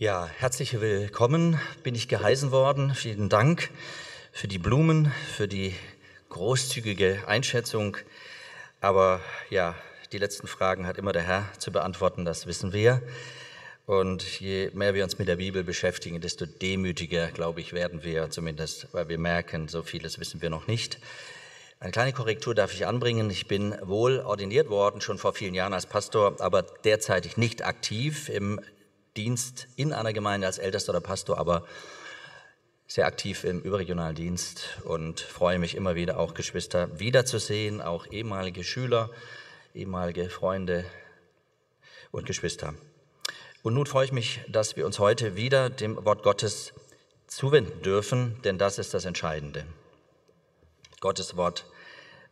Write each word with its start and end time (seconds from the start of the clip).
Ja, 0.00 0.30
herzlich 0.38 0.80
willkommen. 0.80 1.60
Bin 1.82 1.94
ich 1.94 2.08
geheißen 2.08 2.52
worden. 2.52 2.94
Vielen 2.94 3.28
Dank 3.28 3.68
für 4.32 4.48
die 4.48 4.56
Blumen, 4.56 5.12
für 5.36 5.46
die 5.46 5.74
großzügige 6.30 7.24
Einschätzung. 7.26 7.98
Aber 8.80 9.20
ja, 9.50 9.74
die 10.10 10.16
letzten 10.16 10.46
Fragen 10.46 10.86
hat 10.86 10.96
immer 10.96 11.12
der 11.12 11.24
Herr 11.24 11.44
zu 11.58 11.70
beantworten, 11.70 12.24
das 12.24 12.46
wissen 12.46 12.72
wir. 12.72 13.02
Und 13.84 14.40
je 14.40 14.70
mehr 14.72 14.94
wir 14.94 15.04
uns 15.04 15.18
mit 15.18 15.28
der 15.28 15.36
Bibel 15.36 15.64
beschäftigen, 15.64 16.22
desto 16.22 16.46
demütiger, 16.46 17.30
glaube 17.30 17.60
ich, 17.60 17.74
werden 17.74 18.02
wir 18.02 18.30
zumindest, 18.30 18.88
weil 18.92 19.10
wir 19.10 19.18
merken, 19.18 19.68
so 19.68 19.82
vieles 19.82 20.18
wissen 20.18 20.40
wir 20.40 20.48
noch 20.48 20.66
nicht. 20.66 20.98
Eine 21.78 21.92
kleine 21.92 22.14
Korrektur 22.14 22.54
darf 22.54 22.72
ich 22.72 22.86
anbringen. 22.86 23.28
Ich 23.28 23.48
bin 23.48 23.76
wohl 23.82 24.20
ordiniert 24.20 24.70
worden, 24.70 25.02
schon 25.02 25.18
vor 25.18 25.34
vielen 25.34 25.52
Jahren 25.52 25.74
als 25.74 25.84
Pastor, 25.84 26.36
aber 26.40 26.62
derzeitig 26.62 27.36
nicht 27.36 27.66
aktiv 27.66 28.30
im 28.30 28.62
Dienst 29.16 29.68
in 29.76 29.92
einer 29.92 30.12
Gemeinde 30.12 30.46
als 30.46 30.58
Ältester 30.58 30.90
oder 30.90 31.00
Pastor, 31.00 31.38
aber 31.38 31.66
sehr 32.86 33.06
aktiv 33.06 33.44
im 33.44 33.60
überregionalen 33.60 34.16
Dienst 34.16 34.78
und 34.84 35.20
freue 35.20 35.58
mich 35.58 35.76
immer 35.76 35.94
wieder 35.94 36.18
auch 36.18 36.34
Geschwister 36.34 36.98
wiederzusehen, 36.98 37.80
auch 37.80 38.06
ehemalige 38.06 38.64
Schüler, 38.64 39.10
ehemalige 39.74 40.28
Freunde 40.28 40.84
und 42.10 42.26
Geschwister. 42.26 42.74
Und 43.62 43.74
nun 43.74 43.86
freue 43.86 44.06
ich 44.06 44.12
mich, 44.12 44.40
dass 44.48 44.76
wir 44.76 44.86
uns 44.86 44.98
heute 44.98 45.36
wieder 45.36 45.70
dem 45.70 46.04
Wort 46.04 46.22
Gottes 46.22 46.72
zuwenden 47.26 47.82
dürfen, 47.82 48.40
denn 48.42 48.58
das 48.58 48.78
ist 48.78 48.92
das 48.92 49.04
Entscheidende. 49.04 49.66
Gottes 51.00 51.36
Wort 51.36 51.66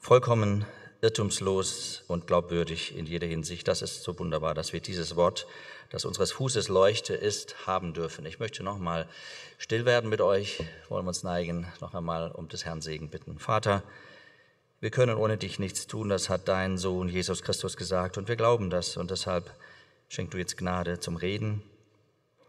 vollkommen 0.00 0.66
irrtumslos 1.00 2.02
und 2.08 2.27
glaubwürdig 2.27 2.97
in 2.97 3.06
jeder 3.06 3.27
Hinsicht. 3.27 3.69
Das 3.69 3.83
ist 3.83 4.02
so 4.02 4.19
wunderbar, 4.19 4.55
dass 4.55 4.72
wir 4.72 4.80
dieses 4.80 5.14
Wort, 5.14 5.47
das 5.91 6.05
unseres 6.05 6.33
Fußes 6.33 6.69
Leuchte 6.69 7.15
ist, 7.15 7.66
haben 7.66 7.95
dürfen. 7.95 8.27
Ich 8.27 8.38
möchte 8.38 8.62
noch 8.62 8.78
mal 8.78 9.09
still 9.56 9.84
werden 9.84 10.11
mit 10.11 10.20
euch, 10.20 10.62
wollen 10.89 11.05
wir 11.05 11.08
uns 11.08 11.22
neigen, 11.22 11.67
noch 11.80 11.95
einmal 11.95 12.30
um 12.30 12.48
des 12.48 12.64
Herrn 12.64 12.83
Segen 12.83 13.08
bitten. 13.08 13.39
Vater, 13.39 13.83
wir 14.80 14.91
können 14.91 15.17
ohne 15.17 15.39
dich 15.39 15.58
nichts 15.58 15.86
tun, 15.86 16.08
das 16.08 16.28
hat 16.28 16.47
dein 16.47 16.78
Sohn 16.78 17.08
Jesus 17.08 17.42
Christus 17.42 17.77
gesagt 17.77 18.19
und 18.19 18.28
wir 18.28 18.36
glauben 18.36 18.70
das 18.70 18.97
und 18.97 19.11
deshalb 19.11 19.50
schenk 20.08 20.30
du 20.30 20.39
jetzt 20.39 20.56
Gnade 20.56 21.00
zum 21.00 21.17
Reden, 21.17 21.62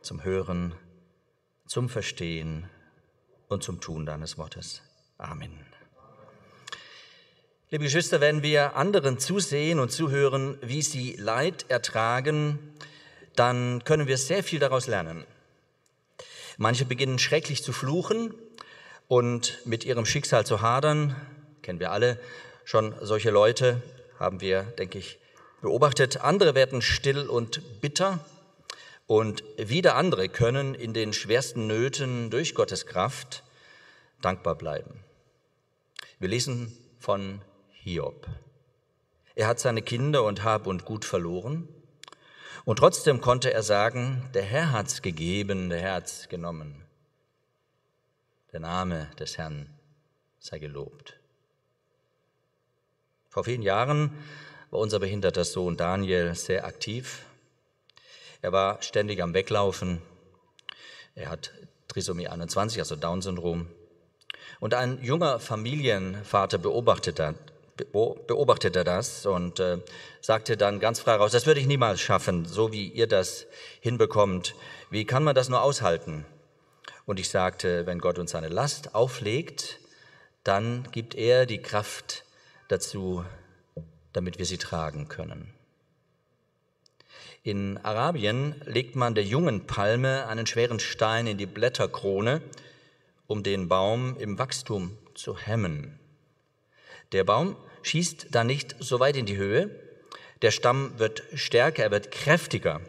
zum 0.02 0.24
Hören, 0.24 0.76
zum 1.66 1.90
Verstehen 1.90 2.70
und 3.48 3.64
zum 3.64 3.82
Tun 3.82 4.06
deines 4.06 4.38
Wortes. 4.38 4.82
Amen. 5.18 5.66
Liebe 7.72 7.84
Geschwister, 7.84 8.20
wenn 8.20 8.42
wir 8.42 8.76
anderen 8.76 9.20
zusehen 9.20 9.80
und 9.80 9.92
zuhören, 9.92 10.58
wie 10.62 10.82
sie 10.82 11.16
Leid 11.18 11.66
ertragen, 11.70 12.69
dann 13.40 13.84
können 13.86 14.08
wir 14.08 14.18
sehr 14.18 14.44
viel 14.44 14.60
daraus 14.60 14.88
lernen. 14.88 15.24
Manche 16.58 16.84
beginnen 16.84 17.20
schrecklich 17.20 17.64
zu 17.64 17.72
fluchen 17.72 18.34
und 19.08 19.60
mit 19.66 19.86
ihrem 19.86 20.06
Schicksal 20.06 20.46
zu 20.46 20.62
hadern. 20.62 21.16
Kennen 21.62 21.80
wir 21.80 21.92
alle 21.92 22.20
schon 22.66 22.94
solche 23.02 23.32
Leute, 23.32 23.82
haben 24.20 24.42
wir, 24.42 24.64
denke 24.64 24.98
ich, 24.98 25.20
beobachtet. 25.62 26.18
Andere 26.18 26.54
werden 26.54 26.82
still 26.82 27.30
und 27.30 27.82
bitter 27.82 28.20
und 29.08 29.44
wieder 29.58 29.96
andere 29.96 30.28
können 30.28 30.76
in 30.76 30.94
den 30.94 31.14
schwersten 31.14 31.66
Nöten 31.66 32.30
durch 32.30 32.54
Gottes 32.54 32.86
Kraft 32.86 33.44
dankbar 34.22 34.56
bleiben. 34.56 35.00
Wir 36.20 36.28
lesen 36.28 36.78
von 37.00 37.42
Hiob. 37.72 38.28
Er 39.36 39.48
hat 39.48 39.62
seine 39.62 39.82
Kinder 39.82 40.26
und 40.26 40.44
Hab 40.44 40.68
und 40.68 40.84
Gut 40.84 41.06
verloren. 41.06 41.70
Und 42.70 42.76
trotzdem 42.76 43.20
konnte 43.20 43.52
er 43.52 43.64
sagen, 43.64 44.30
der 44.36 44.44
Herr 44.44 44.72
hat's 44.72 45.02
gegeben, 45.02 45.72
der 45.72 45.80
Herr 45.80 45.94
hat's 45.96 46.30
genommen. 46.30 46.86
Der 48.52 48.60
Name 48.60 49.10
des 49.18 49.40
Herrn 49.40 49.76
sei 50.38 50.60
gelobt. 50.60 51.20
Vor 53.28 53.44
vielen 53.44 53.64
Jahren 53.64 54.12
war 54.70 54.82
unser 54.82 55.00
behinderter 55.00 55.46
Sohn 55.46 55.78
Daniel 55.78 56.36
sehr 56.36 56.64
aktiv. 56.64 57.26
Er 58.44 58.52
war 58.52 58.84
ständig 58.84 59.24
am 59.24 59.34
Weglaufen. 59.34 60.04
Er 61.16 61.32
hat 61.32 61.52
Trisomie 61.88 62.28
21, 62.28 62.82
also 62.82 62.96
Down-Syndrom. 62.96 63.66
Und 64.60 64.76
ein 64.76 65.04
junger 65.04 65.40
Familienvater 65.40 66.60
beobachtete, 66.60 67.34
beobachtete 67.86 68.84
das 68.84 69.26
und 69.26 69.60
äh, 69.60 69.78
sagte 70.22 70.58
dann 70.58 70.80
ganz 70.80 71.00
frei 71.00 71.16
raus, 71.16 71.32
das 71.32 71.46
würde 71.46 71.60
ich 71.60 71.68
niemals 71.68 72.00
schaffen, 72.00 72.46
so 72.46 72.72
wie 72.72 72.88
ihr 72.88 73.08
das 73.08 73.48
hinbekommt. 73.80 74.56
Wie 74.90 75.06
kann 75.06 75.24
man 75.24 75.36
das 75.36 75.50
nur 75.50 75.62
aushalten? 75.62 76.26
Und 77.06 77.20
ich 77.20 77.30
sagte, 77.30 77.86
wenn 77.86 78.00
Gott 78.00 78.20
uns 78.20 78.32
seine 78.32 78.50
Last 78.50 78.94
auflegt, 78.94 79.80
dann 80.44 80.88
gibt 80.92 81.16
er 81.16 81.46
die 81.46 81.62
Kraft 81.62 82.24
dazu, 82.68 83.26
damit 84.14 84.38
wir 84.38 84.46
sie 84.46 84.58
tragen 84.58 85.08
können. 85.08 85.54
In 87.44 87.78
Arabien 87.84 88.56
legt 88.66 88.96
man 88.96 89.16
der 89.16 89.24
jungen 89.24 89.66
Palme 89.66 90.28
einen 90.28 90.46
schweren 90.46 90.80
Stein 90.80 91.26
in 91.26 91.38
die 91.38 91.46
Blätterkrone, 91.46 92.42
um 93.28 93.44
den 93.44 93.70
Baum 93.70 94.18
im 94.18 94.38
Wachstum 94.38 94.98
zu 95.16 95.38
hemmen. 95.38 96.00
Der 97.12 97.24
Baum 97.24 97.56
schießt 97.84 98.28
dann 98.32 98.48
nicht 98.48 98.76
so 98.80 99.00
weit 99.00 99.16
in 99.16 99.26
die 99.26 99.38
Höhe. 99.38 99.70
Der 100.42 100.52
Stamm 100.52 100.98
wird 100.98 101.24
stärker, 101.34 101.84
er 101.84 101.92
wird 101.92 102.12
kräftiger. 102.12 102.82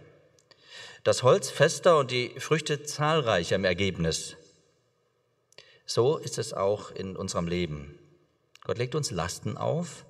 Das 1.02 1.22
Holz 1.22 1.50
fester 1.50 1.98
und 1.98 2.10
die 2.10 2.38
Früchte 2.38 2.82
zahlreicher 2.82 3.56
im 3.56 3.64
Ergebnis. 3.64 4.36
So 5.86 6.18
ist 6.18 6.38
es 6.38 6.52
auch 6.52 6.90
in 6.90 7.16
unserem 7.16 7.48
Leben. 7.48 7.98
Gott 8.62 8.78
legt 8.78 8.94
uns 8.94 9.10
Lasten 9.10 9.56
auf, 9.56 10.04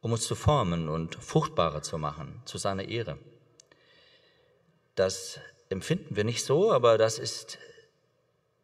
um 0.00 0.12
uns 0.12 0.26
zu 0.26 0.34
formen 0.34 0.88
und 0.88 1.14
fruchtbarer 1.14 1.82
zu 1.82 1.98
machen, 1.98 2.42
zu 2.44 2.58
seiner 2.58 2.88
Ehre. 2.88 3.18
Das 4.94 5.38
empfinden 5.70 6.16
wir 6.16 6.24
nicht 6.24 6.44
so, 6.44 6.72
aber 6.72 6.98
das 6.98 7.18
ist 7.18 7.58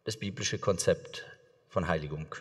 das 0.05 0.17
biblische 0.17 0.59
Konzept 0.59 1.25
von 1.69 1.89
Heiligung. 1.89 2.35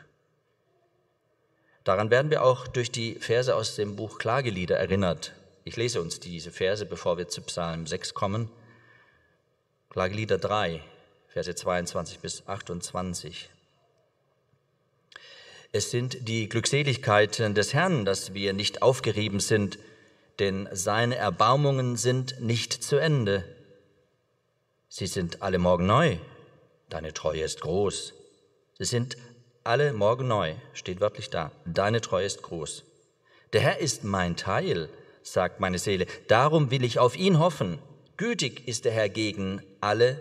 Daran 1.84 2.12
werden 2.12 2.32
wir 2.32 2.44
auch 2.44 2.68
durch 2.68 2.92
die 2.92 3.16
Verse 3.16 3.54
aus 3.54 3.76
dem 3.76 3.96
Buch 3.96 4.18
Klagelieder 4.18 4.78
erinnert. 4.78 5.34
Ich 5.66 5.76
lese 5.76 6.02
uns 6.02 6.20
diese 6.20 6.52
Verse, 6.52 6.86
bevor 6.86 7.18
wir 7.18 7.28
zu 7.28 7.42
Psalm 7.42 7.88
6 7.88 8.14
kommen. 8.14 8.50
Klagelieder 9.90 10.38
3, 10.38 10.82
Verse 11.28 11.54
22 11.54 12.20
bis 12.20 12.48
28. 12.48 13.50
Es 15.74 15.92
sind 15.92 16.28
die 16.28 16.48
Glückseligkeiten 16.48 17.54
des 17.54 17.74
Herrn, 17.74 18.06
dass 18.06 18.34
wir 18.34 18.54
nicht 18.54 18.82
aufgerieben 18.82 19.40
sind, 19.40 19.78
denn 20.40 20.70
seine 20.72 21.16
Erbarmungen 21.16 21.98
sind 21.98 22.40
nicht 22.40 22.72
zu 22.72 22.98
Ende. 22.98 23.44
Sie 24.88 25.08
sind 25.08 25.42
alle 25.42 25.58
Morgen 25.58 25.86
neu, 25.86 26.18
deine 26.90 27.14
Treue 27.14 27.42
ist 27.42 27.62
groß. 27.62 28.14
Sie 28.78 28.86
sind 28.86 29.18
alle 29.64 29.94
morgen 29.94 30.28
neu, 30.28 30.56
steht 30.74 31.00
wörtlich 31.00 31.30
da. 31.30 31.52
Deine 31.66 32.02
Treue 32.02 32.26
ist 32.26 32.42
groß. 32.42 32.84
Der 33.54 33.62
Herr 33.62 33.80
ist 33.80 34.04
mein 34.04 34.36
Teil, 34.36 34.90
sagt 35.22 35.60
meine 35.60 35.80
Seele. 35.80 36.06
Darum 36.28 36.72
will 36.72 36.84
ich 36.84 37.00
auf 37.00 37.16
ihn 37.16 37.40
hoffen. 37.40 37.80
Gütig 38.18 38.68
ist 38.68 38.86
der 38.86 38.92
Herr 38.92 39.10
gegen 39.10 39.62
alle, 39.82 40.20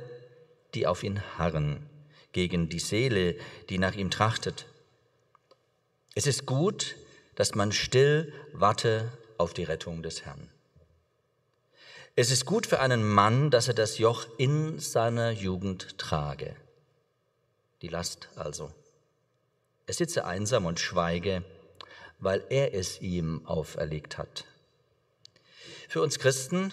die 0.75 0.87
auf 0.87 1.03
ihn 1.03 1.21
harren, 1.39 1.87
gegen 2.33 2.69
die 2.69 2.79
Seele, 2.79 3.37
die 3.69 3.79
nach 3.79 3.95
ihm 3.95 4.11
trachtet. 4.11 4.67
Es 6.15 6.27
ist 6.27 6.47
gut, 6.47 6.97
dass 7.35 7.55
man 7.55 7.73
still 7.73 8.33
warte 8.53 9.11
auf 9.39 9.55
die 9.55 9.65
Rettung 9.65 10.03
des 10.03 10.25
Herrn. 10.25 10.49
Es 12.15 12.31
ist 12.31 12.45
gut 12.45 12.67
für 12.67 12.81
einen 12.81 13.09
Mann, 13.09 13.51
dass 13.51 13.69
er 13.69 13.75
das 13.75 13.97
Joch 13.97 14.27
in 14.37 14.79
seiner 14.79 15.31
Jugend 15.31 15.99
trage. 15.99 16.55
Die 17.81 17.89
Last 17.89 18.29
also. 18.37 18.71
Er 19.93 19.97
sitze 19.97 20.25
einsam 20.25 20.65
und 20.65 20.81
schweige, 20.81 21.45
weil 22.19 22.43
er 22.49 22.73
es 22.73 23.03
ihm 23.03 23.45
auferlegt 23.45 24.17
hat. 24.17 24.47
Für 25.87 26.01
uns 26.01 26.19
Christen 26.19 26.73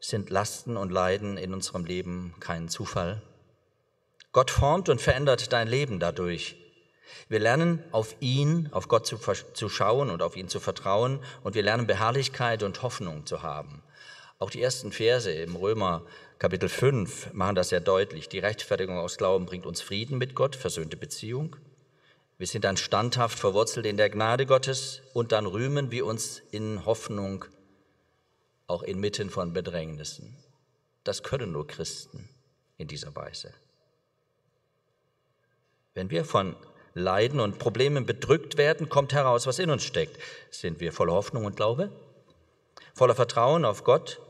sind 0.00 0.30
Lasten 0.30 0.78
und 0.78 0.90
Leiden 0.90 1.36
in 1.36 1.52
unserem 1.52 1.84
Leben 1.84 2.34
kein 2.40 2.70
Zufall. 2.70 3.20
Gott 4.32 4.50
formt 4.50 4.88
und 4.88 5.02
verändert 5.02 5.52
dein 5.52 5.68
Leben 5.68 6.00
dadurch. 6.00 6.56
Wir 7.28 7.40
lernen 7.40 7.84
auf 7.92 8.16
ihn, 8.20 8.70
auf 8.72 8.88
Gott 8.88 9.06
zu, 9.06 9.18
zu, 9.18 9.68
schauen 9.68 10.08
und 10.08 10.22
auf 10.22 10.38
ihn 10.38 10.48
zu 10.48 10.60
vertrauen 10.60 11.20
und 11.42 11.54
wir 11.54 11.62
lernen 11.62 11.86
Beharrlichkeit 11.86 12.62
und 12.62 12.80
Hoffnung 12.80 13.26
zu 13.26 13.42
haben. 13.42 13.82
Auch 14.38 14.50
die 14.50 14.62
ersten 14.62 14.92
Verse 14.92 15.30
im 15.30 15.56
Römer 15.56 16.04
Kapitel 16.38 16.68
5 16.68 17.32
machen 17.32 17.54
das 17.54 17.68
sehr 17.68 17.80
deutlich. 17.80 18.28
Die 18.28 18.40
Rechtfertigung 18.40 18.98
aus 18.98 19.16
Glauben 19.16 19.46
bringt 19.46 19.66
uns 19.66 19.80
Frieden 19.80 20.18
mit 20.18 20.34
Gott, 20.34 20.56
versöhnte 20.56 20.96
Beziehung. 20.96 21.56
Wir 22.36 22.46
sind 22.48 22.64
dann 22.64 22.76
standhaft 22.76 23.38
verwurzelt 23.38 23.86
in 23.86 23.96
der 23.96 24.10
Gnade 24.10 24.44
Gottes 24.44 25.02
und 25.12 25.30
dann 25.32 25.46
rühmen 25.46 25.92
wir 25.92 26.04
uns 26.04 26.42
in 26.50 26.84
Hoffnung 26.84 27.44
auch 28.66 28.82
inmitten 28.82 29.30
von 29.30 29.52
Bedrängnissen. 29.52 30.36
das 31.04 31.22
können 31.22 31.52
nur 31.52 31.66
Christen 31.66 32.28
in 32.76 32.88
dieser 32.88 33.14
Weise. 33.14 33.52
Wenn 35.92 36.10
wir 36.10 36.24
von 36.24 36.56
Leiden 36.94 37.40
und 37.40 37.58
Problemen 37.58 38.06
bedrückt 38.06 38.56
werden, 38.56 38.88
kommt 38.88 39.12
heraus, 39.12 39.46
was 39.46 39.58
in 39.58 39.70
uns 39.70 39.84
steckt. 39.84 40.18
Sind 40.50 40.80
wir 40.80 40.92
voller 40.92 41.12
Hoffnung 41.12 41.44
und 41.44 41.56
Glaube? 41.56 41.90
Voller 42.94 43.14
Vertrauen 43.14 43.64
auf 43.64 43.84
Gott? 43.84 44.20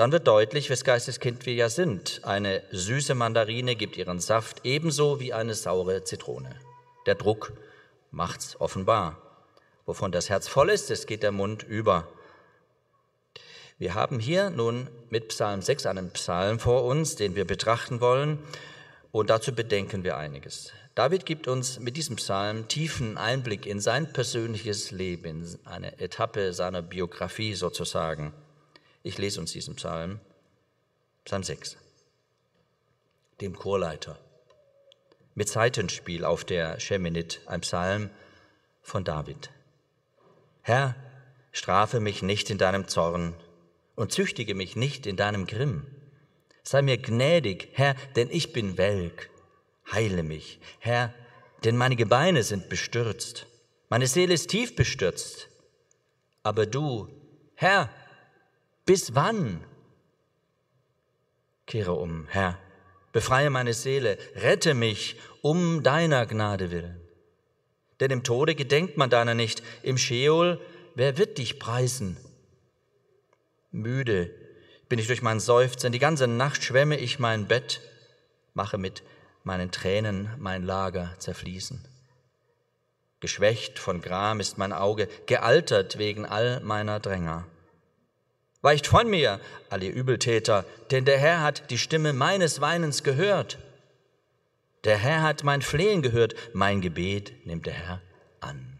Dann 0.00 0.12
wird 0.12 0.26
deutlich, 0.26 0.70
wes 0.70 0.82
Geisteskind 0.82 1.44
wir 1.44 1.52
ja 1.52 1.68
sind. 1.68 2.22
Eine 2.22 2.62
süße 2.70 3.14
Mandarine 3.14 3.76
gibt 3.76 3.98
ihren 3.98 4.18
Saft 4.18 4.62
ebenso 4.64 5.20
wie 5.20 5.34
eine 5.34 5.52
saure 5.52 6.04
Zitrone. 6.04 6.56
Der 7.04 7.16
Druck 7.16 7.52
macht's 8.10 8.58
offenbar. 8.58 9.20
Wovon 9.84 10.10
das 10.10 10.30
Herz 10.30 10.48
voll 10.48 10.70
ist, 10.70 10.90
es 10.90 11.04
geht 11.04 11.22
der 11.22 11.32
Mund 11.32 11.64
über. 11.64 12.08
Wir 13.76 13.92
haben 13.92 14.20
hier 14.20 14.48
nun 14.48 14.88
mit 15.10 15.28
Psalm 15.28 15.60
6 15.60 15.84
einen 15.84 16.10
Psalm 16.12 16.60
vor 16.60 16.84
uns, 16.84 17.16
den 17.16 17.34
wir 17.34 17.44
betrachten 17.44 18.00
wollen, 18.00 18.38
und 19.12 19.28
dazu 19.28 19.54
bedenken 19.54 20.02
wir 20.02 20.16
einiges. 20.16 20.72
David 20.94 21.26
gibt 21.26 21.46
uns 21.46 21.78
mit 21.78 21.98
diesem 21.98 22.16
Psalm 22.16 22.68
tiefen 22.68 23.18
Einblick 23.18 23.66
in 23.66 23.80
sein 23.80 24.10
persönliches 24.14 24.92
Leben, 24.92 25.58
eine 25.66 26.00
Etappe 26.00 26.54
seiner 26.54 26.80
Biografie 26.80 27.52
sozusagen. 27.52 28.32
Ich 29.02 29.16
lese 29.16 29.40
uns 29.40 29.52
diesen 29.52 29.76
Psalm, 29.76 30.20
Psalm 31.24 31.42
6, 31.42 31.76
dem 33.40 33.56
Chorleiter, 33.56 34.18
mit 35.34 35.48
Seitenspiel 35.48 36.24
auf 36.24 36.44
der 36.44 36.78
Sheminit, 36.80 37.40
ein 37.46 37.62
Psalm 37.62 38.10
von 38.82 39.04
David. 39.04 39.50
Herr, 40.62 40.94
strafe 41.52 42.00
mich 42.00 42.22
nicht 42.22 42.50
in 42.50 42.58
deinem 42.58 42.88
Zorn, 42.88 43.34
und 44.00 44.12
züchtige 44.12 44.54
mich 44.54 44.76
nicht 44.76 45.06
in 45.06 45.16
deinem 45.16 45.46
Grimm. 45.46 45.86
Sei 46.62 46.80
mir 46.80 46.96
gnädig, 46.96 47.68
Herr, 47.72 47.94
denn 48.16 48.30
ich 48.30 48.54
bin 48.54 48.78
welk. 48.78 49.28
Heile 49.92 50.22
mich, 50.22 50.58
Herr, 50.78 51.12
denn 51.64 51.76
meine 51.76 51.96
Gebeine 51.96 52.42
sind 52.42 52.70
bestürzt. 52.70 53.46
Meine 53.90 54.06
Seele 54.06 54.32
ist 54.32 54.48
tief 54.48 54.74
bestürzt. 54.74 55.48
Aber 56.42 56.64
du, 56.64 57.08
Herr, 57.56 57.90
bis 58.90 59.14
wann? 59.14 59.60
Kehre 61.64 61.92
um, 61.92 62.26
Herr, 62.28 62.58
befreie 63.12 63.48
meine 63.48 63.72
Seele, 63.72 64.18
rette 64.34 64.74
mich 64.74 65.14
um 65.42 65.84
deiner 65.84 66.26
Gnade 66.26 66.72
willen. 66.72 67.00
Denn 68.00 68.10
im 68.10 68.24
Tode 68.24 68.56
gedenkt 68.56 68.96
man 68.96 69.08
deiner 69.08 69.34
nicht, 69.34 69.62
im 69.84 69.96
Scheol, 69.96 70.60
wer 70.96 71.18
wird 71.18 71.38
dich 71.38 71.60
preisen? 71.60 72.16
Müde 73.70 74.34
bin 74.88 74.98
ich 74.98 75.06
durch 75.06 75.22
mein 75.22 75.38
Seufzen, 75.38 75.92
die 75.92 76.00
ganze 76.00 76.26
Nacht 76.26 76.64
schwemme 76.64 76.96
ich 76.98 77.20
mein 77.20 77.46
Bett, 77.46 77.80
mache 78.54 78.76
mit 78.76 79.04
meinen 79.44 79.70
Tränen 79.70 80.30
mein 80.40 80.64
Lager 80.64 81.14
zerfließen. 81.18 81.80
Geschwächt 83.20 83.78
von 83.78 84.00
Gram 84.00 84.40
ist 84.40 84.58
mein 84.58 84.72
Auge, 84.72 85.06
gealtert 85.26 85.96
wegen 85.98 86.26
all 86.26 86.58
meiner 86.58 86.98
Dränger. 86.98 87.46
Weicht 88.62 88.86
von 88.86 89.08
mir, 89.08 89.40
alle 89.70 89.88
Übeltäter, 89.88 90.66
denn 90.90 91.04
der 91.04 91.18
Herr 91.18 91.40
hat 91.40 91.70
die 91.70 91.78
Stimme 91.78 92.12
meines 92.12 92.60
Weinens 92.60 93.02
gehört. 93.02 93.58
Der 94.84 94.98
Herr 94.98 95.22
hat 95.22 95.44
mein 95.44 95.62
Flehen 95.62 96.02
gehört, 96.02 96.34
mein 96.52 96.80
Gebet 96.80 97.46
nimmt 97.46 97.66
der 97.66 97.72
Herr 97.72 98.02
an. 98.40 98.78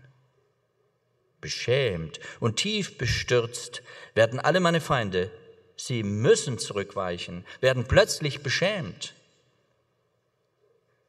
Beschämt 1.40 2.20
und 2.40 2.56
tief 2.56 2.98
bestürzt 2.98 3.82
werden 4.14 4.38
alle 4.38 4.60
meine 4.60 4.82
Feinde. 4.82 5.30
Sie 5.76 6.02
müssen 6.02 6.58
zurückweichen, 6.58 7.46
werden 7.60 7.86
plötzlich 7.86 8.42
beschämt. 8.42 9.14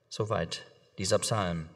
Soweit 0.07 0.65
dieser 0.97 1.19
Psalm. 1.19 1.67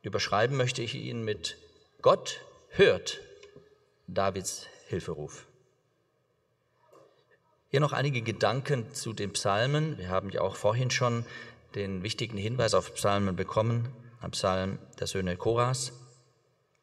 Überschreiben 0.00 0.56
möchte 0.56 0.80
ich 0.80 0.94
ihn 0.94 1.22
mit 1.22 1.58
Gott 2.00 2.40
hört 2.70 3.20
Davids 4.06 4.66
Hilferuf. 4.86 5.46
Hier 7.76 7.82
noch 7.82 7.92
einige 7.92 8.22
Gedanken 8.22 8.94
zu 8.94 9.12
den 9.12 9.34
Psalmen. 9.34 9.98
Wir 9.98 10.08
haben 10.08 10.30
ja 10.30 10.40
auch 10.40 10.56
vorhin 10.56 10.90
schon 10.90 11.26
den 11.74 12.02
wichtigen 12.02 12.38
Hinweis 12.38 12.72
auf 12.72 12.94
Psalmen 12.94 13.36
bekommen, 13.36 13.90
am 14.22 14.30
Psalm 14.30 14.78
der 14.98 15.06
Söhne 15.06 15.36
Koras. 15.36 15.92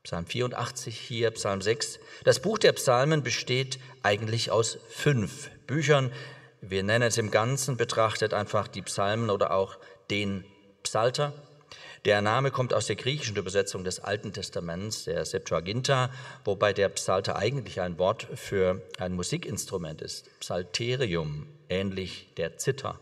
Psalm 0.04 0.28
84 0.28 0.96
hier, 0.96 1.32
Psalm 1.32 1.64
6. 1.64 2.00
Das 2.26 2.44
Buch 2.44 2.60
der 2.60 2.74
Psalmen 2.74 3.24
besteht 3.24 3.80
eigentlich 4.04 4.52
aus 4.52 4.78
fünf 4.88 5.50
Büchern. 5.66 6.12
Wir 6.62 6.84
nennen 6.84 7.08
es 7.08 7.18
im 7.18 7.32
Ganzen 7.32 7.76
betrachtet 7.76 8.36
einfach 8.36 8.68
die 8.68 8.84
Psalmen 8.84 9.32
oder 9.32 9.50
auch 9.50 9.80
den 10.12 10.46
Psalter. 10.84 11.34
Der 12.06 12.22
Name 12.22 12.52
kommt 12.52 12.74
aus 12.74 12.88
der 12.88 12.98
griechischen 12.98 13.38
Übersetzung 13.38 13.84
des 13.84 14.00
Alten 14.00 14.34
Testaments, 14.34 15.06
der 15.06 15.24
Septuaginta, 15.26 16.10
wobei 16.44 16.74
der 16.74 16.90
Psalter 16.90 17.38
eigentlich 17.38 17.80
ein 17.80 17.98
Wort 17.98 18.28
für 18.36 18.82
ein 18.98 19.14
Musikinstrument 19.14 20.02
ist, 20.02 20.30
Psalterium, 20.40 21.48
ähnlich 21.70 22.28
der 22.36 22.58
Zither. 22.58 23.00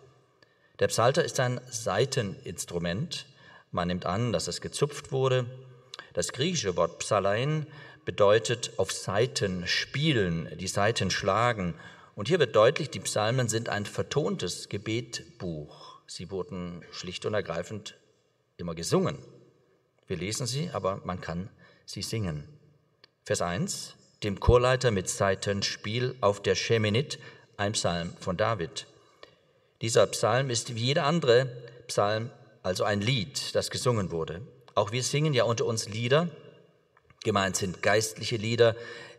Der 0.80 0.88
Psalter 0.88 1.24
ist 1.24 1.40
ein 1.40 1.60
Saiteninstrument. 1.70 3.26
Man 3.72 3.88
nimmt 3.88 4.06
an, 4.06 4.32
dass 4.34 4.48
es 4.48 4.62
gezupft 4.62 5.12
wurde 5.12 5.46
das 6.14 6.34
griechische 6.34 6.76
Wort 6.76 7.00
Psalein 7.00 7.68
bedeutet 8.04 8.74
auf 8.78 8.92
Seiten 8.92 9.66
spielen, 9.66 10.50
die 10.58 10.68
Seiten 10.68 11.10
schlagen. 11.10 11.76
Und 12.16 12.28
hier 12.28 12.40
wird 12.40 12.56
deutlich, 12.56 12.90
die 12.90 13.00
Psalmen 13.00 13.48
sind 13.48 13.70
ein 13.70 13.86
vertontes 13.86 14.68
Gebetbuch. 14.68 16.00
Sie 16.08 16.30
wurden 16.30 16.84
schlicht 16.92 17.26
und 17.26 17.34
ergreifend 17.34 17.96
immer 18.62 18.76
gesungen. 18.76 19.18
Wir 20.08 20.18
lesen 20.18 20.48
sie, 20.48 20.70
aber 20.72 21.02
man 21.04 21.20
kann 21.20 21.50
sie 21.86 22.02
singen. 22.02 22.48
Vers 23.24 23.42
1, 23.42 23.96
dem 24.24 24.40
Chorleiter 24.40 24.92
mit 24.92 25.10
Seitenspiel 25.10 26.16
auf 26.22 26.42
der 26.42 26.56
Sheminit, 26.56 27.20
ein 27.58 27.74
Psalm 27.74 28.14
von 28.20 28.38
David. 28.38 28.88
Dieser 29.82 30.06
Psalm 30.08 30.50
ist 30.50 30.76
wie 30.76 30.86
jeder 30.86 31.06
andere 31.06 31.48
Psalm 31.88 32.30
also 32.64 32.84
ein 32.84 33.02
Lied, 33.02 33.56
das 33.56 33.72
gesungen 33.72 34.12
wurde. 34.12 34.42
Auch 34.76 34.92
wir 34.92 35.04
singen 35.04 35.34
ja 35.34 35.44
unter 35.44 35.66
uns 35.66 35.90
Lieder. 35.90 36.30
Gemeint 37.24 37.56
sind 37.56 37.82
geistliche 37.82 38.38
Lieder. 38.38 38.76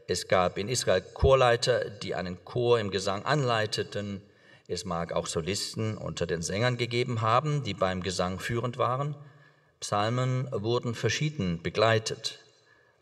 Es 0.08 0.28
gab 0.28 0.58
in 0.58 0.68
Israel 0.68 1.02
Chorleiter, 1.14 1.90
die 1.90 2.14
einen 2.14 2.44
Chor 2.44 2.78
im 2.78 2.90
Gesang 2.90 3.24
anleiteten. 3.24 4.22
Es 4.68 4.84
mag 4.84 5.12
auch 5.12 5.26
Solisten 5.26 5.96
unter 5.96 6.26
den 6.26 6.42
Sängern 6.42 6.76
gegeben 6.76 7.20
haben, 7.20 7.62
die 7.64 7.74
beim 7.74 8.02
Gesang 8.02 8.38
führend 8.38 8.78
waren. 8.78 9.16
Psalmen 9.82 10.46
wurden 10.52 10.94
verschieden 10.94 11.60
begleitet. 11.60 12.38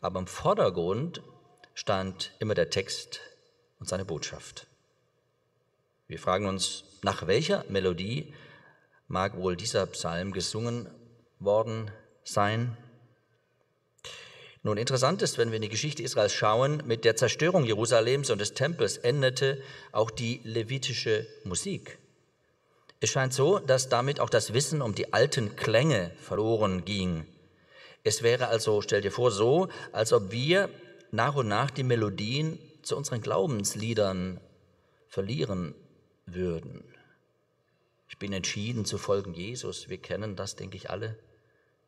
Aber 0.01 0.19
im 0.19 0.25
Vordergrund 0.25 1.21
stand 1.75 2.31
immer 2.39 2.55
der 2.55 2.71
Text 2.71 3.19
und 3.79 3.87
seine 3.87 4.03
Botschaft. 4.03 4.65
Wir 6.07 6.17
fragen 6.17 6.47
uns, 6.47 6.83
nach 7.03 7.27
welcher 7.27 7.65
Melodie 7.69 8.33
mag 9.07 9.37
wohl 9.37 9.55
dieser 9.55 9.85
Psalm 9.85 10.31
gesungen 10.31 10.89
worden 11.37 11.91
sein? 12.23 12.75
Nun, 14.63 14.77
interessant 14.77 15.21
ist, 15.21 15.37
wenn 15.37 15.51
wir 15.51 15.57
in 15.57 15.61
die 15.61 15.69
Geschichte 15.69 16.01
Israels 16.01 16.33
schauen, 16.33 16.81
mit 16.87 17.05
der 17.05 17.15
Zerstörung 17.15 17.63
Jerusalems 17.63 18.31
und 18.31 18.41
des 18.41 18.55
Tempels 18.55 18.97
endete 18.97 19.61
auch 19.91 20.09
die 20.09 20.41
levitische 20.43 21.27
Musik. 21.43 22.00
Es 23.01 23.09
scheint 23.09 23.33
so, 23.33 23.59
dass 23.59 23.89
damit 23.89 24.21
auch 24.21 24.29
das 24.29 24.53
Wissen 24.53 24.81
um 24.81 24.95
die 24.95 25.11
alten 25.11 25.57
Klänge 25.57 26.11
verloren 26.21 26.85
ging. 26.85 27.25
Es 28.03 28.23
wäre 28.23 28.47
also, 28.47 28.81
stell 28.81 29.01
dir 29.01 29.11
vor, 29.11 29.31
so, 29.31 29.67
als 29.91 30.13
ob 30.13 30.31
wir 30.31 30.69
nach 31.11 31.35
und 31.35 31.49
nach 31.49 31.69
die 31.69 31.83
Melodien 31.83 32.57
zu 32.83 32.95
unseren 32.95 33.21
Glaubensliedern 33.21 34.39
verlieren 35.09 35.75
würden. 36.25 36.85
Ich 38.07 38.17
bin 38.17 38.31
entschieden 38.31 38.85
zu 38.85 38.97
folgen 38.97 39.33
Jesus. 39.33 39.89
Wir 39.89 39.97
kennen 39.97 40.37
das, 40.37 40.55
denke 40.55 40.77
ich, 40.77 40.89
alle 40.89 41.17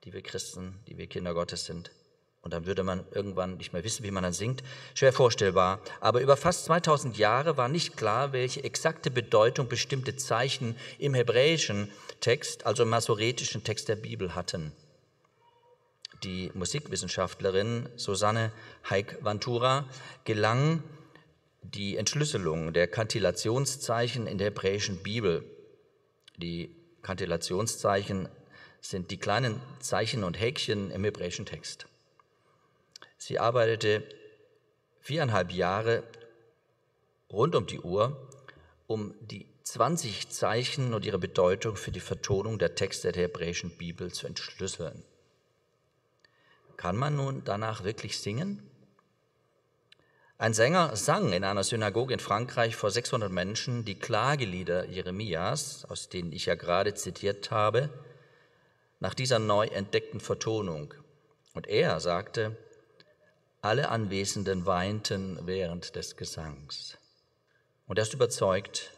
die 0.03 0.13
wir 0.13 0.21
Christen, 0.21 0.79
die 0.87 0.97
wir 0.97 1.07
Kinder 1.07 1.33
Gottes 1.33 1.65
sind. 1.65 1.91
Und 2.43 2.53
dann 2.53 2.65
würde 2.65 2.83
man 2.83 3.05
irgendwann 3.11 3.55
nicht 3.55 3.71
mehr 3.71 3.85
wissen, 3.85 4.03
wie 4.03 4.11
man 4.11 4.23
dann 4.23 4.33
singt. 4.33 4.63
Schwer 4.95 5.13
vorstellbar. 5.13 5.79
Aber 6.01 6.19
über 6.19 6.35
fast 6.35 6.65
2000 6.65 7.17
Jahre 7.17 7.55
war 7.55 7.69
nicht 7.69 7.95
klar, 7.95 8.33
welche 8.33 8.65
exakte 8.65 9.09
Bedeutung 9.09 9.69
bestimmte 9.69 10.17
Zeichen 10.17 10.75
im 10.99 11.13
hebräischen 11.13 11.89
Text, 12.19 12.65
also 12.65 12.83
im 12.83 12.89
masoretischen 12.89 13.63
Text 13.63 13.87
der 13.87 13.95
Bibel 13.95 14.35
hatten. 14.35 14.73
Die 16.23 16.51
Musikwissenschaftlerin 16.53 17.87
Susanne 17.95 18.51
Heik-Vantura 18.89 19.85
gelang 20.25 20.83
die 21.61 21.95
Entschlüsselung 21.95 22.73
der 22.73 22.87
Kantillationszeichen 22.87 24.27
in 24.27 24.37
der 24.37 24.47
hebräischen 24.47 25.01
Bibel. 25.01 25.45
Die 26.35 26.75
Kantillationszeichen 27.03 28.27
sind 28.81 29.11
die 29.11 29.17
kleinen 29.17 29.61
Zeichen 29.79 30.25
und 30.25 30.39
Häkchen 30.39 30.91
im 30.91 31.05
hebräischen 31.05 31.45
Text. 31.45 31.87
Sie 33.25 33.39
arbeitete 33.39 34.03
viereinhalb 34.99 35.53
Jahre 35.53 36.03
rund 37.31 37.55
um 37.55 37.65
die 37.65 37.79
Uhr, 37.79 38.29
um 38.85 39.15
die 39.21 39.47
20 39.63 40.27
Zeichen 40.27 40.93
und 40.93 41.05
ihre 41.05 41.19
Bedeutung 41.19 41.77
für 41.77 41.91
die 41.91 42.01
Vertonung 42.01 42.59
der 42.59 42.75
Texte 42.75 43.13
der 43.13 43.23
hebräischen 43.23 43.77
Bibel 43.77 44.11
zu 44.11 44.27
entschlüsseln. 44.27 45.05
Kann 46.75 46.97
man 46.97 47.15
nun 47.15 47.43
danach 47.45 47.85
wirklich 47.85 48.19
singen? 48.19 48.61
Ein 50.37 50.53
Sänger 50.53 50.97
sang 50.97 51.31
in 51.31 51.45
einer 51.45 51.63
Synagoge 51.63 52.15
in 52.15 52.19
Frankreich 52.19 52.75
vor 52.75 52.91
600 52.91 53.31
Menschen 53.31 53.85
die 53.85 53.97
Klagelieder 53.97 54.89
Jeremias, 54.89 55.85
aus 55.85 56.09
denen 56.09 56.33
ich 56.33 56.47
ja 56.47 56.55
gerade 56.55 56.93
zitiert 56.93 57.51
habe, 57.51 57.89
nach 58.99 59.13
dieser 59.13 59.39
neu 59.39 59.67
entdeckten 59.67 60.19
Vertonung. 60.19 60.93
Und 61.53 61.67
er 61.67 62.01
sagte, 62.01 62.57
alle 63.63 63.89
Anwesenden 63.89 64.65
weinten 64.65 65.39
während 65.47 65.95
des 65.95 66.17
Gesangs. 66.17 66.97
Und 67.87 67.97
er 67.97 68.03
ist 68.03 68.13
überzeugt, 68.13 68.91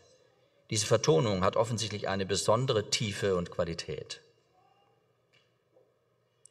diese 0.72 0.88
Vertonung 0.88 1.44
hat 1.44 1.56
offensichtlich 1.56 2.08
eine 2.08 2.26
besondere 2.26 2.90
Tiefe 2.90 3.36
und 3.36 3.52
Qualität. 3.52 4.22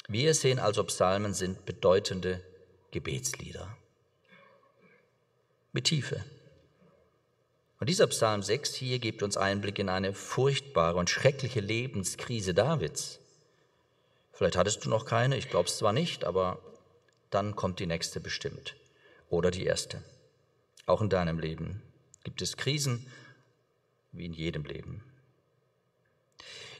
Wir 0.06 0.32
sehen 0.34 0.60
also, 0.60 0.84
Psalmen 0.84 1.34
sind 1.34 1.66
bedeutende 1.66 2.40
Gebetslieder 2.92 3.76
mit 5.72 5.86
Tiefe. 5.86 6.22
Und 7.80 7.88
dieser 7.88 8.06
Psalm 8.06 8.44
6 8.44 8.74
hier 8.74 9.00
gibt 9.00 9.24
uns 9.24 9.36
Einblick 9.36 9.80
in 9.80 9.88
eine 9.88 10.14
furchtbare 10.14 10.98
und 10.98 11.10
schreckliche 11.10 11.60
Lebenskrise 11.60 12.54
Davids. 12.54 13.18
Vielleicht 14.32 14.56
hattest 14.56 14.84
du 14.84 14.88
noch 14.88 15.04
keine, 15.04 15.36
ich 15.36 15.50
glaube 15.50 15.68
es 15.68 15.78
zwar 15.78 15.92
nicht, 15.92 16.24
aber 16.24 16.60
dann 17.34 17.56
kommt 17.56 17.80
die 17.80 17.86
nächste 17.86 18.20
bestimmt. 18.20 18.76
Oder 19.28 19.50
die 19.50 19.64
erste. 19.64 20.02
Auch 20.86 21.02
in 21.02 21.08
deinem 21.08 21.38
Leben 21.38 21.82
gibt 22.22 22.40
es 22.42 22.56
Krisen, 22.56 23.06
wie 24.12 24.26
in 24.26 24.32
jedem 24.32 24.64
Leben. 24.64 25.02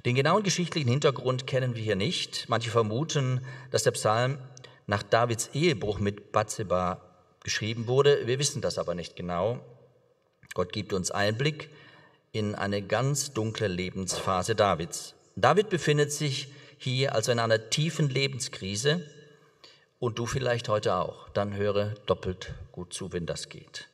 Den 0.04 0.14
genauen 0.14 0.42
geschichtlichen 0.42 0.88
Hintergrund 0.88 1.46
kennen 1.46 1.74
wir 1.74 1.82
hier 1.82 1.96
nicht. 1.96 2.48
Manche 2.48 2.70
vermuten, 2.70 3.44
dass 3.70 3.84
der 3.84 3.92
Psalm 3.92 4.38
nach 4.86 5.02
Davids 5.02 5.50
Ehebruch 5.54 5.98
mit 5.98 6.30
Bathseba 6.30 7.00
geschrieben 7.42 7.86
wurde. 7.86 8.26
Wir 8.26 8.38
wissen 8.38 8.60
das 8.60 8.78
aber 8.78 8.94
nicht 8.94 9.16
genau. 9.16 9.60
Gott 10.52 10.72
gibt 10.72 10.92
uns 10.92 11.10
Einblick 11.10 11.70
in 12.32 12.54
eine 12.54 12.82
ganz 12.82 13.32
dunkle 13.32 13.68
Lebensphase 13.68 14.54
Davids. 14.54 15.14
David 15.36 15.70
befindet 15.70 16.12
sich 16.12 16.48
hier 16.78 17.14
also 17.14 17.32
in 17.32 17.38
einer 17.38 17.70
tiefen 17.70 18.10
Lebenskrise 18.10 19.08
und 19.98 20.18
du 20.18 20.26
vielleicht 20.26 20.68
heute 20.68 20.94
auch. 20.94 21.28
Dann 21.30 21.54
höre 21.54 21.90
doppelt 22.06 22.54
gut 22.72 22.92
zu, 22.92 23.12
wenn 23.12 23.26
das 23.26 23.48
geht. 23.48 23.88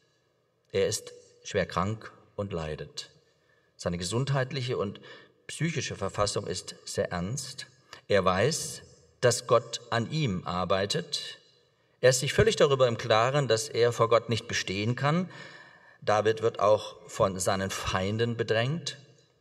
Er 0.72 0.86
ist 0.86 1.12
schwer 1.44 1.66
krank 1.66 2.12
und 2.36 2.52
leidet. 2.52 3.10
Seine 3.76 3.98
gesundheitliche 3.98 4.76
und 4.76 5.00
psychische 5.46 5.96
Verfassung 5.96 6.46
ist 6.46 6.74
sehr 6.84 7.10
ernst. 7.10 7.66
Er 8.08 8.24
weiß, 8.24 8.82
dass 9.20 9.46
Gott 9.46 9.80
an 9.90 10.10
ihm 10.10 10.42
arbeitet. 10.44 11.38
Er 12.00 12.10
ist 12.10 12.20
sich 12.20 12.32
völlig 12.32 12.56
darüber 12.56 12.88
im 12.88 12.98
Klaren, 12.98 13.48
dass 13.48 13.68
er 13.68 13.92
vor 13.92 14.08
Gott 14.08 14.28
nicht 14.28 14.48
bestehen 14.48 14.96
kann. 14.96 15.28
David 16.02 16.40
wird 16.42 16.60
auch 16.60 16.96
von 17.08 17.38
seinen 17.38 17.70
Feinden 17.70 18.36
bedrängt. 18.36 18.96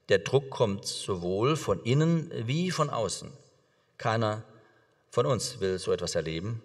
Der 0.09 0.19
Druck 0.19 0.49
kommt 0.49 0.85
sowohl 0.85 1.55
von 1.55 1.81
innen 1.83 2.31
wie 2.33 2.71
von 2.71 2.89
außen. 2.89 3.31
Keiner 3.97 4.43
von 5.11 5.25
uns 5.25 5.59
will 5.59 5.79
so 5.79 5.91
etwas 5.91 6.15
erleben. 6.15 6.61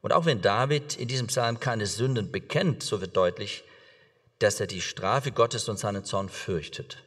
Und 0.00 0.12
auch 0.12 0.26
wenn 0.26 0.42
David 0.42 0.96
in 0.96 1.08
diesem 1.08 1.28
Psalm 1.28 1.60
keine 1.60 1.86
Sünden 1.86 2.32
bekennt, 2.32 2.82
so 2.82 3.00
wird 3.00 3.16
deutlich, 3.16 3.64
dass 4.40 4.58
er 4.58 4.66
die 4.66 4.80
Strafe 4.80 5.30
Gottes 5.30 5.68
und 5.68 5.78
seinen 5.78 6.04
Zorn 6.04 6.28
fürchtet. 6.28 6.98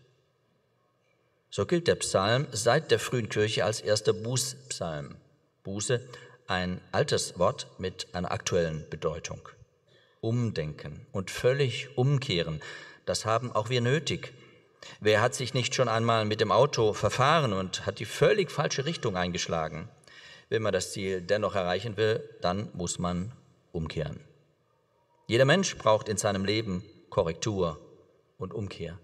So 1.49 1.65
gilt 1.65 1.87
der 1.87 1.95
Psalm 1.95 2.47
seit 2.51 2.91
der 2.91 2.99
frühen 2.99 3.29
Kirche 3.29 3.65
als 3.65 3.81
erster 3.81 4.13
Bußpsalm. 4.13 5.15
Buße 5.63 6.01
ein 6.47 6.79
altes 6.91 7.39
Wort 7.39 7.67
mit 7.77 8.07
einer 8.13 8.31
aktuellen 8.31 8.85
Bedeutung. 8.89 9.41
Umdenken 10.21 11.05
und 11.11 11.31
völlig 11.31 11.97
umkehren, 11.97 12.61
das 13.05 13.25
haben 13.25 13.51
auch 13.51 13.69
wir 13.69 13.81
nötig. 13.81 14.33
Wer 14.99 15.21
hat 15.21 15.35
sich 15.35 15.53
nicht 15.53 15.75
schon 15.75 15.87
einmal 15.87 16.25
mit 16.25 16.41
dem 16.41 16.51
Auto 16.51 16.93
verfahren 16.93 17.53
und 17.53 17.85
hat 17.85 17.99
die 17.99 18.05
völlig 18.05 18.51
falsche 18.51 18.85
Richtung 18.85 19.15
eingeschlagen? 19.17 19.89
Wenn 20.49 20.61
man 20.61 20.73
das 20.73 20.91
Ziel 20.91 21.21
dennoch 21.21 21.55
erreichen 21.55 21.97
will, 21.97 22.27
dann 22.41 22.69
muss 22.73 22.99
man 22.99 23.31
umkehren. 23.71 24.19
Jeder 25.27 25.45
Mensch 25.45 25.77
braucht 25.77 26.07
in 26.07 26.17
seinem 26.17 26.45
Leben 26.45 26.83
Korrektur 27.09 27.79
und 28.37 28.53
Umkehr. 28.53 28.99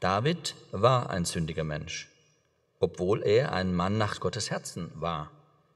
David 0.00 0.54
war 0.72 1.10
ein 1.10 1.24
sündiger 1.24 1.64
Mensch, 1.64 2.08
obwohl 2.80 3.22
er 3.22 3.52
ein 3.52 3.74
Mann 3.74 3.98
nach 3.98 4.20
Gottes 4.20 4.50
Herzen 4.50 4.90
war 4.94 5.30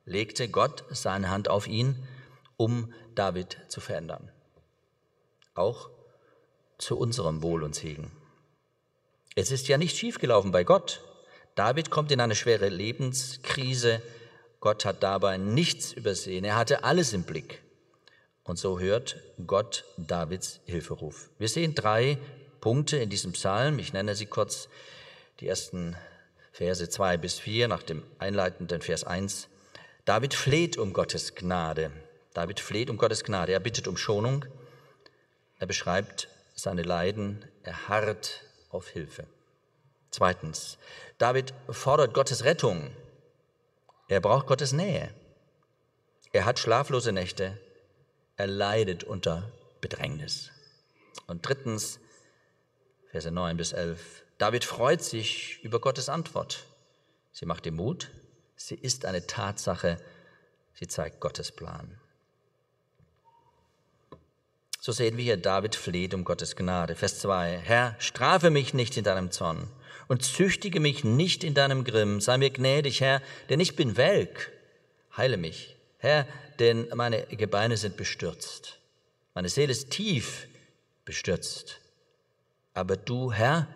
legte 0.04 0.48
Gott 0.48 0.84
seine 0.90 1.30
Hand 1.30 1.48
auf 1.48 1.66
ihn, 1.66 1.96
um 2.56 2.92
David 3.14 3.58
zu 3.68 3.80
verändern. 3.80 4.30
Auch 5.54 5.90
zu 6.78 6.98
unserem 6.98 7.42
Wohl 7.42 7.62
und 7.62 7.74
Segen. 7.74 8.10
Es 9.34 9.50
ist 9.50 9.68
ja 9.68 9.78
nicht 9.78 9.96
schiefgelaufen 9.96 10.50
bei 10.50 10.64
Gott. 10.64 11.04
David 11.54 11.90
kommt 11.90 12.10
in 12.10 12.20
eine 12.20 12.34
schwere 12.34 12.68
Lebenskrise. 12.68 14.02
Gott 14.62 14.84
hat 14.84 15.02
dabei 15.02 15.38
nichts 15.38 15.92
übersehen. 15.92 16.44
Er 16.44 16.54
hatte 16.54 16.84
alles 16.84 17.12
im 17.12 17.24
Blick. 17.24 17.60
Und 18.44 18.60
so 18.60 18.78
hört 18.78 19.20
Gott 19.44 19.84
Davids 19.96 20.60
Hilferuf. 20.66 21.30
Wir 21.36 21.48
sehen 21.48 21.74
drei 21.74 22.16
Punkte 22.60 22.96
in 22.98 23.10
diesem 23.10 23.32
Psalm. 23.32 23.80
Ich 23.80 23.92
nenne 23.92 24.14
sie 24.14 24.26
kurz 24.26 24.68
die 25.40 25.48
ersten 25.48 25.96
Verse 26.52 26.88
zwei 26.88 27.16
bis 27.16 27.40
vier 27.40 27.66
nach 27.66 27.82
dem 27.82 28.04
einleitenden 28.20 28.82
Vers 28.82 29.02
eins. 29.02 29.48
David 30.04 30.32
fleht 30.32 30.78
um 30.78 30.92
Gottes 30.92 31.34
Gnade. 31.34 31.90
David 32.32 32.60
fleht 32.60 32.88
um 32.88 32.98
Gottes 32.98 33.24
Gnade. 33.24 33.52
Er 33.52 33.60
bittet 33.60 33.88
um 33.88 33.96
Schonung. 33.96 34.44
Er 35.58 35.66
beschreibt 35.66 36.28
seine 36.54 36.84
Leiden. 36.84 37.44
Er 37.64 37.88
harrt 37.88 38.44
auf 38.70 38.86
Hilfe. 38.86 39.26
Zweitens, 40.12 40.78
David 41.18 41.52
fordert 41.68 42.14
Gottes 42.14 42.44
Rettung. 42.44 42.92
Er 44.12 44.20
braucht 44.20 44.46
Gottes 44.46 44.74
Nähe. 44.74 45.08
Er 46.32 46.44
hat 46.44 46.58
schlaflose 46.58 47.12
Nächte. 47.12 47.58
Er 48.36 48.46
leidet 48.46 49.04
unter 49.04 49.50
Bedrängnis. 49.80 50.50
Und 51.28 51.48
drittens, 51.48 51.98
Verse 53.10 53.30
9 53.30 53.56
bis 53.56 53.72
11, 53.72 54.22
David 54.36 54.66
freut 54.66 55.02
sich 55.02 55.64
über 55.64 55.80
Gottes 55.80 56.10
Antwort. 56.10 56.66
Sie 57.32 57.46
macht 57.46 57.64
ihm 57.64 57.76
Mut, 57.76 58.10
Sie 58.54 58.74
ist 58.74 59.06
eine 59.06 59.26
Tatsache. 59.26 59.96
Sie 60.74 60.88
zeigt 60.88 61.20
Gottes 61.20 61.50
Plan. 61.50 61.98
So 64.78 64.92
sehen 64.92 65.16
wir 65.16 65.24
hier, 65.24 65.36
David 65.38 65.74
fleht 65.74 66.12
um 66.12 66.24
Gottes 66.24 66.54
Gnade. 66.54 66.96
Vers 66.96 67.18
2. 67.20 67.60
Herr, 67.64 67.96
strafe 67.98 68.50
mich 68.50 68.74
nicht 68.74 68.94
in 68.98 69.04
deinem 69.04 69.30
Zorn 69.30 69.70
und 70.12 70.22
züchtige 70.22 70.78
mich 70.78 71.04
nicht 71.04 71.42
in 71.42 71.54
deinem 71.54 71.84
Grimm. 71.84 72.20
Sei 72.20 72.36
mir 72.36 72.50
gnädig, 72.50 73.00
Herr, 73.00 73.22
denn 73.48 73.60
ich 73.60 73.76
bin 73.76 73.96
welk. 73.96 74.52
Heile 75.16 75.38
mich, 75.38 75.74
Herr, 75.96 76.26
denn 76.58 76.86
meine 76.94 77.22
Gebeine 77.28 77.78
sind 77.78 77.96
bestürzt. 77.96 78.78
Meine 79.32 79.48
Seele 79.48 79.72
ist 79.72 79.88
tief 79.88 80.48
bestürzt. 81.06 81.80
Aber 82.74 82.98
du, 82.98 83.32
Herr, 83.32 83.68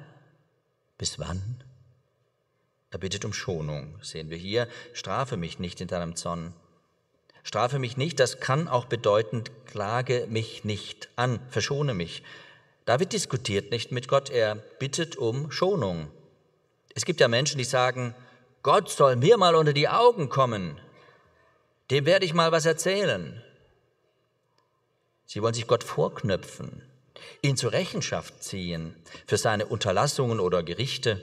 bis 0.98 1.18
wann? 1.18 1.64
Er 2.90 2.98
bittet 2.98 3.24
um 3.24 3.32
Schonung, 3.32 3.98
sehen 4.02 4.28
wir 4.28 4.36
hier. 4.36 4.68
Strafe 4.92 5.38
mich 5.38 5.58
nicht 5.58 5.80
in 5.80 5.88
deinem 5.88 6.16
Zorn. 6.16 6.52
Strafe 7.44 7.78
mich 7.78 7.96
nicht, 7.96 8.20
das 8.20 8.40
kann 8.40 8.68
auch 8.68 8.84
bedeuten, 8.84 9.42
klage 9.64 10.26
mich 10.28 10.64
nicht 10.64 11.08
an, 11.16 11.40
verschone 11.48 11.94
mich. 11.94 12.22
David 12.84 13.14
diskutiert 13.14 13.70
nicht 13.70 13.90
mit 13.90 14.06
Gott, 14.06 14.28
er 14.28 14.56
bittet 14.56 15.16
um 15.16 15.50
Schonung. 15.50 16.10
Es 16.96 17.04
gibt 17.04 17.20
ja 17.20 17.28
Menschen, 17.28 17.58
die 17.58 17.64
sagen, 17.64 18.14
Gott 18.62 18.88
soll 18.88 19.16
mir 19.16 19.36
mal 19.36 19.54
unter 19.54 19.74
die 19.74 19.86
Augen 19.86 20.30
kommen, 20.30 20.80
dem 21.90 22.06
werde 22.06 22.24
ich 22.24 22.32
mal 22.32 22.52
was 22.52 22.64
erzählen. 22.64 23.42
Sie 25.26 25.42
wollen 25.42 25.52
sich 25.52 25.66
Gott 25.66 25.84
vorknöpfen, 25.84 26.80
ihn 27.42 27.58
zur 27.58 27.72
Rechenschaft 27.72 28.42
ziehen 28.42 28.96
für 29.26 29.36
seine 29.36 29.66
Unterlassungen 29.66 30.40
oder 30.40 30.62
Gerichte. 30.62 31.20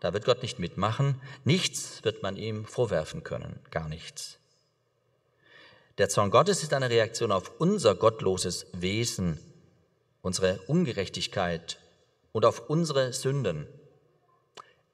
Da 0.00 0.12
wird 0.12 0.26
Gott 0.26 0.42
nicht 0.42 0.58
mitmachen. 0.58 1.22
Nichts 1.44 2.04
wird 2.04 2.22
man 2.22 2.36
ihm 2.36 2.66
vorwerfen 2.66 3.24
können. 3.24 3.58
Gar 3.70 3.88
nichts. 3.88 4.36
Der 5.96 6.10
Zorn 6.10 6.30
Gottes 6.30 6.62
ist 6.62 6.74
eine 6.74 6.90
Reaktion 6.90 7.32
auf 7.32 7.50
unser 7.58 7.94
gottloses 7.94 8.66
Wesen, 8.74 9.40
unsere 10.20 10.58
Ungerechtigkeit 10.66 11.78
und 12.32 12.44
auf 12.44 12.68
unsere 12.68 13.14
Sünden. 13.14 13.66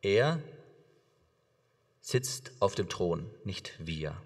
Er 0.02 0.40
sitzt 2.00 2.50
auf 2.58 2.74
dem 2.74 2.88
Thron, 2.88 3.30
nicht 3.44 3.72
wir. 3.78 4.16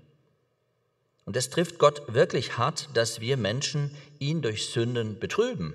Und 1.26 1.37
es 1.37 1.50
trifft 1.50 1.78
Gott 1.78 2.14
wirklich 2.14 2.56
hart, 2.56 2.88
dass 2.95 3.21
wir 3.21 3.37
Menschen 3.37 3.95
ihn 4.18 4.40
durch 4.40 4.71
Sünden 4.71 5.18
betrüben. 5.18 5.75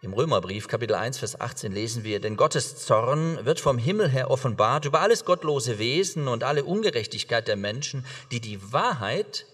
Im 0.00 0.14
Römerbrief 0.14 0.68
Kapitel 0.68 0.94
1, 0.94 1.18
Vers 1.18 1.38
18 1.38 1.70
lesen 1.70 2.02
wir, 2.02 2.18
denn 2.18 2.36
Gottes 2.36 2.76
Zorn 2.76 3.44
wird 3.44 3.60
vom 3.60 3.76
Himmel 3.76 4.08
her 4.08 4.30
offenbart 4.30 4.86
über 4.86 5.00
alles 5.00 5.26
gottlose 5.26 5.78
Wesen 5.78 6.28
und 6.28 6.44
alle 6.44 6.64
Ungerechtigkeit 6.64 7.46
der 7.46 7.56
Menschen, 7.56 8.06
die 8.30 8.40
die 8.40 8.72
Wahrheit 8.72 9.46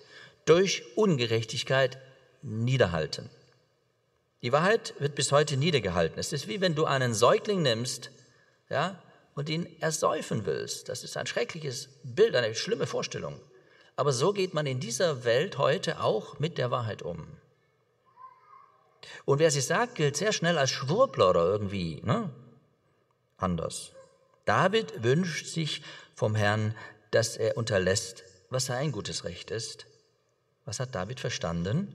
durch 0.44 0.84
Ungerechtigkeit 0.96 1.98
niederhalten. 2.42 3.28
Die 4.42 4.52
Wahrheit 4.52 4.94
wird 5.00 5.16
bis 5.16 5.32
heute 5.32 5.56
niedergehalten. 5.56 6.18
Es 6.18 6.32
ist 6.32 6.46
wie 6.46 6.60
wenn 6.60 6.76
du 6.76 6.84
einen 6.84 7.12
Säugling 7.12 7.62
nimmst, 7.62 8.10
ja, 8.70 9.00
und 9.34 9.48
ihn 9.48 9.66
ersäufen 9.80 10.46
willst. 10.46 10.88
Das 10.88 11.04
ist 11.04 11.16
ein 11.16 11.26
schreckliches 11.26 11.88
Bild, 12.02 12.34
eine 12.34 12.54
schlimme 12.54 12.86
Vorstellung. 12.86 13.40
Aber 13.96 14.12
so 14.12 14.32
geht 14.32 14.54
man 14.54 14.66
in 14.66 14.80
dieser 14.80 15.24
Welt 15.24 15.58
heute 15.58 16.00
auch 16.00 16.38
mit 16.38 16.58
der 16.58 16.70
Wahrheit 16.70 17.02
um. 17.02 17.26
Und 19.24 19.38
wer 19.38 19.50
sie 19.50 19.60
sagt, 19.60 19.94
gilt 19.94 20.16
sehr 20.16 20.32
schnell 20.32 20.58
als 20.58 20.70
Schwurbler 20.70 21.30
oder 21.30 21.44
irgendwie 21.44 22.00
ne? 22.04 22.30
anders. 23.36 23.92
David 24.44 25.02
wünscht 25.02 25.46
sich 25.46 25.82
vom 26.14 26.34
Herrn, 26.34 26.74
dass 27.10 27.36
er 27.36 27.56
unterlässt, 27.56 28.24
was 28.50 28.66
sein 28.66 28.92
gutes 28.92 29.24
Recht 29.24 29.50
ist. 29.50 29.86
Was 30.64 30.80
hat 30.80 30.94
David 30.94 31.20
verstanden? 31.20 31.94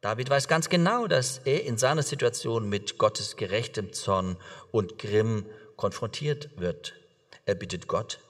David 0.00 0.30
weiß 0.30 0.48
ganz 0.48 0.68
genau, 0.68 1.06
dass 1.06 1.38
er 1.44 1.64
in 1.64 1.78
seiner 1.78 2.02
Situation 2.02 2.68
mit 2.68 2.98
Gottes 2.98 3.36
gerechtem 3.36 3.92
Zorn 3.92 4.36
und 4.72 4.98
Grimm 4.98 5.46
konfrontiert 5.76 6.58
wird. 6.58 6.94
Er 7.44 7.54
bittet 7.54 7.88
Gott, 7.88 8.20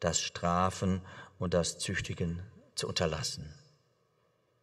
das 0.00 0.20
Strafen 0.20 1.02
und 1.38 1.54
das 1.54 1.78
Züchtigen 1.78 2.42
zu 2.74 2.88
unterlassen. 2.88 3.54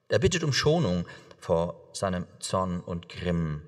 Er 0.07 0.19
bittet 0.19 0.43
um 0.43 0.53
Schonung, 0.53 1.05
vor 1.39 1.89
seinem 1.93 2.27
Zorn 2.39 2.81
und 2.81 3.09
Grimm. 3.09 3.61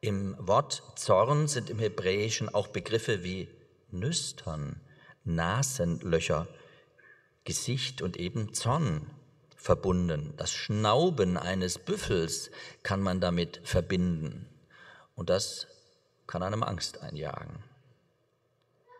Im 0.00 0.36
Wort 0.38 0.82
Zorn 0.96 1.48
sind 1.48 1.70
im 1.70 1.78
Hebräischen 1.78 2.48
auch 2.48 2.68
Begriffe 2.68 3.24
wie 3.24 3.48
Nüstern, 3.90 4.80
Nasenlöcher, 5.24 6.46
Gesicht 7.44 8.02
und 8.02 8.16
eben 8.16 8.54
Zorn 8.54 9.10
verbunden. 9.56 10.34
Das 10.36 10.52
Schnauben 10.52 11.36
eines 11.36 11.78
Büffels 11.78 12.50
kann 12.82 13.00
man 13.00 13.20
damit 13.20 13.60
verbinden. 13.64 14.46
Und 15.14 15.30
das 15.30 15.66
kann 16.26 16.42
einem 16.42 16.62
Angst 16.62 17.02
einjagen. 17.02 17.62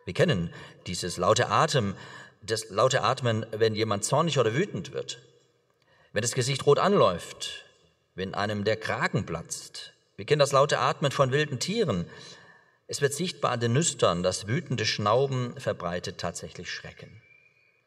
Wir 0.04 0.14
kennen 0.14 0.52
dieses 0.86 1.16
laute 1.16 1.48
Atem, 1.48 1.94
das 2.42 2.68
laute 2.70 3.02
Atmen, 3.02 3.46
wenn 3.52 3.74
jemand 3.74 4.04
zornig 4.04 4.38
oder 4.38 4.54
wütend 4.54 4.92
wird 4.92 5.20
wenn 6.14 6.22
das 6.22 6.32
Gesicht 6.32 6.64
rot 6.64 6.78
anläuft, 6.78 7.66
wenn 8.14 8.34
einem 8.34 8.64
der 8.64 8.76
Kragen 8.76 9.26
platzt. 9.26 9.92
Wir 10.16 10.24
kennen 10.24 10.38
das 10.38 10.52
laute 10.52 10.78
Atmen 10.78 11.10
von 11.10 11.32
wilden 11.32 11.58
Tieren. 11.58 12.06
Es 12.86 13.00
wird 13.00 13.12
sichtbar 13.12 13.50
an 13.50 13.60
den 13.60 13.72
Nüstern, 13.72 14.22
das 14.22 14.46
wütende 14.46 14.86
Schnauben 14.86 15.58
verbreitet 15.60 16.18
tatsächlich 16.18 16.70
Schrecken. 16.70 17.20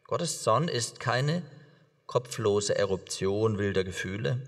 Gottes 0.08 0.44
Zorn 0.44 0.67
ist 0.67 1.00
keine 1.00 1.41
kopflose 2.06 2.77
Eruption 2.77 3.58
wilder 3.58 3.86
Gefühle, 3.86 4.41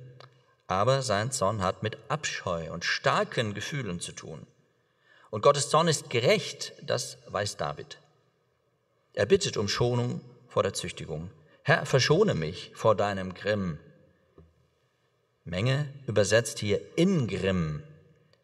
aber 0.67 1.01
sein 1.01 1.31
Zorn 1.31 1.61
hat 1.61 1.81
mit 1.81 1.97
Abscheu 2.09 2.73
und 2.73 2.83
starken 2.83 3.53
Gefühlen 3.53 4.01
zu 4.01 4.11
tun. 4.11 4.45
Und 5.29 5.41
Gottes 5.41 5.69
Zorn 5.69 5.87
ist 5.87 6.09
gerecht, 6.09 6.73
das 6.81 7.17
weiß 7.27 7.57
David. 7.57 7.99
Er 9.13 9.25
bittet 9.25 9.57
um 9.57 9.67
Schonung 9.67 10.21
vor 10.47 10.63
der 10.63 10.73
Züchtigung. 10.73 11.29
Herr, 11.63 11.85
verschone 11.85 12.33
mich 12.33 12.71
vor 12.73 12.95
deinem 12.95 13.33
Grimm. 13.33 13.77
Menge 15.43 15.91
übersetzt 16.07 16.59
hier 16.59 16.81
in 16.95 17.27
Grimm. 17.27 17.83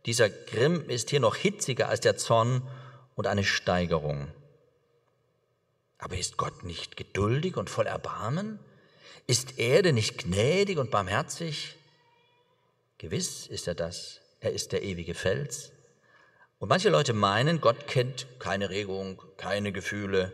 Dieser 0.06 0.30
Grimm 0.30 0.90
ist 0.90 1.10
hier 1.10 1.20
noch 1.20 1.36
hitziger 1.36 1.90
als 1.90 2.02
der 2.02 2.18
Zorn 2.18 2.62
und 3.16 3.28
eine 3.28 3.44
Steigerung. 3.44 4.28
Aber 5.98 6.18
ist 6.18 6.38
Gott 6.38 6.64
nicht 6.64 6.98
geduldig 6.98 7.58
und 7.58 7.70
voll 7.70 7.88
Erbarmen? 7.88 8.60
Ist 9.28 9.58
er 9.58 9.82
denn 9.82 9.96
nicht 9.96 10.20
gnädig 10.20 10.78
und 10.78 10.92
barmherzig? 10.92 11.76
Gewiss 13.00 13.48
ist 13.48 13.68
er 13.68 13.76
das. 13.76 14.22
Er 14.40 14.52
ist 14.52 14.72
der 14.72 14.84
ewige 14.84 15.16
Fels. 15.16 15.72
Und 16.60 16.70
manche 16.70 16.90
Leute 16.90 17.14
meinen, 17.14 17.60
Gott 17.60 17.88
kennt 17.88 18.28
keine 18.40 18.70
Regung, 18.70 19.22
keine 19.38 19.72
Gefühle. 19.72 20.32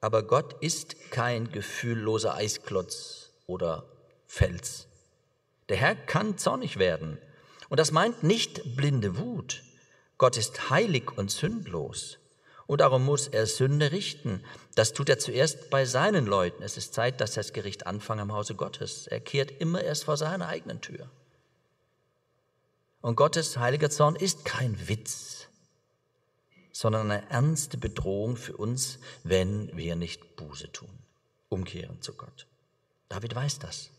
Aber 0.00 0.22
Gott 0.22 0.54
ist 0.62 1.10
kein 1.10 1.52
gefühlloser 1.52 2.34
Eisklotz 2.34 3.30
oder 3.46 3.84
Fels. 4.26 4.88
Der 5.68 5.76
Herr 5.76 5.94
kann 5.94 6.36
zornig 6.36 6.78
werden. 6.78 7.18
Und 7.68 7.78
das 7.78 7.92
meint 7.92 8.22
nicht 8.22 8.76
blinde 8.76 9.18
Wut. 9.18 9.62
Gott 10.18 10.36
ist 10.36 10.70
heilig 10.70 11.16
und 11.16 11.30
sündlos. 11.30 12.18
Und 12.66 12.80
darum 12.80 13.04
muss 13.04 13.28
er 13.28 13.46
Sünde 13.46 13.92
richten. 13.92 14.44
Das 14.74 14.92
tut 14.92 15.08
er 15.08 15.18
zuerst 15.18 15.70
bei 15.70 15.84
seinen 15.84 16.26
Leuten. 16.26 16.62
Es 16.62 16.76
ist 16.76 16.94
Zeit, 16.94 17.20
dass 17.20 17.34
das 17.34 17.52
Gericht 17.52 17.86
anfange 17.86 18.22
im 18.22 18.32
Hause 18.32 18.54
Gottes. 18.54 19.06
Er 19.06 19.20
kehrt 19.20 19.50
immer 19.60 19.82
erst 19.82 20.04
vor 20.04 20.16
seiner 20.16 20.48
eigenen 20.48 20.80
Tür. 20.80 21.10
Und 23.00 23.16
Gottes 23.16 23.56
heiliger 23.56 23.90
Zorn 23.90 24.16
ist 24.16 24.44
kein 24.44 24.88
Witz 24.88 25.40
sondern 26.80 27.10
eine 27.10 27.28
ernste 27.28 27.76
Bedrohung 27.76 28.36
für 28.36 28.56
uns, 28.56 28.98
wenn 29.22 29.70
wir 29.76 29.96
nicht 29.96 30.36
Buße 30.36 30.72
tun, 30.72 30.88
umkehren 31.50 32.00
zu 32.00 32.14
Gott. 32.14 32.46
David 33.10 33.34
weiß 33.34 33.58
das. 33.58 33.90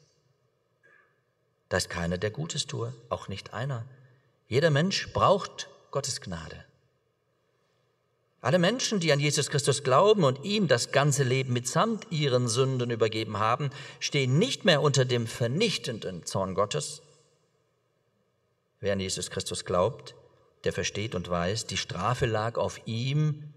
Da 1.70 1.78
ist 1.78 1.92
keiner, 1.92 2.18
der 2.18 2.32
Gutes 2.32 2.66
tue, 2.66 2.92
auch 3.10 3.28
nicht 3.28 3.54
einer. 3.54 3.86
Jeder 4.48 4.72
Mensch 4.72 5.14
braucht 5.14 5.70
Gottes 5.92 6.22
Gnade. 6.22 6.66
Alle 8.42 8.58
Menschen, 8.58 9.00
die 9.00 9.12
an 9.12 9.20
Jesus 9.20 9.52
Christus 9.52 9.84
glauben 9.84 10.24
und 10.24 10.44
ihm 10.44 10.68
das 10.68 10.92
ganze 10.92 11.24
Leben 11.24 11.54
mitsamt 11.54 12.08
ihren 12.10 12.48
Sünden 12.48 12.90
übergeben 12.90 13.38
haben, 13.38 13.70
stehen 14.00 14.40
nicht 14.40 14.66
mehr 14.66 14.82
unter 14.82 15.06
dem 15.06 15.28
vernichtenden 15.28 16.26
Zorn 16.26 16.56
Gottes. 16.56 17.04
Wer 18.82 18.94
an 18.94 19.00
Jesus 19.00 19.30
Christus 19.30 19.64
glaubt, 19.64 20.16
der 20.64 20.74
versteht 20.74 21.16
und 21.16 21.30
weiß, 21.30 21.68
die 21.68 21.78
Strafe 21.78 22.26
lag 22.26 22.58
auf 22.58 22.82
ihm, 22.88 23.54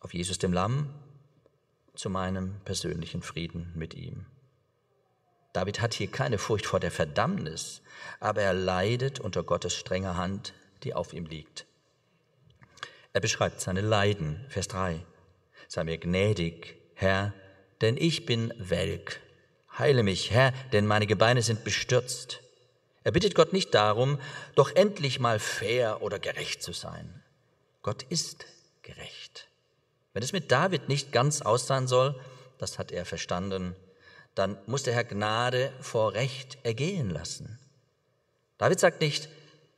auf 0.00 0.12
Jesus 0.12 0.38
dem 0.38 0.52
Lamm, 0.52 0.94
zu 1.94 2.10
meinem 2.10 2.60
persönlichen 2.64 3.22
Frieden 3.22 3.72
mit 3.74 3.94
ihm. 3.94 4.26
David 5.54 5.80
hat 5.80 5.94
hier 5.94 6.08
keine 6.08 6.36
Furcht 6.36 6.66
vor 6.66 6.80
der 6.80 6.90
Verdammnis, 6.90 7.80
aber 8.20 8.42
er 8.42 8.52
leidet 8.52 9.20
unter 9.20 9.42
Gottes 9.42 9.74
strenger 9.74 10.16
Hand, 10.16 10.52
die 10.82 10.92
auf 10.92 11.12
ihm 11.14 11.24
liegt. 11.24 11.64
Er 13.14 13.20
beschreibt 13.20 13.60
seine 13.60 13.80
Leiden, 13.80 14.44
Vers 14.48 14.68
3. 14.68 15.00
Sei 15.68 15.84
mir 15.84 15.96
gnädig, 15.96 16.76
Herr, 16.94 17.32
denn 17.80 17.96
ich 17.96 18.26
bin 18.26 18.52
welk. 18.58 19.20
Heile 19.78 20.02
mich, 20.02 20.30
Herr, 20.32 20.52
denn 20.72 20.86
meine 20.86 21.06
Gebeine 21.06 21.40
sind 21.40 21.64
bestürzt. 21.64 22.43
Er 23.04 23.12
bittet 23.12 23.34
Gott 23.34 23.52
nicht 23.52 23.74
darum, 23.74 24.18
doch 24.54 24.74
endlich 24.74 25.20
mal 25.20 25.38
fair 25.38 26.02
oder 26.02 26.18
gerecht 26.18 26.62
zu 26.62 26.72
sein. 26.72 27.22
Gott 27.82 28.02
ist 28.04 28.46
gerecht. 28.82 29.48
Wenn 30.14 30.22
es 30.22 30.32
mit 30.32 30.50
David 30.50 30.88
nicht 30.88 31.12
ganz 31.12 31.42
aus 31.42 31.66
sein 31.66 31.86
soll, 31.86 32.18
das 32.58 32.78
hat 32.78 32.92
er 32.92 33.04
verstanden, 33.04 33.76
dann 34.34 34.58
muss 34.66 34.84
der 34.84 34.94
Herr 34.94 35.04
Gnade 35.04 35.72
vor 35.80 36.14
Recht 36.14 36.58
ergehen 36.62 37.10
lassen. 37.10 37.58
David 38.58 38.80
sagt 38.80 39.00
nicht, 39.00 39.28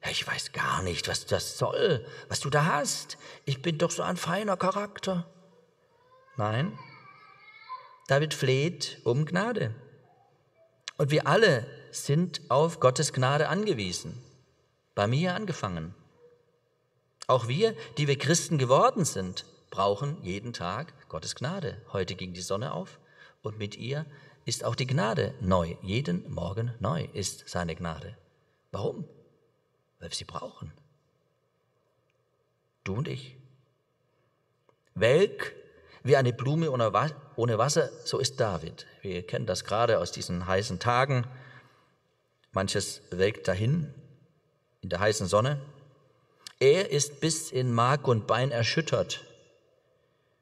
ich 0.09 0.27
weiß 0.27 0.53
gar 0.53 0.83
nicht, 0.83 1.09
was 1.09 1.27
das 1.27 1.59
soll, 1.59 2.07
was 2.29 2.41
du 2.41 2.49
da 2.49 2.65
hast. 2.67 3.19
Ich 3.45 3.61
bin 3.61 3.77
doch 3.79 3.91
so 3.91 4.03
ein 4.03 4.17
feiner 4.17 4.57
Charakter. 4.57 5.27
Nein, 6.37 6.79
David 8.07 8.35
fleht 8.35 9.01
um 9.05 9.25
Gnade. 9.25 9.75
Und 10.97 11.11
wir 11.11 11.27
alle 11.27 11.67
sind 11.91 12.41
auf 12.51 12.81
Gottes 12.81 13.13
Gnade 13.13 13.49
angewiesen. 13.49 14.23
Bei 14.95 15.07
mir 15.07 15.35
angefangen. 15.35 15.95
Auch 17.27 17.49
wir, 17.49 17.75
die 17.99 18.07
wir 18.07 18.19
Christen 18.19 18.59
geworden 18.59 19.05
sind, 19.05 19.45
brauchen 19.71 20.17
jeden 20.23 20.53
Tag 20.53 20.93
Gottes 21.09 21.35
Gnade. 21.35 21.83
Heute 21.93 22.15
ging 22.15 22.33
die 22.33 22.41
Sonne 22.41 22.73
auf 22.73 22.99
und 23.43 23.59
mit 23.59 23.77
ihr 23.77 24.07
ist 24.45 24.65
auch 24.65 24.75
die 24.75 24.87
Gnade 24.87 25.35
neu. 25.41 25.77
Jeden 25.83 26.33
Morgen 26.33 26.73
neu 26.79 27.09
ist 27.13 27.49
seine 27.49 27.75
Gnade. 27.75 28.17
Warum? 28.71 29.05
Weil 29.99 30.11
wir 30.11 30.17
sie 30.17 30.25
brauchen. 30.25 30.73
Du 32.85 32.95
und 32.95 33.09
ich. 33.09 33.37
Welk 34.95 35.55
wie 36.05 36.17
eine 36.17 36.33
Blume 36.33 36.71
ohne 36.71 37.59
Wasser, 37.59 37.91
so 38.05 38.19
ist 38.19 38.39
David. 38.39 38.87
Wir 39.03 39.27
kennen 39.27 39.47
das 39.47 39.65
gerade 39.65 39.99
aus 39.99 40.13
diesen 40.13 40.47
heißen 40.47 40.79
Tagen. 40.79 41.27
Manches 42.57 43.03
welkt 43.11 43.49
dahin 43.49 43.93
in 44.81 44.89
der 44.89 44.99
heißen 44.99 45.27
Sonne. 45.27 45.61
Er 46.59 46.91
ist 46.91 47.21
bis 47.21 47.53
in 47.53 47.71
Mark 47.71 48.09
und 48.09 48.27
Bein 48.27 48.51
erschüttert. 48.51 49.27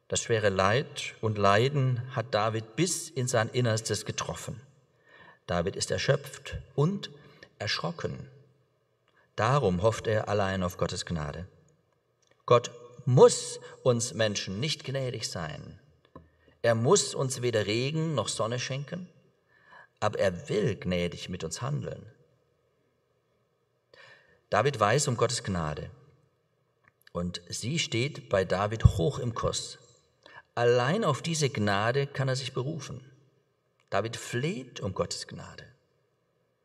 Das 0.06 0.22
schwere 0.22 0.48
Leid 0.48 1.16
und 1.22 1.38
Leiden 1.38 2.00
hat 2.14 2.32
David 2.32 2.76
bis 2.76 3.10
in 3.10 3.26
sein 3.26 3.48
Innerstes 3.48 4.04
getroffen. 4.04 4.60
David 5.48 5.74
ist 5.74 5.90
erschöpft 5.90 6.58
und 6.76 7.10
erschrocken. 7.58 8.28
Darum 9.34 9.82
hofft 9.82 10.06
er 10.06 10.28
allein 10.28 10.62
auf 10.62 10.76
Gottes 10.76 11.06
Gnade. 11.06 11.48
Gott 12.46 12.70
muss 13.06 13.58
uns 13.82 14.14
Menschen 14.14 14.60
nicht 14.60 14.84
gnädig 14.84 15.28
sein. 15.28 15.80
Er 16.62 16.76
muss 16.76 17.12
uns 17.16 17.42
weder 17.42 17.66
Regen 17.66 18.14
noch 18.14 18.28
Sonne 18.28 18.60
schenken, 18.60 19.08
aber 20.00 20.18
er 20.18 20.48
will 20.48 20.76
gnädig 20.76 21.28
mit 21.28 21.44
uns 21.44 21.62
handeln. 21.62 22.06
David 24.50 24.78
weiß 24.78 25.08
um 25.08 25.16
Gottes 25.16 25.42
Gnade 25.42 25.90
und 27.12 27.40
sie 27.48 27.78
steht 27.78 28.28
bei 28.28 28.44
David 28.44 28.84
hoch 28.84 29.18
im 29.18 29.34
Kurs. 29.34 29.78
Allein 30.54 31.04
auf 31.04 31.22
diese 31.22 31.48
Gnade 31.48 32.06
kann 32.06 32.28
er 32.28 32.36
sich 32.36 32.52
berufen. 32.52 33.00
David 33.90 34.16
fleht 34.16 34.80
um 34.80 34.94
Gottes 34.94 35.26
Gnade. 35.26 35.64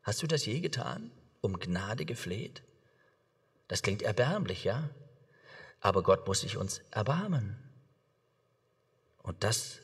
Hast 0.02 0.22
du 0.22 0.26
das 0.26 0.46
je 0.46 0.60
getan? 0.60 1.10
Um 1.40 1.58
Gnade 1.58 2.04
gefleht? 2.04 2.62
Das 3.68 3.82
klingt 3.82 4.02
erbärmlich, 4.02 4.64
ja? 4.64 4.90
Aber 5.80 6.02
Gott 6.02 6.26
muss 6.26 6.40
sich 6.40 6.56
uns 6.56 6.80
erbarmen. 6.90 7.56
Und 9.22 9.44
das 9.44 9.78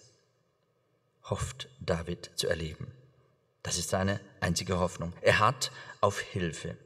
hofft 1.25 1.69
David 1.81 2.31
zu 2.35 2.49
erleben. 2.49 2.91
Das 3.67 3.79
ist 3.79 3.91
seine 3.91 4.21
einzige 4.39 4.79
Hoffnung. 4.79 5.13
Er 5.23 5.41
hat 5.41 5.73
auf 6.01 6.21
Hilfe. 6.21 6.77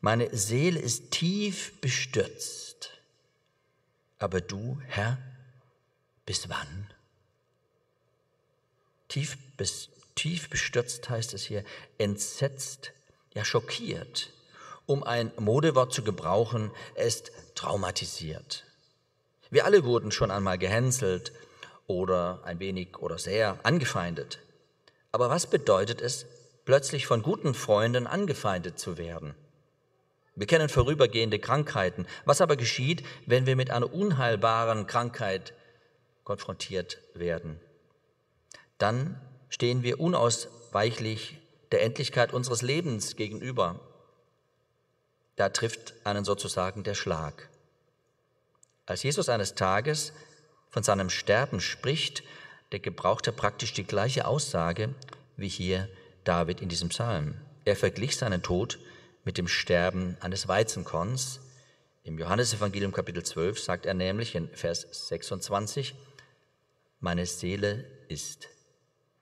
Meine 0.00 0.28
Seele 0.34 0.78
ist 0.78 1.10
tief 1.10 1.80
bestürzt. 1.80 2.92
Aber 4.20 4.40
du, 4.40 4.80
Herr, 4.86 5.18
bis 6.24 6.48
wann? 6.48 6.86
Tief, 9.08 9.36
bis, 9.56 9.88
tief 10.14 10.48
bestürzt 10.50 11.10
heißt 11.10 11.34
es 11.34 11.42
hier, 11.42 11.64
entsetzt, 11.98 12.92
ja 13.34 13.44
schockiert. 13.44 14.32
Um 14.86 15.02
ein 15.02 15.32
Modewort 15.36 15.92
zu 15.92 16.04
gebrauchen, 16.04 16.70
er 16.94 17.06
ist 17.06 17.32
traumatisiert. 17.56 18.62
Wir 19.50 19.64
alle 19.64 19.82
wurden 19.82 20.12
schon 20.12 20.30
einmal 20.30 20.58
gehänselt 20.58 21.32
oder 21.88 22.40
ein 22.44 22.60
wenig 22.60 22.98
oder 22.98 23.18
sehr 23.18 23.58
angefeindet. 23.64 24.38
Aber 25.16 25.30
was 25.30 25.46
bedeutet 25.46 26.02
es, 26.02 26.26
plötzlich 26.66 27.06
von 27.06 27.22
guten 27.22 27.54
Freunden 27.54 28.06
angefeindet 28.06 28.78
zu 28.78 28.98
werden? 28.98 29.34
Wir 30.34 30.46
kennen 30.46 30.68
vorübergehende 30.68 31.38
Krankheiten. 31.38 32.06
Was 32.26 32.42
aber 32.42 32.56
geschieht, 32.56 33.02
wenn 33.24 33.46
wir 33.46 33.56
mit 33.56 33.70
einer 33.70 33.90
unheilbaren 33.94 34.86
Krankheit 34.86 35.54
konfrontiert 36.22 36.98
werden? 37.14 37.58
Dann 38.76 39.18
stehen 39.48 39.82
wir 39.82 40.00
unausweichlich 40.00 41.38
der 41.72 41.80
Endlichkeit 41.80 42.34
unseres 42.34 42.60
Lebens 42.60 43.16
gegenüber. 43.16 43.80
Da 45.36 45.48
trifft 45.48 45.94
einen 46.04 46.26
sozusagen 46.26 46.82
der 46.82 46.94
Schlag. 46.94 47.48
Als 48.84 49.02
Jesus 49.02 49.30
eines 49.30 49.54
Tages 49.54 50.12
von 50.68 50.82
seinem 50.82 51.08
Sterben 51.08 51.62
spricht, 51.62 52.22
der 52.72 52.80
gebraucht 52.80 53.26
er 53.26 53.32
praktisch 53.32 53.72
die 53.72 53.84
gleiche 53.84 54.26
Aussage 54.26 54.94
wie 55.36 55.48
hier 55.48 55.88
David 56.24 56.60
in 56.60 56.68
diesem 56.68 56.88
Psalm. 56.88 57.34
Er 57.64 57.76
verglich 57.76 58.16
seinen 58.16 58.42
Tod 58.42 58.78
mit 59.24 59.38
dem 59.38 59.48
Sterben 59.48 60.16
eines 60.20 60.48
Weizenkorns. 60.48 61.40
Im 62.04 62.18
Johannesevangelium 62.18 62.92
Kapitel 62.92 63.22
12 63.22 63.60
sagt 63.60 63.86
er 63.86 63.94
nämlich 63.94 64.34
in 64.34 64.48
Vers 64.48 64.86
26, 65.08 65.94
meine 67.00 67.26
Seele 67.26 67.84
ist 68.08 68.48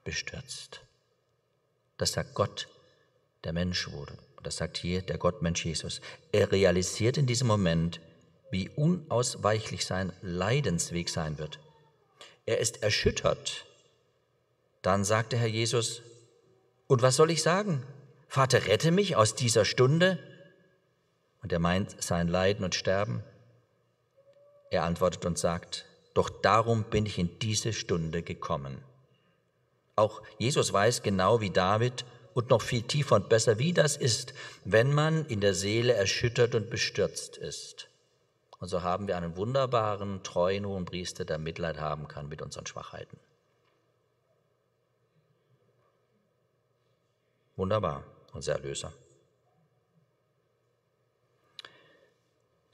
bestürzt. 0.05 0.83
Das 1.97 2.13
sagt 2.13 2.35
Gott, 2.35 2.69
der 3.45 3.53
Mensch 3.53 3.91
wurde. 3.91 4.17
Das 4.43 4.59
sagt 4.59 4.77
hier 4.77 5.01
der 5.01 5.17
Gottmensch 5.17 5.65
Jesus. 5.65 6.01
Er 6.33 6.53
realisiert 6.53 7.17
in 7.17 7.27
diesem 7.27 7.47
Moment, 7.47 8.01
wie 8.51 8.69
unausweichlich 8.69 9.87
sein 9.87 10.13
Leidensweg 10.21 11.09
sein 11.09 11.39
wird. 11.39 11.59
Er 12.47 12.59
ist 12.59 12.83
erschüttert. 12.83 13.65
Dann 14.83 15.05
sagte 15.05 15.37
Herr 15.37 15.49
Jesus, 15.49 16.03
und 16.87 17.03
was 17.03 17.17
soll 17.17 17.31
ich 17.31 17.43
sagen? 17.43 17.83
Vater, 18.29 18.67
rette 18.67 18.91
mich 18.91 19.17
aus 19.17 19.35
dieser 19.35 19.65
Stunde. 19.65 20.19
Und 21.43 21.53
er 21.53 21.59
meint 21.59 22.03
sein 22.03 22.29
Leiden 22.29 22.65
und 22.65 22.75
Sterben. 22.75 23.23
Er 24.71 24.83
antwortet 24.83 25.25
und 25.25 25.39
sagt, 25.39 25.87
doch 26.15 26.29
darum 26.29 26.85
bin 26.85 27.07
ich 27.07 27.19
in 27.19 27.39
diese 27.39 27.73
Stunde 27.73 28.23
gekommen. 28.23 28.83
Auch 29.97 30.23
Jesus 30.39 30.73
weiß 30.73 31.03
genau 31.03 31.41
wie 31.41 31.51
David 31.51 32.05
und 32.35 32.51
noch 32.51 32.63
viel 32.63 32.83
tiefer 32.83 33.17
und 33.17 33.29
besser, 33.29 33.59
wie 33.59 33.73
das 33.73 33.97
ist, 33.97 34.35
wenn 34.65 34.93
man 34.93 35.27
in 35.27 35.41
der 35.41 35.55
Seele 35.55 35.93
erschüttert 35.95 36.55
und 36.55 36.71
bestürzt 36.71 37.37
ist. 37.37 37.89
Und 38.61 38.69
so 38.69 38.83
haben 38.83 39.09
wir 39.09 39.17
einen 39.17 39.37
wunderbaren, 39.37 40.23
treuen 40.23 40.65
hohen 40.67 40.85
Priester, 40.85 41.25
der 41.25 41.39
Mitleid 41.39 41.81
haben 41.81 42.09
kann 42.09 42.29
mit 42.29 42.41
unseren 42.41 42.67
Schwachheiten. 42.67 43.19
Wunderbar 47.57 48.05
unser 48.33 48.53
Erlöser. 48.55 48.93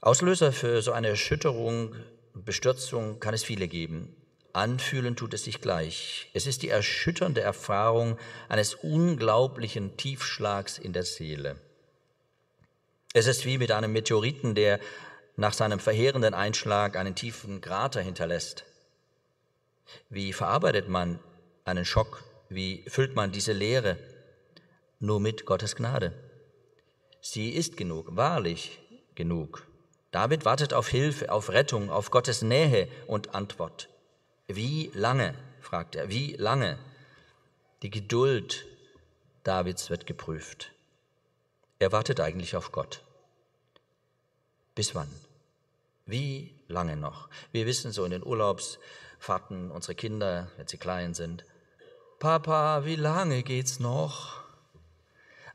Auslöser 0.01 0.51
für 0.51 0.81
so 0.81 0.91
eine 0.91 1.09
Erschütterung, 1.09 1.95
Bestürzung 2.33 3.19
kann 3.19 3.35
es 3.35 3.43
viele 3.43 3.67
geben. 3.67 4.15
Anfühlen 4.53 5.15
tut 5.15 5.33
es 5.33 5.43
sich 5.43 5.61
gleich. 5.61 6.29
Es 6.33 6.47
ist 6.47 6.63
die 6.63 6.69
erschütternde 6.69 7.41
Erfahrung 7.41 8.17
eines 8.49 8.73
unglaublichen 8.73 9.95
Tiefschlags 9.97 10.77
in 10.77 10.91
der 10.93 11.03
Seele. 11.03 11.57
Es 13.13 13.27
ist 13.27 13.45
wie 13.45 13.57
mit 13.57 13.71
einem 13.71 13.93
Meteoriten, 13.93 14.55
der 14.55 14.79
nach 15.41 15.53
seinem 15.53 15.79
verheerenden 15.79 16.33
Einschlag 16.33 16.95
einen 16.95 17.15
tiefen 17.15 17.59
Krater 17.59 18.01
hinterlässt. 18.01 18.63
Wie 20.09 20.31
verarbeitet 20.31 20.87
man 20.87 21.19
einen 21.65 21.83
Schock? 21.83 22.23
Wie 22.47 22.85
füllt 22.87 23.15
man 23.15 23.31
diese 23.31 23.51
Leere? 23.51 23.97
nur 25.01 25.19
mit 25.19 25.45
Gottes 25.45 25.75
Gnade. 25.75 26.13
Sie 27.21 27.49
ist 27.49 27.75
genug, 27.75 28.15
wahrlich 28.15 28.79
genug. 29.15 29.67
David 30.11 30.45
wartet 30.45 30.73
auf 30.73 30.87
Hilfe, 30.87 31.31
auf 31.31 31.49
Rettung, 31.49 31.89
auf 31.89 32.11
Gottes 32.11 32.41
Nähe 32.41 32.87
und 33.07 33.33
Antwort. 33.33 33.89
Wie 34.47 34.91
lange, 34.93 35.33
fragt 35.59 35.95
er, 35.95 36.09
wie 36.09 36.33
lange? 36.33 36.77
Die 37.81 37.89
Geduld 37.89 38.65
Davids 39.43 39.89
wird 39.89 40.05
geprüft. 40.05 40.71
Er 41.79 41.91
wartet 41.91 42.19
eigentlich 42.19 42.55
auf 42.55 42.71
Gott. 42.71 43.03
Bis 44.75 44.93
wann? 44.93 45.09
Wie 46.05 46.55
lange 46.67 46.97
noch? 46.97 47.29
Wir 47.51 47.65
wissen 47.65 47.91
so 47.91 48.03
in 48.05 48.11
den 48.11 48.25
Urlaubsfahrten 48.25 49.71
unsere 49.71 49.95
Kinder, 49.95 50.51
wenn 50.57 50.67
sie 50.67 50.77
klein 50.77 51.13
sind, 51.13 51.45
Papa, 52.19 52.85
wie 52.85 52.97
lange 52.97 53.41
geht's 53.41 53.79
noch? 53.79 54.43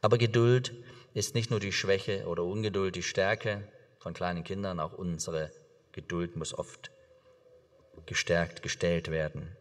Aber 0.01 0.19
Geduld 0.19 0.75
ist 1.15 1.35
nicht 1.35 1.51
nur 1.51 1.61
die 1.61 1.73
Schwäche 1.73 2.27
oder 2.27 2.43
Ungeduld, 2.43 2.97
die 2.97 3.05
Stärke 3.05 3.67
von 4.01 4.15
kleinen 4.15 4.45
Kindern, 4.45 4.81
auch 4.81 4.93
unsere 4.93 5.53
Geduld 5.93 6.37
muss 6.37 6.53
oft 6.53 6.91
gestärkt, 8.05 8.63
gestellt 8.63 9.11
werden. 9.11 9.57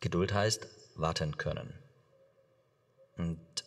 Geduld 0.00 0.32
heißt 0.32 0.68
warten 0.94 1.38
können. 1.38 1.72
Und 3.16 3.64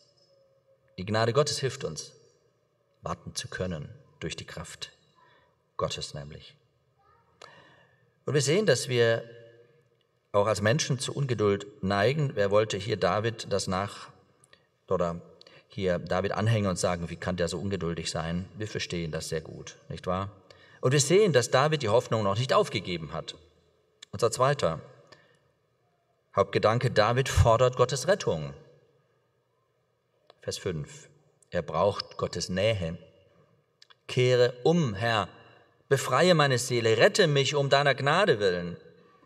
die 0.97 1.05
Gnade 1.05 1.33
Gottes 1.33 1.59
hilft 1.59 1.83
uns, 1.83 2.13
warten 3.01 3.35
zu 3.35 3.47
können, 3.47 3.89
durch 4.19 4.35
die 4.35 4.45
Kraft 4.45 4.94
Gottes 5.77 6.13
nämlich. 6.13 6.55
Und 8.25 8.33
wir 8.33 8.41
sehen, 8.41 8.65
dass 8.65 8.89
wir 8.89 9.23
auch 10.31 10.47
als 10.47 10.61
Menschen 10.61 10.99
zu 10.99 11.13
Ungeduld 11.13 11.83
neigen. 11.83 12.31
Wer 12.35 12.51
wollte 12.51 12.77
hier 12.77 12.97
David 12.97 13.47
das 13.51 13.67
nach 13.67 14.09
oder 14.89 15.21
hier 15.67 15.99
David 15.99 16.33
anhängen 16.33 16.69
und 16.69 16.77
sagen, 16.77 17.09
wie 17.09 17.15
kann 17.15 17.37
der 17.37 17.47
so 17.47 17.59
ungeduldig 17.59 18.09
sein? 18.11 18.45
Wir 18.57 18.67
verstehen 18.67 19.11
das 19.11 19.29
sehr 19.29 19.41
gut, 19.41 19.75
nicht 19.89 20.07
wahr? 20.07 20.31
Und 20.81 20.91
wir 20.91 20.99
sehen, 20.99 21.33
dass 21.33 21.51
David 21.51 21.81
die 21.81 21.89
Hoffnung 21.89 22.23
noch 22.23 22.37
nicht 22.37 22.53
aufgegeben 22.53 23.13
hat. 23.13 23.35
Unser 24.11 24.31
zweiter 24.31 24.79
Hauptgedanke, 26.35 26.91
David 26.91 27.29
fordert 27.29 27.77
Gottes 27.77 28.07
Rettung. 28.07 28.53
Vers 30.41 30.57
5. 30.57 31.09
Er 31.49 31.61
braucht 31.61 32.17
Gottes 32.17 32.49
Nähe. 32.49 32.97
Kehre 34.07 34.53
um, 34.63 34.93
Herr, 34.93 35.29
befreie 35.89 36.33
meine 36.33 36.57
Seele, 36.57 36.97
rette 36.97 37.27
mich 37.27 37.55
um 37.55 37.69
deiner 37.69 37.95
Gnade 37.95 38.39
willen. 38.39 38.77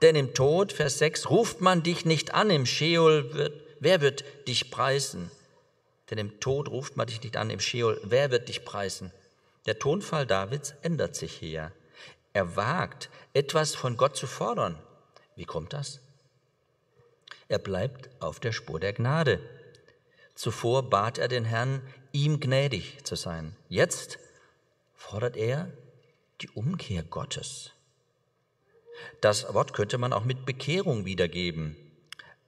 Denn 0.01 0.15
im 0.15 0.33
Tod, 0.33 0.71
Vers 0.71 0.97
6, 0.99 1.29
ruft 1.29 1.61
man 1.61 1.83
dich 1.83 2.05
nicht 2.05 2.33
an, 2.33 2.49
im 2.49 2.65
Scheol 2.65 3.33
wird, 3.33 3.53
wer 3.79 4.01
wird 4.01 4.23
dich 4.47 4.71
preisen? 4.71 5.29
Denn 6.09 6.17
im 6.17 6.39
Tod 6.39 6.69
ruft 6.69 6.97
man 6.97 7.07
dich 7.07 7.21
nicht 7.21 7.37
an, 7.37 7.49
im 7.49 7.59
Scheol, 7.59 7.99
wer 8.03 8.31
wird 8.31 8.49
dich 8.49 8.65
preisen? 8.65 9.11
Der 9.65 9.77
Tonfall 9.77 10.25
Davids 10.25 10.73
ändert 10.81 11.15
sich 11.15 11.33
hier. 11.33 11.71
Er 12.33 12.55
wagt, 12.55 13.09
etwas 13.33 13.75
von 13.75 13.97
Gott 13.97 14.15
zu 14.15 14.27
fordern. 14.27 14.79
Wie 15.35 15.45
kommt 15.45 15.73
das? 15.73 15.99
Er 17.47 17.59
bleibt 17.59 18.09
auf 18.19 18.39
der 18.39 18.51
Spur 18.51 18.79
der 18.79 18.93
Gnade. 18.93 19.39
Zuvor 20.35 20.89
bat 20.89 21.17
er 21.17 21.27
den 21.27 21.45
Herrn, 21.45 21.81
ihm 22.11 22.39
gnädig 22.39 23.03
zu 23.03 23.15
sein. 23.15 23.55
Jetzt 23.67 24.19
fordert 24.95 25.35
er 25.35 25.69
die 26.41 26.49
Umkehr 26.49 27.03
Gottes. 27.03 27.71
Das 29.21 29.53
Wort 29.53 29.73
könnte 29.73 29.97
man 29.97 30.13
auch 30.13 30.23
mit 30.23 30.45
Bekehrung 30.45 31.05
wiedergeben. 31.05 31.75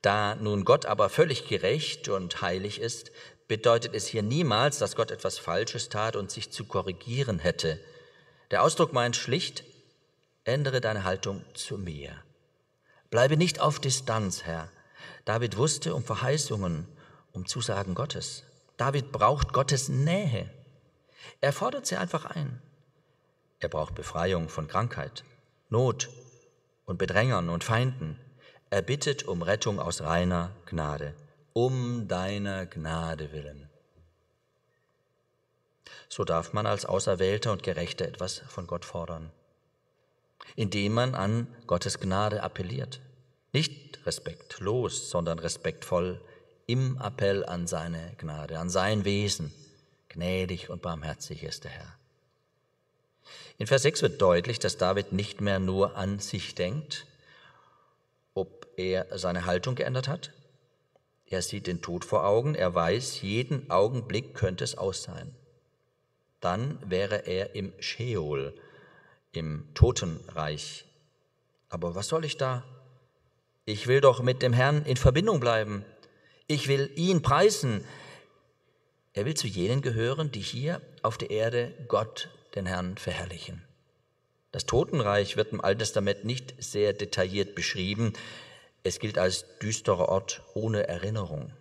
Da 0.01 0.35
nun 0.35 0.65
Gott 0.65 0.85
aber 0.85 1.09
völlig 1.09 1.47
gerecht 1.47 2.09
und 2.09 2.41
heilig 2.41 2.79
ist, 2.79 3.11
bedeutet 3.47 3.93
es 3.93 4.07
hier 4.07 4.23
niemals, 4.23 4.79
dass 4.79 4.95
Gott 4.95 5.11
etwas 5.11 5.37
Falsches 5.37 5.89
tat 5.89 6.15
und 6.15 6.31
sich 6.31 6.51
zu 6.51 6.65
korrigieren 6.65 7.39
hätte. 7.39 7.79
Der 8.49 8.63
Ausdruck 8.63 8.93
meint 8.93 9.15
schlicht, 9.15 9.63
ändere 10.43 10.81
deine 10.81 11.03
Haltung 11.03 11.43
zu 11.53 11.77
mir. 11.77 12.15
Bleibe 13.09 13.37
nicht 13.37 13.59
auf 13.59 13.79
Distanz, 13.79 14.43
Herr. 14.43 14.69
David 15.25 15.57
wusste 15.57 15.93
um 15.93 16.03
Verheißungen, 16.03 16.87
um 17.33 17.45
Zusagen 17.45 17.93
Gottes. 17.93 18.43
David 18.77 19.11
braucht 19.11 19.53
Gottes 19.53 19.89
Nähe. 19.89 20.49
Er 21.41 21.53
fordert 21.53 21.85
sie 21.85 21.97
einfach 21.97 22.25
ein. 22.25 22.61
Er 23.61 23.69
braucht 23.69 23.93
Befreiung 23.93 24.49
von 24.49 24.67
Krankheit, 24.67 25.23
Not 25.69 26.09
und 26.85 26.97
Bedrängern 26.97 27.47
und 27.49 27.63
Feinden. 27.63 28.19
Er 28.71 28.81
bittet 28.81 29.23
um 29.23 29.43
Rettung 29.43 29.79
aus 29.79 30.01
reiner 30.01 30.49
Gnade, 30.65 31.13
um 31.53 32.07
deiner 32.07 32.65
Gnade 32.65 33.31
willen. 33.31 33.69
So 36.09 36.23
darf 36.23 36.53
man 36.53 36.65
als 36.65 36.85
Auserwählter 36.85 37.51
und 37.51 37.61
Gerechter 37.61 38.05
etwas 38.07 38.39
von 38.39 38.65
Gott 38.65 38.83
fordern, 38.83 39.31
indem 40.55 40.93
man 40.93 41.13
an 41.13 41.47
Gottes 41.67 41.99
Gnade 41.99 42.41
appelliert. 42.41 42.99
Nicht 43.53 44.05
respektlos, 44.07 45.11
sondern 45.11 45.37
respektvoll 45.37 46.19
im 46.65 46.99
Appell 46.99 47.45
an 47.45 47.67
seine 47.67 48.15
Gnade, 48.17 48.57
an 48.57 48.69
sein 48.69 49.05
Wesen. 49.05 49.53
Gnädig 50.09 50.69
und 50.69 50.81
barmherzig 50.81 51.43
ist 51.43 51.63
der 51.65 51.71
Herr. 51.71 52.00
In 53.57 53.67
Vers 53.67 53.83
6 53.83 54.01
wird 54.01 54.21
deutlich, 54.21 54.59
dass 54.59 54.77
David 54.77 55.11
nicht 55.11 55.41
mehr 55.41 55.59
nur 55.59 55.95
an 55.95 56.19
sich 56.19 56.55
denkt, 56.55 57.05
ob 58.33 58.67
er 58.77 59.17
seine 59.17 59.45
Haltung 59.45 59.75
geändert 59.75 60.07
hat. 60.07 60.31
Er 61.25 61.41
sieht 61.41 61.67
den 61.67 61.81
Tod 61.81 62.03
vor 62.03 62.25
Augen, 62.25 62.55
er 62.55 62.75
weiß, 62.75 63.21
jeden 63.21 63.69
Augenblick 63.69 64.33
könnte 64.33 64.63
es 64.63 64.77
aus 64.77 65.03
sein. 65.03 65.33
Dann 66.41 66.77
wäre 66.83 67.27
er 67.27 67.55
im 67.55 67.71
Sheol, 67.79 68.53
im 69.31 69.67
Totenreich. 69.73 70.85
Aber 71.69 71.95
was 71.95 72.07
soll 72.07 72.25
ich 72.25 72.37
da? 72.37 72.65
Ich 73.63 73.87
will 73.87 74.01
doch 74.01 74.21
mit 74.21 74.41
dem 74.41 74.53
Herrn 74.53 74.83
in 74.85 74.97
Verbindung 74.97 75.39
bleiben. 75.39 75.85
Ich 76.47 76.67
will 76.67 76.91
ihn 76.95 77.21
preisen. 77.21 77.85
Er 79.13 79.25
will 79.25 79.35
zu 79.35 79.47
jenen 79.47 79.81
gehören, 79.81 80.31
die 80.31 80.41
hier 80.41 80.81
auf 81.03 81.17
der 81.17 81.29
Erde 81.29 81.73
Gott 81.87 82.29
den 82.55 82.65
Herrn 82.65 82.97
verherrlichen. 82.97 83.63
Das 84.51 84.65
Totenreich 84.65 85.37
wird 85.37 85.53
im 85.53 85.61
Alten 85.61 85.79
Testament 85.79 86.25
nicht 86.25 86.53
sehr 86.59 86.93
detailliert 86.93 87.55
beschrieben. 87.55 88.13
Es 88.83 88.99
gilt 88.99 89.17
als 89.17 89.45
düsterer 89.59 90.09
Ort 90.09 90.41
ohne 90.53 90.87
Erinnerung. 90.87 91.53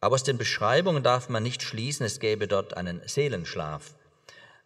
Aber 0.00 0.16
aus 0.16 0.24
den 0.24 0.36
Beschreibungen 0.36 1.02
darf 1.02 1.28
man 1.28 1.42
nicht 1.42 1.62
schließen, 1.62 2.04
es 2.04 2.20
gäbe 2.20 2.48
dort 2.48 2.76
einen 2.76 3.00
Seelenschlaf. 3.06 3.94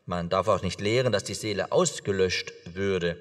Man 0.06 0.30
darf 0.30 0.48
auch 0.48 0.62
nicht 0.62 0.80
lehren, 0.80 1.12
dass 1.12 1.22
die 1.24 1.34
Seele 1.34 1.70
ausgelöscht 1.70 2.52
würde. 2.64 3.20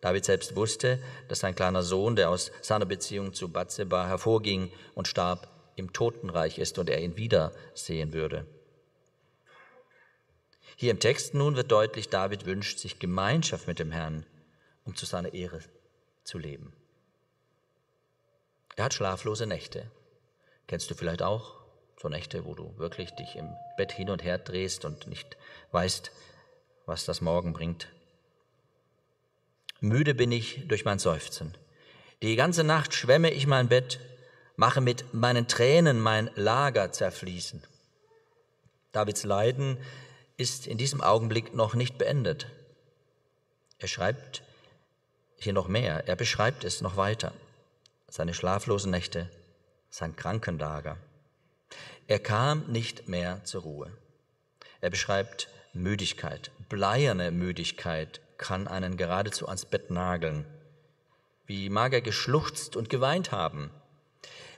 David 0.00 0.24
selbst 0.24 0.56
wusste, 0.56 0.98
dass 1.28 1.40
sein 1.40 1.54
kleiner 1.54 1.82
Sohn, 1.82 2.16
der 2.16 2.30
aus 2.30 2.50
seiner 2.62 2.86
Beziehung 2.86 3.34
zu 3.34 3.50
Bathseba 3.50 4.06
hervorging 4.06 4.72
und 4.94 5.06
starb, 5.06 5.48
im 5.76 5.92
Totenreich 5.92 6.58
ist 6.58 6.78
und 6.78 6.88
er 6.88 7.00
ihn 7.00 7.16
wiedersehen 7.16 8.12
würde. 8.12 8.46
Hier 10.76 10.90
im 10.90 11.00
Text 11.00 11.34
nun 11.34 11.56
wird 11.56 11.70
deutlich, 11.70 12.08
David 12.08 12.46
wünscht 12.46 12.78
sich 12.78 12.98
Gemeinschaft 12.98 13.66
mit 13.66 13.78
dem 13.78 13.92
Herrn, 13.92 14.26
um 14.84 14.96
zu 14.96 15.06
seiner 15.06 15.32
Ehre 15.32 15.60
zu 16.24 16.38
leben. 16.38 16.72
Er 18.76 18.84
hat 18.84 18.94
schlaflose 18.94 19.46
Nächte. 19.46 19.90
Kennst 20.66 20.90
du 20.90 20.94
vielleicht 20.94 21.22
auch 21.22 21.54
so 22.00 22.08
Nächte, 22.08 22.44
wo 22.44 22.54
du 22.54 22.76
wirklich 22.76 23.10
dich 23.12 23.36
im 23.36 23.48
Bett 23.76 23.92
hin 23.92 24.10
und 24.10 24.24
her 24.24 24.38
drehst 24.38 24.84
und 24.84 25.06
nicht 25.06 25.36
weißt, 25.70 26.10
was 26.86 27.04
das 27.04 27.20
Morgen 27.20 27.52
bringt? 27.52 27.88
Müde 29.80 30.14
bin 30.14 30.32
ich 30.32 30.66
durch 30.66 30.84
mein 30.84 30.98
Seufzen. 30.98 31.56
Die 32.22 32.36
ganze 32.36 32.64
Nacht 32.64 32.94
schwemme 32.94 33.30
ich 33.30 33.46
mein 33.46 33.68
Bett, 33.68 34.00
mache 34.56 34.80
mit 34.80 35.12
meinen 35.12 35.46
Tränen 35.46 36.00
mein 36.00 36.30
Lager 36.34 36.90
zerfließen. 36.90 37.62
Davids 38.92 39.24
Leiden 39.24 39.78
ist 40.36 40.66
in 40.66 40.78
diesem 40.78 41.00
Augenblick 41.00 41.54
noch 41.54 41.74
nicht 41.74 41.98
beendet. 41.98 42.46
Er 43.78 43.88
schreibt 43.88 44.42
hier 45.36 45.52
noch 45.52 45.68
mehr, 45.68 46.08
er 46.08 46.16
beschreibt 46.16 46.64
es 46.64 46.80
noch 46.80 46.96
weiter. 46.96 47.32
Seine 48.08 48.34
schlaflosen 48.34 48.90
Nächte, 48.90 49.30
sein 49.90 50.16
Krankenlager. 50.16 50.96
Er 52.06 52.18
kam 52.18 52.66
nicht 52.66 53.08
mehr 53.08 53.42
zur 53.44 53.62
Ruhe. 53.62 53.90
Er 54.80 54.90
beschreibt 54.90 55.48
Müdigkeit, 55.72 56.50
bleierne 56.68 57.30
Müdigkeit 57.30 58.20
kann 58.38 58.68
einen 58.68 58.96
geradezu 58.96 59.46
ans 59.48 59.64
Bett 59.64 59.90
nageln. 59.90 60.44
Wie 61.46 61.68
mag 61.68 61.92
er 61.92 62.00
geschluchzt 62.00 62.76
und 62.76 62.88
geweint 62.88 63.32
haben. 63.32 63.70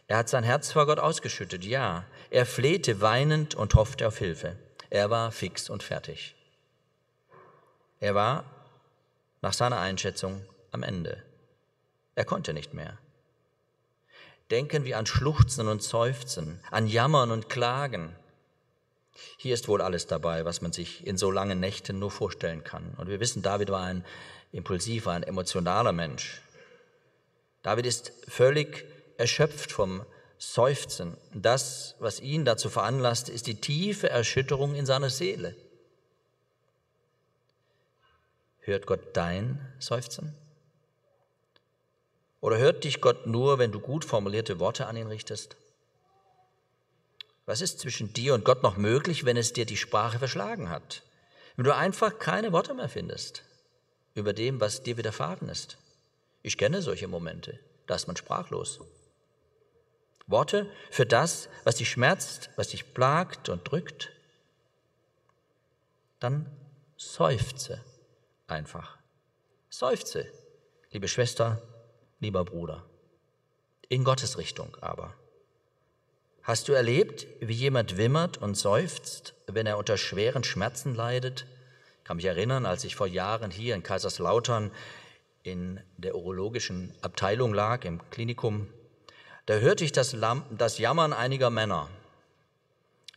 Er 0.09 0.19
hat 0.19 0.29
sein 0.29 0.45
Herz 0.45 0.73
vor 0.73 0.87
Gott 0.87 0.99
ausgeschüttet, 0.99 1.65
ja. 1.65 2.05
Er 2.31 2.47
flehte 2.47 3.01
weinend 3.01 3.55
und 3.55 3.75
hoffte 3.75 4.07
auf 4.07 4.19
Hilfe. 4.19 4.57
Er 4.91 5.11
war 5.11 5.33
fix 5.33 5.69
und 5.69 5.83
fertig. 5.83 6.35
Er 8.01 8.15
war 8.15 8.45
nach 9.43 9.53
seiner 9.53 9.79
Einschätzung 9.79 10.45
am 10.71 10.83
Ende. 10.83 11.23
Er 12.15 12.25
konnte 12.25 12.53
nicht 12.53 12.75
mehr. 12.75 12.99
Denken 14.51 14.85
wir 14.85 14.99
an 14.99 15.07
Schluchzen 15.07 15.69
und 15.69 15.83
Seufzen, 15.83 16.61
an 16.71 16.87
Jammern 16.87 17.31
und 17.31 17.49
Klagen. 17.49 18.15
Hier 19.39 19.55
ist 19.55 19.67
wohl 19.69 19.83
alles 19.83 20.07
dabei, 20.07 20.45
was 20.45 20.61
man 20.61 20.73
sich 20.73 21.07
in 21.07 21.17
so 21.17 21.31
langen 21.31 21.59
Nächten 21.59 21.99
nur 21.99 22.11
vorstellen 22.11 22.63
kann. 22.63 22.95
Und 22.97 23.09
wir 23.09 23.19
wissen, 23.19 23.43
David 23.43 23.71
war 23.71 23.83
ein 23.83 24.05
impulsiver, 24.53 25.13
ein 25.13 25.23
emotionaler 25.23 25.93
Mensch. 25.93 26.43
David 27.63 27.87
ist 27.87 28.13
völlig 28.29 28.85
erschöpft 29.19 29.73
vom 29.73 30.05
Seufzen. 30.39 31.17
Das, 31.33 31.95
was 31.99 32.21
ihn 32.21 32.45
dazu 32.45 32.69
veranlasst, 32.69 33.29
ist 33.29 33.47
die 33.47 33.61
tiefe 33.61 34.11
Erschütterung 34.11 34.75
in 34.75 34.87
seiner 34.87 35.11
Seele. 35.11 35.55
Hört 38.61 38.87
Gott 38.87 39.01
dein 39.17 39.61
Seufzen? 39.79 40.35
Oder 42.41 42.59
hört 42.59 42.85
dich 42.85 43.01
Gott 43.01 43.27
nur, 43.27 43.59
wenn 43.59 43.73
du 43.73 43.81
gut 43.81 44.05
formulierte 44.05 44.61
Worte 44.61 44.87
an 44.87 44.97
ihn 44.97 45.07
richtest? 45.07 45.57
Was 47.47 47.61
ist 47.61 47.81
zwischen 47.81 48.13
dir 48.13 48.35
und 48.35 48.45
Gott 48.45 48.63
noch 48.63 48.77
möglich, 48.77 49.25
wenn 49.25 49.37
es 49.37 49.53
dir 49.53 49.67
die 49.67 49.77
Sprache 49.77 50.19
verschlagen 50.19 50.69
hat? 50.69 51.03
Wenn 51.55 51.65
du 51.65 51.75
einfach 51.75 52.19
keine 52.19 52.53
Worte 52.53 52.75
mehr 52.75 52.89
findest 52.89 53.43
über 54.15 54.33
dem, 54.33 54.61
was 54.61 54.83
dir 54.83 54.97
widerfahren 54.97 55.49
ist? 55.49 55.77
Ich 56.43 56.57
kenne 56.57 56.83
solche 56.83 57.07
Momente, 57.07 57.61
da 57.87 57.95
ist 57.95 58.07
man 58.07 58.17
sprachlos. 58.17 58.81
Worte 60.27 60.71
für 60.91 61.07
das, 61.07 61.49
was 61.65 61.77
dich 61.77 61.89
schmerzt, 61.89 62.51
was 62.57 62.69
dich 62.69 62.95
plagt 62.95 63.49
und 63.49 63.71
drückt, 63.71 64.13
dann 66.19 66.51
seufze 66.97 67.81
einfach. 68.47 68.99
Seufze, 69.69 70.27
liebe 70.91 71.09
Schwester, 71.09 71.63
lieber 72.21 72.45
Bruder. 72.45 72.85
In 73.89 74.03
Gottes 74.03 74.39
Richtung 74.39 74.77
aber. 74.81 75.15
Hast 76.43 76.69
du 76.69 76.73
erlebt, 76.73 77.27
wie 77.41 77.55
jemand 77.55 77.97
wimmert 77.97 78.39
und 78.39 78.57
seufzt, 78.57 79.35
wenn 79.47 79.67
er 79.67 79.79
unter 79.79 79.97
schweren 79.97 80.45
Schmerzen 80.45 80.95
leidet? 80.95 81.47
Ich 81.99 82.05
kann 82.05 82.17
mich 82.17 82.27
erinnern, 82.27 82.67
als 82.67 82.85
ich 82.85 82.97
vor 82.97 83.07
Jahren 83.07 83.51
hier 83.51 83.75
in 83.75 83.83
Kaiserslautern 83.83 84.71
in 85.43 85.81
der 85.97 86.15
urologischen 86.15 86.95
Abteilung 87.03 87.53
lag, 87.53 87.85
im 87.85 88.01
Klinikum, 88.11 88.69
da 89.47 89.55
hörte 89.55 89.85
ich 89.85 89.93
das, 89.93 90.17
das 90.51 90.79
Jammern 90.79 91.13
einiger 91.13 91.51
Männer. 91.51 91.89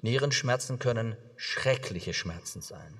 Nierenschmerzen 0.02 0.80
können 0.80 1.18
schreckliche 1.36 2.14
Schmerzen 2.14 2.62
sein. 2.62 2.98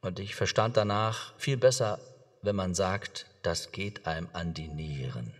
Und 0.00 0.18
ich 0.18 0.34
verstand 0.34 0.76
danach 0.76 1.34
viel 1.38 1.56
besser, 1.56 1.98
wenn 2.42 2.56
man 2.56 2.74
sagt, 2.74 3.26
das 3.42 3.72
geht 3.72 4.06
einem 4.06 4.28
an 4.32 4.54
die 4.54 4.68
Nieren. 4.68 5.34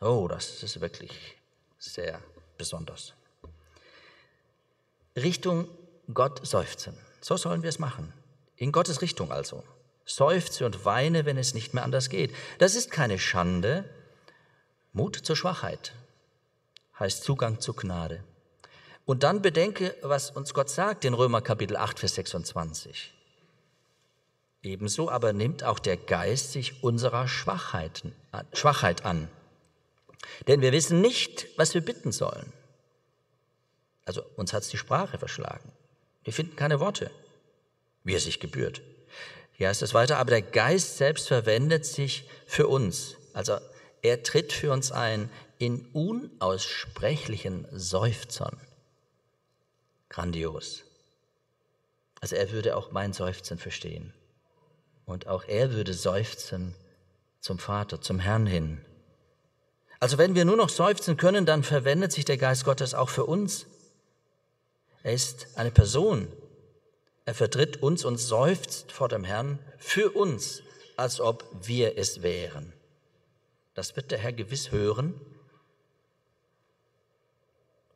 Oh, 0.00 0.28
das 0.28 0.62
ist 0.62 0.80
wirklich 0.80 1.36
sehr 1.78 2.20
besonders. 2.58 3.14
Richtung 5.16 5.68
Gott 6.12 6.46
seufzen. 6.46 6.94
So 7.20 7.36
sollen 7.36 7.62
wir 7.62 7.68
es 7.68 7.78
machen. 7.78 8.12
In 8.56 8.72
Gottes 8.72 9.00
Richtung 9.00 9.32
also. 9.32 9.62
Seufze 10.04 10.66
und 10.66 10.84
weine, 10.84 11.24
wenn 11.24 11.38
es 11.38 11.54
nicht 11.54 11.72
mehr 11.72 11.84
anders 11.84 12.10
geht. 12.10 12.34
Das 12.58 12.74
ist 12.74 12.90
keine 12.90 13.18
Schande, 13.18 13.88
Mut 14.94 15.16
zur 15.16 15.34
Schwachheit. 15.34 15.92
heißt 17.00 17.24
Zugang 17.24 17.60
zur 17.60 17.74
Gnade. 17.74 18.22
Und 19.04 19.24
dann 19.24 19.42
bedenke, 19.42 19.96
was 20.02 20.30
uns 20.30 20.54
Gott 20.54 20.70
sagt 20.70 21.04
in 21.04 21.14
Römer 21.14 21.42
Kapitel 21.42 21.76
8, 21.76 21.98
Vers 21.98 22.14
26. 22.14 23.12
Ebenso 24.62 25.10
aber 25.10 25.32
nimmt 25.32 25.64
auch 25.64 25.80
der 25.80 25.96
Geist 25.96 26.52
sich 26.52 26.84
unserer 26.84 27.26
Schwachheiten, 27.26 28.14
Schwachheit 28.52 29.04
an. 29.04 29.28
Denn 30.46 30.60
wir 30.60 30.70
wissen 30.70 31.00
nicht, 31.00 31.48
was 31.56 31.74
wir 31.74 31.80
bitten 31.80 32.12
sollen. 32.12 32.52
Also 34.04 34.22
uns 34.36 34.52
hat 34.52 34.72
die 34.72 34.78
Sprache 34.78 35.18
verschlagen. 35.18 35.72
Wir 36.22 36.32
finden 36.32 36.54
keine 36.54 36.78
Worte, 36.78 37.10
wie 38.04 38.14
es 38.14 38.24
sich 38.24 38.38
gebührt. 38.38 38.80
Hier 39.54 39.68
heißt 39.68 39.82
es 39.82 39.92
weiter, 39.92 40.18
aber 40.18 40.30
der 40.30 40.42
Geist 40.42 40.98
selbst 40.98 41.26
verwendet 41.26 41.84
sich 41.84 42.28
für 42.46 42.68
uns. 42.68 43.16
Also 43.32 43.58
er 44.04 44.22
tritt 44.22 44.52
für 44.52 44.70
uns 44.70 44.92
ein 44.92 45.30
in 45.58 45.86
unaussprechlichen 45.94 47.66
Seufzern. 47.72 48.60
Grandios. 50.10 50.84
Also 52.20 52.36
er 52.36 52.52
würde 52.52 52.76
auch 52.76 52.92
mein 52.92 53.14
Seufzen 53.14 53.56
verstehen. 53.58 54.12
Und 55.06 55.26
auch 55.26 55.44
er 55.48 55.72
würde 55.72 55.94
seufzen 55.94 56.74
zum 57.40 57.58
Vater, 57.58 58.00
zum 58.00 58.20
Herrn 58.20 58.46
hin. 58.46 58.84
Also 60.00 60.18
wenn 60.18 60.34
wir 60.34 60.44
nur 60.44 60.56
noch 60.56 60.68
seufzen 60.68 61.16
können, 61.16 61.46
dann 61.46 61.62
verwendet 61.62 62.12
sich 62.12 62.26
der 62.26 62.36
Geist 62.36 62.66
Gottes 62.66 62.92
auch 62.92 63.08
für 63.08 63.24
uns. 63.24 63.64
Er 65.02 65.14
ist 65.14 65.46
eine 65.56 65.70
Person. 65.70 66.28
Er 67.24 67.34
vertritt 67.34 67.82
uns 67.82 68.04
und 68.04 68.18
seufzt 68.18 68.92
vor 68.92 69.08
dem 69.08 69.24
Herrn 69.24 69.58
für 69.78 70.10
uns, 70.10 70.62
als 70.98 71.20
ob 71.20 71.44
wir 71.62 71.96
es 71.96 72.22
wären. 72.22 72.74
Das 73.74 73.96
wird 73.96 74.10
der 74.10 74.18
Herr 74.18 74.32
gewiss 74.32 74.70
hören 74.70 75.20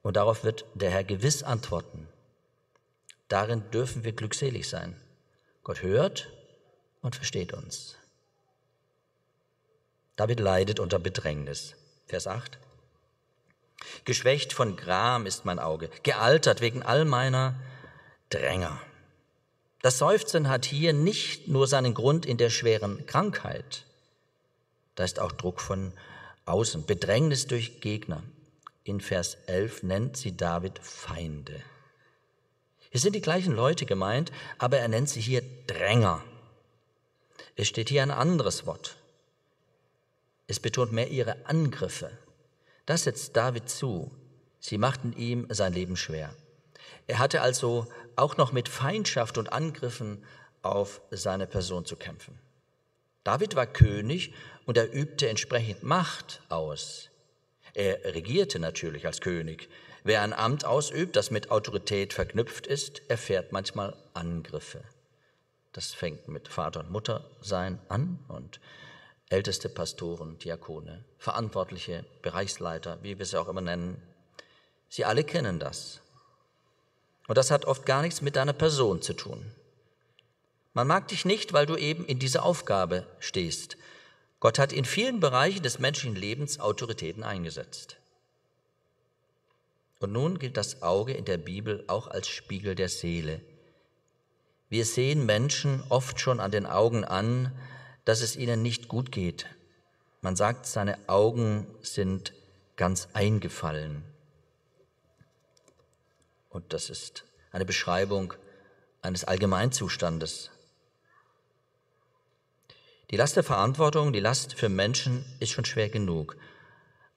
und 0.02 0.16
darauf 0.16 0.44
wird 0.44 0.64
der 0.74 0.90
Herr 0.90 1.04
gewiss 1.04 1.42
antworten. 1.42 2.08
Darin 3.28 3.70
dürfen 3.70 4.04
wir 4.04 4.12
glückselig 4.12 4.68
sein. 4.68 4.96
Gott 5.62 5.82
hört 5.82 6.32
und 7.02 7.14
versteht 7.14 7.52
uns. 7.52 7.96
David 10.16 10.40
leidet 10.40 10.80
unter 10.80 10.98
Bedrängnis. 10.98 11.76
Vers 12.06 12.26
8. 12.26 12.58
Geschwächt 14.04 14.52
von 14.52 14.76
Gram 14.76 15.26
ist 15.26 15.44
mein 15.44 15.58
Auge, 15.58 15.90
gealtert 16.02 16.60
wegen 16.60 16.82
all 16.82 17.04
meiner 17.04 17.54
Dränger. 18.30 18.80
Das 19.82 19.98
Seufzen 19.98 20.48
hat 20.48 20.64
hier 20.64 20.92
nicht 20.92 21.46
nur 21.46 21.68
seinen 21.68 21.94
Grund 21.94 22.26
in 22.26 22.36
der 22.36 22.50
schweren 22.50 23.06
Krankheit, 23.06 23.84
da 24.98 25.04
ist 25.04 25.20
auch 25.20 25.30
Druck 25.30 25.60
von 25.60 25.92
außen, 26.44 26.84
Bedrängnis 26.84 27.46
durch 27.46 27.80
Gegner. 27.80 28.24
In 28.82 29.00
Vers 29.00 29.36
11 29.46 29.84
nennt 29.84 30.16
sie 30.16 30.36
David 30.36 30.80
Feinde. 30.80 31.62
Hier 32.90 33.00
sind 33.00 33.14
die 33.14 33.20
gleichen 33.20 33.54
Leute 33.54 33.86
gemeint, 33.86 34.32
aber 34.58 34.78
er 34.78 34.88
nennt 34.88 35.08
sie 35.08 35.20
hier 35.20 35.42
Dränger. 35.68 36.24
Es 37.54 37.68
steht 37.68 37.90
hier 37.90 38.02
ein 38.02 38.10
anderes 38.10 38.66
Wort. 38.66 38.96
Es 40.48 40.58
betont 40.58 40.92
mehr 40.92 41.08
ihre 41.08 41.46
Angriffe. 41.46 42.10
Das 42.84 43.04
setzt 43.04 43.36
David 43.36 43.68
zu. 43.68 44.10
Sie 44.58 44.78
machten 44.78 45.12
ihm 45.12 45.46
sein 45.50 45.74
Leben 45.74 45.96
schwer. 45.96 46.34
Er 47.06 47.20
hatte 47.20 47.40
also 47.40 47.86
auch 48.16 48.36
noch 48.36 48.50
mit 48.50 48.68
Feindschaft 48.68 49.38
und 49.38 49.52
Angriffen 49.52 50.24
auf 50.62 51.00
seine 51.12 51.46
Person 51.46 51.84
zu 51.84 51.94
kämpfen. 51.94 52.40
David 53.28 53.56
war 53.56 53.66
König 53.66 54.32
und 54.64 54.78
er 54.78 54.90
übte 54.90 55.28
entsprechend 55.28 55.82
Macht 55.82 56.40
aus. 56.48 57.10
Er 57.74 58.14
regierte 58.14 58.58
natürlich 58.58 59.04
als 59.04 59.20
König. 59.20 59.68
Wer 60.02 60.22
ein 60.22 60.32
Amt 60.32 60.64
ausübt, 60.64 61.14
das 61.14 61.30
mit 61.30 61.50
Autorität 61.50 62.14
verknüpft 62.14 62.66
ist, 62.66 63.02
erfährt 63.10 63.52
manchmal 63.52 63.94
Angriffe. 64.14 64.80
Das 65.72 65.92
fängt 65.92 66.26
mit 66.28 66.48
Vater 66.48 66.80
und 66.80 66.90
Mutter 66.90 67.28
sein 67.42 67.78
an 67.90 68.18
und 68.28 68.60
älteste 69.28 69.68
Pastoren, 69.68 70.38
Diakone, 70.38 71.04
Verantwortliche, 71.18 72.06
Bereichsleiter, 72.22 72.96
wie 73.02 73.18
wir 73.18 73.26
sie 73.26 73.38
auch 73.38 73.48
immer 73.48 73.60
nennen. 73.60 74.02
Sie 74.88 75.04
alle 75.04 75.22
kennen 75.22 75.58
das. 75.58 76.00
Und 77.26 77.36
das 77.36 77.50
hat 77.50 77.66
oft 77.66 77.84
gar 77.84 78.00
nichts 78.00 78.22
mit 78.22 78.36
deiner 78.36 78.54
Person 78.54 79.02
zu 79.02 79.12
tun. 79.12 79.44
Man 80.74 80.86
mag 80.86 81.08
dich 81.08 81.24
nicht, 81.24 81.52
weil 81.52 81.66
du 81.66 81.76
eben 81.76 82.04
in 82.06 82.18
dieser 82.18 82.44
Aufgabe 82.44 83.06
stehst. 83.18 83.76
Gott 84.40 84.58
hat 84.58 84.72
in 84.72 84.84
vielen 84.84 85.20
Bereichen 85.20 85.62
des 85.62 85.78
menschlichen 85.78 86.14
Lebens 86.14 86.60
Autoritäten 86.60 87.24
eingesetzt. 87.24 87.96
Und 89.98 90.12
nun 90.12 90.38
gilt 90.38 90.56
das 90.56 90.82
Auge 90.82 91.12
in 91.12 91.24
der 91.24 91.38
Bibel 91.38 91.82
auch 91.88 92.06
als 92.06 92.28
Spiegel 92.28 92.74
der 92.74 92.88
Seele. 92.88 93.40
Wir 94.68 94.84
sehen 94.84 95.26
Menschen 95.26 95.82
oft 95.88 96.20
schon 96.20 96.40
an 96.40 96.52
den 96.52 96.66
Augen 96.66 97.04
an, 97.04 97.52
dass 98.04 98.20
es 98.20 98.36
ihnen 98.36 98.62
nicht 98.62 98.86
gut 98.86 99.10
geht. 99.10 99.46
Man 100.20 100.36
sagt, 100.36 100.66
seine 100.66 100.98
Augen 101.08 101.66
sind 101.82 102.32
ganz 102.76 103.08
eingefallen. 103.12 104.04
Und 106.50 106.72
das 106.72 106.90
ist 106.90 107.24
eine 107.50 107.64
Beschreibung 107.64 108.34
eines 109.02 109.24
Allgemeinzustandes. 109.24 110.50
Die 113.10 113.16
Last 113.16 113.36
der 113.36 113.42
Verantwortung, 113.42 114.12
die 114.12 114.20
Last 114.20 114.52
für 114.52 114.68
Menschen 114.68 115.24
ist 115.40 115.52
schon 115.52 115.64
schwer 115.64 115.88
genug. 115.88 116.36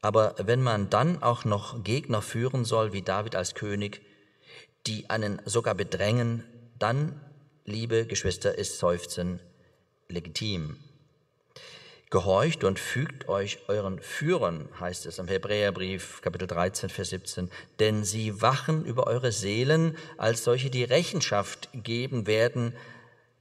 Aber 0.01 0.35
wenn 0.37 0.61
man 0.61 0.89
dann 0.89 1.21
auch 1.21 1.43
noch 1.43 1.83
Gegner 1.83 2.21
führen 2.21 2.63
soll, 2.63 2.93
wie 2.93 3.01
David 3.01 3.35
als 3.35 3.55
König, 3.55 4.01
die 4.87 5.09
einen 5.09 5.41
sogar 5.43 5.75
bedrängen, 5.75 6.45
dann 6.79 7.19
liebe 7.65 8.05
Geschwister, 8.05 8.57
ist 8.57 8.79
Seufzen 8.79 9.41
legitim. 10.07 10.77
Gehorcht 12.09 12.63
und 12.63 12.79
fügt 12.79 13.27
euch 13.27 13.59
euren 13.67 13.99
Führern, 13.99 14.69
heißt 14.79 15.05
es 15.05 15.19
im 15.19 15.27
Hebräerbrief 15.27 16.21
Kapitel 16.21 16.47
13, 16.47 16.89
Vers 16.89 17.09
17, 17.09 17.51
denn 17.79 18.05
sie 18.05 18.41
wachen 18.41 18.85
über 18.85 19.07
eure 19.07 19.33
Seelen 19.33 19.97
als 20.17 20.45
solche, 20.45 20.69
die 20.69 20.85
Rechenschaft 20.85 21.67
geben 21.73 22.27
werden, 22.27 22.73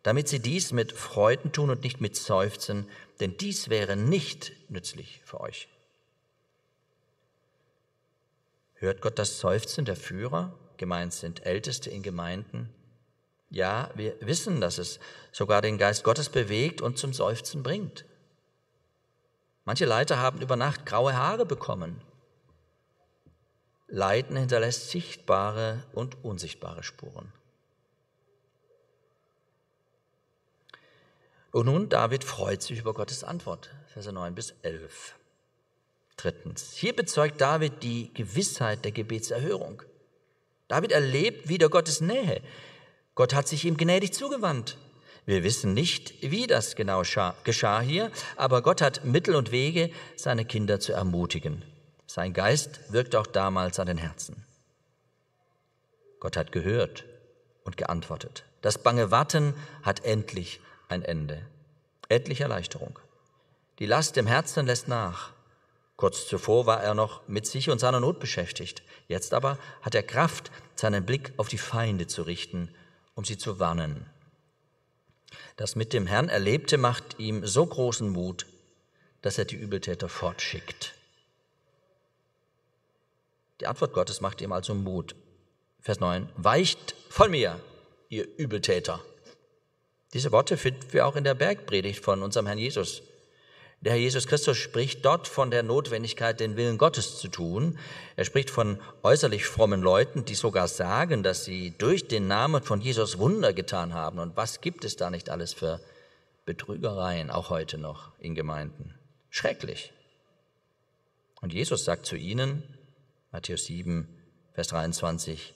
damit 0.03 0.29
sie 0.29 0.41
dies 0.41 0.73
mit 0.73 0.93
Freuden 0.93 1.53
tun 1.53 1.71
und 1.71 1.83
nicht 1.83 2.01
mit 2.01 2.17
Seufzen, 2.17 2.89
denn 3.21 3.37
dies 3.37 3.69
wäre 3.69 3.97
nicht 3.97 4.53
nützlich 4.71 5.21
für 5.25 5.41
euch. 5.41 5.69
Hört 8.75 9.03
Gott 9.03 9.19
das 9.19 9.41
Seufzen 9.41 9.85
der 9.85 9.97
Führer? 9.97 10.59
Gemeint 10.79 11.13
sind 11.13 11.45
Älteste 11.45 11.91
in 11.91 12.03
Gemeinden, 12.03 12.71
ja, 13.51 13.91
wir 13.95 14.17
wissen, 14.21 14.61
dass 14.61 14.79
es 14.79 15.01
sogar 15.33 15.61
den 15.61 15.77
Geist 15.77 16.05
Gottes 16.05 16.29
bewegt 16.29 16.81
und 16.81 16.99
zum 16.99 17.13
Seufzen 17.13 17.65
bringt. 17.65 18.05
Manche 19.65 19.85
Leiter 19.85 20.19
haben 20.19 20.41
über 20.41 20.55
Nacht 20.55 20.87
graue 20.87 21.17
Haare 21.17 21.45
bekommen. 21.45 22.01
Leiden 23.89 24.37
hinterlässt 24.37 24.91
sichtbare 24.91 25.83
und 25.93 26.25
unsichtbare 26.25 26.85
Spuren. 26.85 27.33
Und 31.53 31.67
nun, 31.67 31.89
David 31.89 32.25
freut 32.25 32.63
sich 32.63 32.79
über 32.79 32.95
Gottes 32.95 33.25
Antwort, 33.25 33.71
Verse 33.93 34.13
9 34.13 34.35
bis 34.35 34.55
11. 34.63 35.17
Drittens, 36.17 36.73
hier 36.75 36.95
bezeugt 36.95 37.41
David 37.41 37.83
die 37.83 38.13
Gewissheit 38.15 38.85
der 38.85 38.93
Gebetserhörung. 38.93 39.83
David 40.69 40.93
erlebt 40.93 41.49
wieder 41.49 41.69
Gottes 41.69 42.01
Nähe. 42.01 42.43
Gott 43.15 43.35
hat 43.35 43.49
sich 43.49 43.65
ihm 43.65 43.77
gnädig 43.77 44.13
zugewandt. 44.13 44.77
Wir 45.27 45.43
wissen 45.43 45.75
nicht, 45.75 46.15
wie 46.23 46.47
das 46.47 46.77
genau 46.77 47.03
geschah 47.45 47.81
hier, 47.81 48.11
aber 48.37 48.63
Gott 48.63 48.81
hat 48.81 49.05
Mittel 49.05 49.35
und 49.35 49.51
Wege, 49.51 49.91
seine 50.17 50.45
Kinder 50.45 50.79
zu 50.79 50.93
ermutigen. 50.93 51.65
Sein 52.07 52.33
Geist 52.33 52.81
wirkt 52.93 53.17
auch 53.17 53.27
damals 53.27 53.79
an 53.79 53.87
den 53.87 53.99
Herzen. 53.99 54.45
Gott 56.21 56.37
hat 56.37 56.53
gehört 56.53 57.05
und 57.65 57.77
geantwortet. 57.77 58.45
Das 58.63 58.79
bange 58.79 59.11
Warten 59.11 59.55
hat 59.83 60.05
endlich 60.05 60.61
ein 60.91 61.03
Ende. 61.03 61.47
Endlich 62.09 62.41
Erleichterung. 62.41 62.99
Die 63.79 63.87
Last 63.87 64.17
im 64.17 64.27
Herzen 64.27 64.67
lässt 64.67 64.89
nach. 64.89 65.33
Kurz 65.97 66.27
zuvor 66.27 66.67
war 66.67 66.83
er 66.83 66.95
noch 66.95 67.27
mit 67.29 67.47
sich 67.47 67.71
und 67.71 67.79
seiner 67.79 68.01
Not 68.01 68.21
beschäftigt. 68.21 68.83
Jetzt 69.09 69.35
aber 69.35 69.59
hat 69.83 69.95
er 69.95 70.03
Kraft, 70.03 70.51
seinen 70.75 71.05
Blick 71.05 71.33
auf 71.37 71.49
die 71.49 71.59
Feinde 71.59 72.07
zu 72.07 72.23
richten 72.23 72.71
um 73.21 73.25
sie 73.27 73.37
zu 73.37 73.59
warnen. 73.59 74.07
Das 75.57 75.77
mit 75.77 75.93
dem 75.93 76.07
Herrn 76.07 76.31
Erlebte 76.31 76.79
macht 76.79 77.19
ihm 77.19 77.47
so 77.47 77.67
großen 77.67 78.09
Mut, 78.09 78.47
dass 79.21 79.37
er 79.37 79.45
die 79.45 79.57
Übeltäter 79.57 80.09
fortschickt. 80.09 80.95
Die 83.61 83.67
Antwort 83.67 83.93
Gottes 83.93 84.23
macht 84.23 84.41
ihm 84.41 84.53
also 84.53 84.75
Mut. 84.75 85.15
Vers 85.83 86.01
9, 86.01 86.31
weicht 86.37 86.95
von 87.11 87.31
mir, 87.31 87.61
ihr 88.09 88.27
Übeltäter. 88.39 89.05
Diese 90.13 90.33
Worte 90.33 90.57
finden 90.57 90.93
wir 90.93 91.07
auch 91.07 91.17
in 91.17 91.25
der 91.25 91.35
Bergpredigt 91.35 92.05
von 92.05 92.23
unserem 92.23 92.47
Herrn 92.47 92.59
Jesus. 92.59 93.03
Der 93.83 93.93
Herr 93.93 93.99
Jesus 93.99 94.27
Christus 94.27 94.59
spricht 94.59 95.07
dort 95.07 95.27
von 95.27 95.51
der 95.51 95.63
Notwendigkeit, 95.63 96.39
den 96.39 96.57
Willen 96.57 96.77
Gottes 96.77 97.19
zu 97.19 97.29
tun. 97.29 97.79
Er 98.15 98.27
spricht 98.27 98.51
von 98.51 98.79
äußerlich 99.03 99.47
frommen 99.47 99.81
Leuten, 99.81 100.27
die 100.27 100.35
sogar 100.35 100.69
sagen, 100.69 101.23
dass 101.23 101.47
sie 101.47 101.71
durch 101.79 102.07
den 102.07 102.27
Namen 102.27 102.63
von 102.63 102.83
Jesus 102.83 103.19
Wunder 103.19 103.55
getan 103.55 103.95
haben. 103.95 104.19
Und 104.19 104.37
was 104.37 104.61
gibt 104.61 104.85
es 104.85 104.97
da 104.97 105.09
nicht 105.09 105.31
alles 105.31 105.55
für 105.55 105.81
Betrügereien, 106.45 107.31
auch 107.31 107.49
heute 107.49 107.79
noch 107.79 108.13
in 108.19 108.35
Gemeinden? 108.35 108.99
Schrecklich. 109.31 109.95
Und 111.41 111.55
Jesus 111.55 111.87
sagt 111.87 112.05
zu 112.05 112.17
ihnen, 112.17 112.63
Matthäus 113.33 113.65
7, 113.65 114.07
Vers 114.53 114.69
23, 114.69 115.55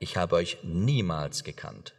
ich 0.00 0.16
habe 0.16 0.34
euch 0.34 0.58
niemals 0.64 1.44
gekannt. 1.44 1.94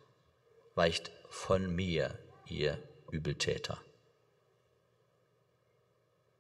Weicht 0.76 1.13
von 1.34 1.76
mir, 1.76 2.18
ihr 2.46 2.78
Übeltäter. 3.10 3.80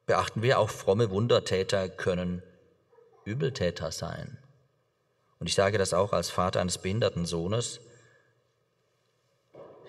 Beachten 0.05 0.43
wir, 0.43 0.59
auch 0.59 0.69
fromme 0.69 1.09
Wundertäter 1.09 1.89
können 1.89 2.43
Übeltäter 3.25 3.91
sein. 3.91 4.37
Und 5.39 5.47
ich 5.47 5.55
sage 5.55 5.79
das 5.79 5.93
auch 5.93 6.13
als 6.13 6.29
Vater 6.29 6.61
eines 6.61 6.77
behinderten 6.77 7.25
Sohnes. 7.25 7.81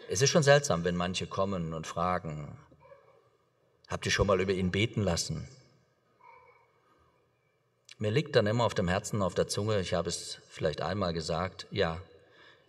Es 0.08 0.22
ist 0.22 0.30
schon 0.30 0.42
seltsam, 0.42 0.84
wenn 0.84 0.96
manche 0.96 1.26
kommen 1.26 1.74
und 1.74 1.86
fragen, 1.86 2.58
habt 3.88 4.06
ihr 4.06 4.12
schon 4.12 4.26
mal 4.26 4.40
über 4.40 4.52
ihn 4.52 4.70
beten 4.70 5.02
lassen? 5.02 5.46
Mir 7.98 8.10
liegt 8.10 8.34
dann 8.34 8.46
immer 8.46 8.64
auf 8.64 8.74
dem 8.74 8.88
Herzen, 8.88 9.22
auf 9.22 9.34
der 9.34 9.48
Zunge, 9.48 9.80
ich 9.80 9.92
habe 9.92 10.08
es 10.08 10.40
vielleicht 10.48 10.80
einmal 10.80 11.12
gesagt, 11.12 11.66
ja, 11.70 12.00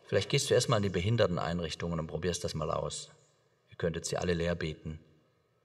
vielleicht 0.08 0.30
gehst 0.30 0.50
du 0.50 0.54
erstmal 0.54 0.78
in 0.78 0.84
die 0.84 0.90
Behinderteneinrichtungen 0.90 2.00
und 2.00 2.08
probierst 2.08 2.44
das 2.44 2.54
mal 2.54 2.72
aus. 2.72 3.10
Ihr 3.70 3.78
könntet 3.78 4.06
sie 4.06 4.18
alle 4.18 4.34
leer 4.34 4.56
beten. 4.56 5.00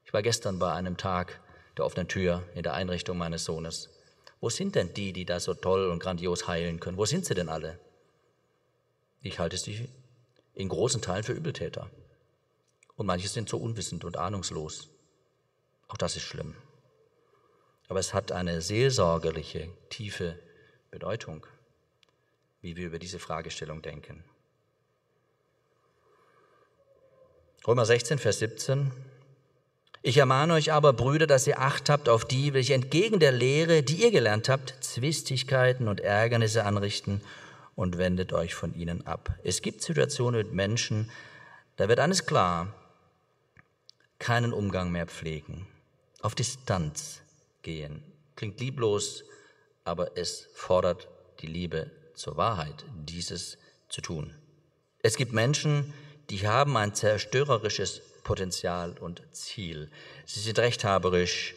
Ich 0.05 0.13
war 0.13 0.23
gestern 0.23 0.59
bei 0.59 0.73
einem 0.73 0.97
Tag, 0.97 1.41
der 1.77 1.85
offenen 1.85 2.09
Tür 2.09 2.43
in 2.55 2.63
der 2.63 2.75
Einrichtung 2.75 3.17
meines 3.17 3.45
Sohnes. 3.45 3.91
Wo 4.41 4.51
sind 4.51 4.75
denn 4.75 4.93
die, 4.95 5.13
die 5.13 5.25
da 5.25 5.39
so 5.39 5.55
toll 5.55 5.89
und 5.89 6.01
grandios 6.01 6.49
heilen 6.49 6.81
können? 6.81 6.97
Wo 6.97 7.05
sind 7.05 7.27
sie 7.27 7.35
denn 7.35 7.49
alle? 7.49 7.79
Ich 9.23 9.39
halte 9.39 9.57
sie 9.57 9.89
in 10.55 10.69
großen 10.69 11.03
Teilen 11.03 11.25
für 11.25 11.33
Übeltäter. 11.33 11.91
Und 12.97 13.07
manche 13.07 13.29
sind 13.29 13.49
so 13.49 13.59
unwissend 13.59 14.05
und 14.05 14.17
ahnungslos. 14.17 14.89
Auch 15.89 15.97
das 15.97 16.17
ist 16.17 16.23
schlimm. 16.23 16.55
Aber 17.89 17.99
es 17.99 18.15
hat 18.15 18.33
eine 18.33 18.63
seelsorgerliche, 18.63 19.69
tiefe 19.91 20.39
Bedeutung, 20.91 21.47
wie 22.63 22.77
wir 22.77 22.87
über 22.87 22.99
diese 22.99 23.19
Fragestellung 23.19 23.83
denken. 23.83 24.23
Römer 27.67 27.85
16, 27.85 28.19
Vers 28.19 28.39
17. 28.39 28.91
Ich 30.03 30.17
ermahne 30.17 30.55
euch 30.55 30.73
aber, 30.73 30.95
Brüder, 30.95 31.27
dass 31.27 31.47
ihr 31.47 31.61
Acht 31.61 31.91
habt 31.91 32.09
auf 32.09 32.25
die, 32.25 32.55
welche 32.55 32.73
entgegen 32.73 33.21
der 33.21 33.33
Lehre, 33.33 33.83
die 33.83 34.03
ihr 34.03 34.11
gelernt 34.11 34.49
habt, 34.49 34.75
Zwistigkeiten 34.81 35.89
und 35.89 36.01
Ärgernisse 36.01 36.65
anrichten 36.65 37.21
und 37.75 37.99
wendet 37.99 38.33
euch 38.33 38.55
von 38.55 38.75
ihnen 38.75 39.07
ab. 39.07 39.39
Es 39.45 39.61
gibt 39.61 39.83
Situationen 39.83 40.41
mit 40.41 40.55
Menschen, 40.55 41.11
da 41.77 41.89
wird 41.89 42.01
eines 42.01 42.25
klar, 42.25 42.75
keinen 44.19 44.55
Umgang 44.55 44.91
mehr 44.91 45.07
pflegen, 45.07 45.67
auf 46.23 46.35
Distanz 46.35 47.21
gehen. 47.61 48.03
Klingt 48.37 48.59
lieblos, 48.59 49.25
aber 49.85 50.17
es 50.17 50.49
fordert 50.55 51.09
die 51.41 51.47
Liebe 51.47 51.91
zur 52.21 52.37
Wahrheit, 52.37 52.85
dieses 52.95 53.57
zu 53.89 54.03
tun. 54.03 54.35
Es 55.03 55.17
gibt 55.17 55.33
Menschen, 55.33 55.95
die 56.29 56.47
haben 56.47 56.77
ein 56.77 56.95
zerstörerisches 56.95 58.03
Potenzial 58.23 58.97
und 59.01 59.23
Ziel. 59.33 59.91
Sie 60.27 60.41
sind 60.41 60.59
rechthaberisch, 60.59 61.55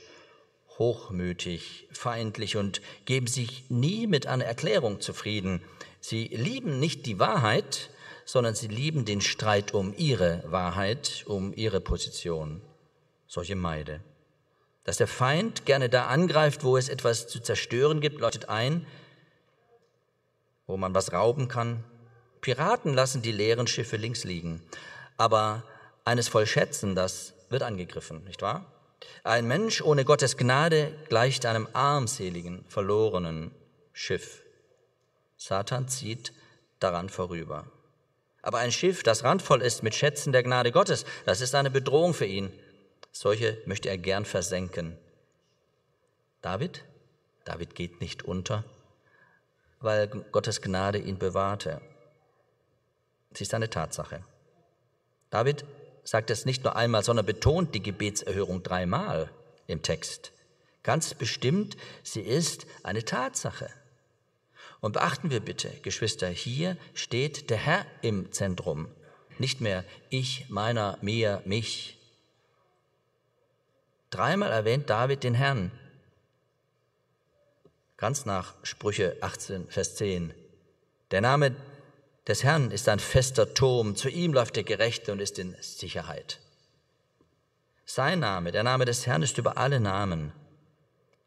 hochmütig, 0.79 1.87
feindlich 1.91 2.55
und 2.55 2.81
geben 3.05 3.27
sich 3.27 3.69
nie 3.69 4.07
mit 4.07 4.25
einer 4.25 4.45
Erklärung 4.45 5.01
zufrieden. 5.01 5.61
Sie 5.99 6.27
lieben 6.27 6.79
nicht 6.79 7.05
die 7.05 7.19
Wahrheit, 7.19 7.89
sondern 8.25 8.55
sie 8.55 8.69
lieben 8.69 9.03
den 9.03 9.19
Streit 9.19 9.73
um 9.73 9.93
ihre 9.97 10.43
Wahrheit, 10.47 11.25
um 11.27 11.53
ihre 11.53 11.81
Position. 11.81 12.61
Solche 13.27 13.55
Meide. 13.55 13.99
Dass 14.85 14.97
der 14.97 15.07
Feind 15.07 15.65
gerne 15.65 15.89
da 15.89 16.07
angreift, 16.07 16.63
wo 16.63 16.77
es 16.77 16.87
etwas 16.87 17.27
zu 17.27 17.41
zerstören 17.41 17.99
gibt, 17.99 18.21
leuchtet 18.21 18.47
ein, 18.49 18.87
wo 20.67 20.77
man 20.77 20.93
was 20.95 21.13
rauben 21.13 21.47
kann. 21.47 21.83
Piraten 22.41 22.93
lassen 22.93 23.21
die 23.21 23.31
leeren 23.31 23.67
Schiffe 23.67 23.97
links 23.97 24.23
liegen. 24.23 24.61
Aber 25.17 25.63
eines 26.05 26.27
voll 26.27 26.45
Schätzen, 26.45 26.95
das 26.95 27.33
wird 27.49 27.63
angegriffen, 27.63 28.23
nicht 28.25 28.41
wahr? 28.41 28.65
Ein 29.23 29.47
Mensch 29.47 29.81
ohne 29.81 30.05
Gottes 30.05 30.37
Gnade 30.37 30.93
gleicht 31.09 31.45
einem 31.45 31.67
armseligen, 31.73 32.65
verlorenen 32.67 33.51
Schiff. 33.93 34.41
Satan 35.37 35.87
zieht 35.87 36.33
daran 36.79 37.09
vorüber. 37.09 37.65
Aber 38.41 38.57
ein 38.57 38.71
Schiff, 38.71 39.03
das 39.03 39.23
randvoll 39.23 39.61
ist 39.61 39.83
mit 39.83 39.95
Schätzen 39.95 40.33
der 40.33 40.43
Gnade 40.43 40.71
Gottes, 40.71 41.05
das 41.25 41.39
ist 41.39 41.55
eine 41.55 41.71
Bedrohung 41.71 42.13
für 42.13 42.25
ihn. 42.25 42.51
Solche 43.11 43.57
möchte 43.65 43.89
er 43.89 43.97
gern 43.97 44.25
versenken. 44.25 44.97
David? 46.41 46.83
David 47.45 47.75
geht 47.75 48.01
nicht 48.01 48.23
unter, 48.23 48.65
weil 49.83 50.07
Gottes 50.07 50.61
Gnade 50.61 50.97
ihn 50.97 51.17
bewahrte. 51.17 51.81
Sie 53.33 53.43
ist 53.43 53.53
eine 53.53 53.69
Tatsache. 53.69 54.23
David 55.29 55.65
sagt 56.03 56.29
es 56.29 56.45
nicht 56.45 56.63
nur 56.63 56.75
einmal, 56.75 57.03
sondern 57.03 57.25
betont 57.25 57.73
die 57.75 57.81
Gebetserhörung 57.81 58.63
dreimal 58.63 59.31
im 59.67 59.81
Text. 59.81 60.31
Ganz 60.83 61.13
bestimmt, 61.13 61.77
sie 62.03 62.21
ist 62.21 62.67
eine 62.83 63.05
Tatsache. 63.05 63.69
Und 64.81 64.93
beachten 64.93 65.31
wir 65.31 65.39
bitte, 65.39 65.69
Geschwister, 65.81 66.27
hier 66.27 66.77
steht 66.93 67.49
der 67.49 67.57
Herr 67.57 67.85
im 68.01 68.31
Zentrum, 68.33 68.89
nicht 69.39 69.61
mehr 69.61 69.85
ich, 70.09 70.49
meiner, 70.49 70.97
mir, 71.01 71.41
mich. 71.45 71.97
Dreimal 74.09 74.51
erwähnt 74.51 74.89
David 74.89 75.23
den 75.23 75.33
Herrn, 75.33 75.71
ganz 78.03 78.25
nach 78.25 78.53
Sprüche 78.63 79.15
18, 79.21 79.69
Vers 79.69 79.95
10. 79.95 80.33
Der 81.11 81.21
Name 81.21 81.55
des 82.27 82.43
Herrn 82.43 82.69
ist 82.69 82.89
ein 82.89 82.99
fester 82.99 83.53
Turm, 83.53 83.95
zu 83.95 84.09
ihm 84.09 84.33
läuft 84.33 84.57
der 84.57 84.65
Gerechte 84.65 85.13
und 85.13 85.21
ist 85.21 85.39
in 85.39 85.55
Sicherheit. 85.61 86.41
Sein 87.85 88.19
Name, 88.19 88.51
der 88.51 88.63
Name 88.63 88.83
des 88.83 89.07
Herrn 89.07 89.23
ist 89.23 89.37
über 89.37 89.57
alle 89.57 89.79
Namen. 89.79 90.33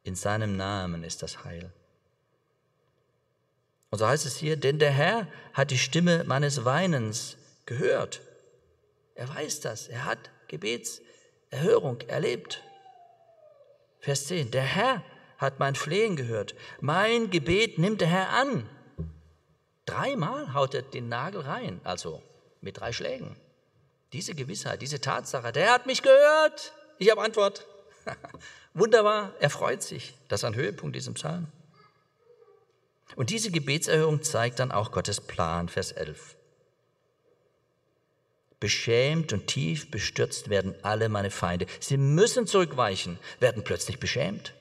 In 0.02 0.16
seinem 0.16 0.58
Namen 0.58 1.02
ist 1.02 1.22
das 1.22 1.44
Heil. 1.44 1.72
Und 3.88 3.98
so 3.98 4.06
heißt 4.06 4.26
es 4.26 4.36
hier, 4.36 4.58
denn 4.58 4.78
der 4.78 4.90
Herr 4.90 5.28
hat 5.54 5.70
die 5.70 5.78
Stimme 5.78 6.24
meines 6.24 6.66
Weinens 6.66 7.38
gehört. 7.64 8.20
Er 9.14 9.34
weiß 9.34 9.60
das, 9.60 9.88
er 9.88 10.04
hat 10.04 10.18
Gebetserhörung 10.48 12.02
erlebt. 12.02 12.62
Vers 13.98 14.26
10, 14.26 14.50
der 14.50 14.64
Herr 14.64 15.02
hat 15.38 15.58
mein 15.58 15.74
Flehen 15.74 16.16
gehört. 16.16 16.54
Mein 16.80 17.30
Gebet 17.30 17.78
nimmt 17.78 18.00
der 18.00 18.08
Herr 18.08 18.30
an. 18.30 18.68
Dreimal 19.84 20.54
haut 20.54 20.74
er 20.74 20.82
den 20.82 21.08
Nagel 21.08 21.42
rein, 21.42 21.80
also 21.84 22.22
mit 22.60 22.80
drei 22.80 22.92
Schlägen. 22.92 23.36
Diese 24.12 24.34
Gewissheit, 24.34 24.82
diese 24.82 25.00
Tatsache, 25.00 25.52
der 25.52 25.72
hat 25.72 25.86
mich 25.86 26.02
gehört. 26.02 26.72
Ich 26.98 27.10
habe 27.10 27.22
Antwort. 27.22 27.66
Wunderbar, 28.74 29.32
er 29.40 29.50
freut 29.50 29.82
sich. 29.82 30.14
Das 30.28 30.40
ist 30.40 30.44
ein 30.44 30.54
Höhepunkt 30.54 30.96
diesem 30.96 31.14
Psalm. 31.14 31.48
Und 33.14 33.30
diese 33.30 33.50
Gebetserhörung 33.50 34.22
zeigt 34.22 34.58
dann 34.58 34.72
auch 34.72 34.90
Gottes 34.90 35.20
Plan, 35.20 35.68
Vers 35.68 35.92
11. 35.92 36.36
Beschämt 38.58 39.32
und 39.32 39.46
tief 39.46 39.90
bestürzt 39.90 40.48
werden 40.48 40.74
alle 40.82 41.08
meine 41.08 41.30
Feinde. 41.30 41.66
Sie 41.78 41.98
müssen 41.98 42.46
zurückweichen, 42.46 43.18
werden 43.38 43.64
plötzlich 43.64 44.00
beschämt. 44.00 44.54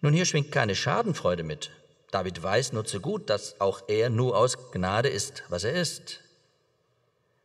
Nun, 0.00 0.12
hier 0.12 0.24
schwingt 0.24 0.52
keine 0.52 0.74
Schadenfreude 0.74 1.42
mit. 1.42 1.70
David 2.10 2.42
weiß 2.42 2.72
nur 2.72 2.84
zu 2.84 3.00
gut, 3.00 3.30
dass 3.30 3.60
auch 3.60 3.82
er 3.88 4.10
nur 4.10 4.36
aus 4.36 4.70
Gnade 4.72 5.08
ist, 5.08 5.44
was 5.48 5.64
er 5.64 5.74
ist. 5.74 6.20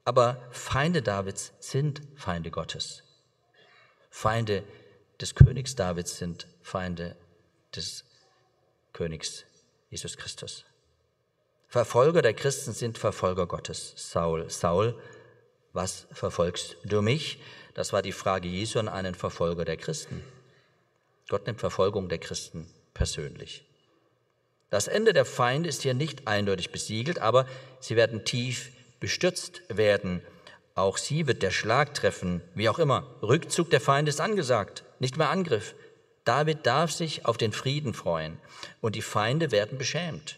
Aber 0.06 0.42
Feinde 0.52 1.02
Davids 1.02 1.52
sind 1.60 2.02
Feinde 2.16 2.52
Gottes. 2.52 3.04
Feinde 4.10 4.64
des 5.20 5.36
Königs 5.36 5.76
Davids 5.76 6.18
sind 6.18 6.48
Feinde 6.62 7.16
des 7.76 8.06
Königs 8.94 9.44
Jesus 9.90 10.18
Christus. 10.18 10.66
Verfolger 11.68 12.22
der 12.22 12.34
Christen 12.34 12.74
sind 12.74 12.98
Verfolger 12.98 13.48
Gottes. 13.48 13.94
Saul, 13.98 14.50
Saul, 14.50 14.98
was 15.74 16.08
verfolgst 16.12 16.78
du 16.86 17.02
mich? 17.02 17.42
Das 17.74 17.92
war 17.92 18.02
die 18.02 18.14
Frage 18.14 18.48
Jesu 18.48 18.80
an 18.80 18.88
einen 18.88 19.16
Verfolger 19.16 19.66
der 19.66 19.76
Christen. 19.76 20.24
Gott 21.28 21.48
nimmt 21.48 21.60
Verfolgung 21.60 22.10
der 22.10 22.20
Christen 22.20 22.68
persönlich. 22.94 23.66
Das 24.70 24.88
Ende 24.88 25.14
der 25.14 25.26
Feinde 25.26 25.70
ist 25.70 25.84
hier 25.84 25.94
nicht 25.94 26.28
eindeutig 26.28 26.72
besiegelt, 26.72 27.20
aber 27.20 27.48
sie 27.80 27.96
werden 27.96 28.26
tief 28.26 28.72
bestürzt 29.00 29.62
werden. 29.70 30.22
Auch 30.74 30.98
sie 30.98 31.28
wird 31.28 31.42
der 31.42 31.52
Schlag 31.52 31.94
treffen, 31.94 32.42
wie 32.54 32.70
auch 32.70 32.80
immer. 32.80 33.08
Rückzug 33.22 33.70
der 33.70 33.82
Feinde 33.82 34.10
ist 34.10 34.22
angesagt, 34.22 34.84
nicht 35.00 35.18
mehr 35.18 35.30
Angriff. 35.30 35.76
David 36.26 36.66
darf 36.66 36.92
sich 36.92 37.26
auf 37.26 37.38
den 37.38 37.52
Frieden 37.54 37.94
freuen 37.94 38.38
und 38.82 38.96
die 38.96 39.02
Feinde 39.02 39.52
werden 39.52 39.78
beschämt. 39.78 40.38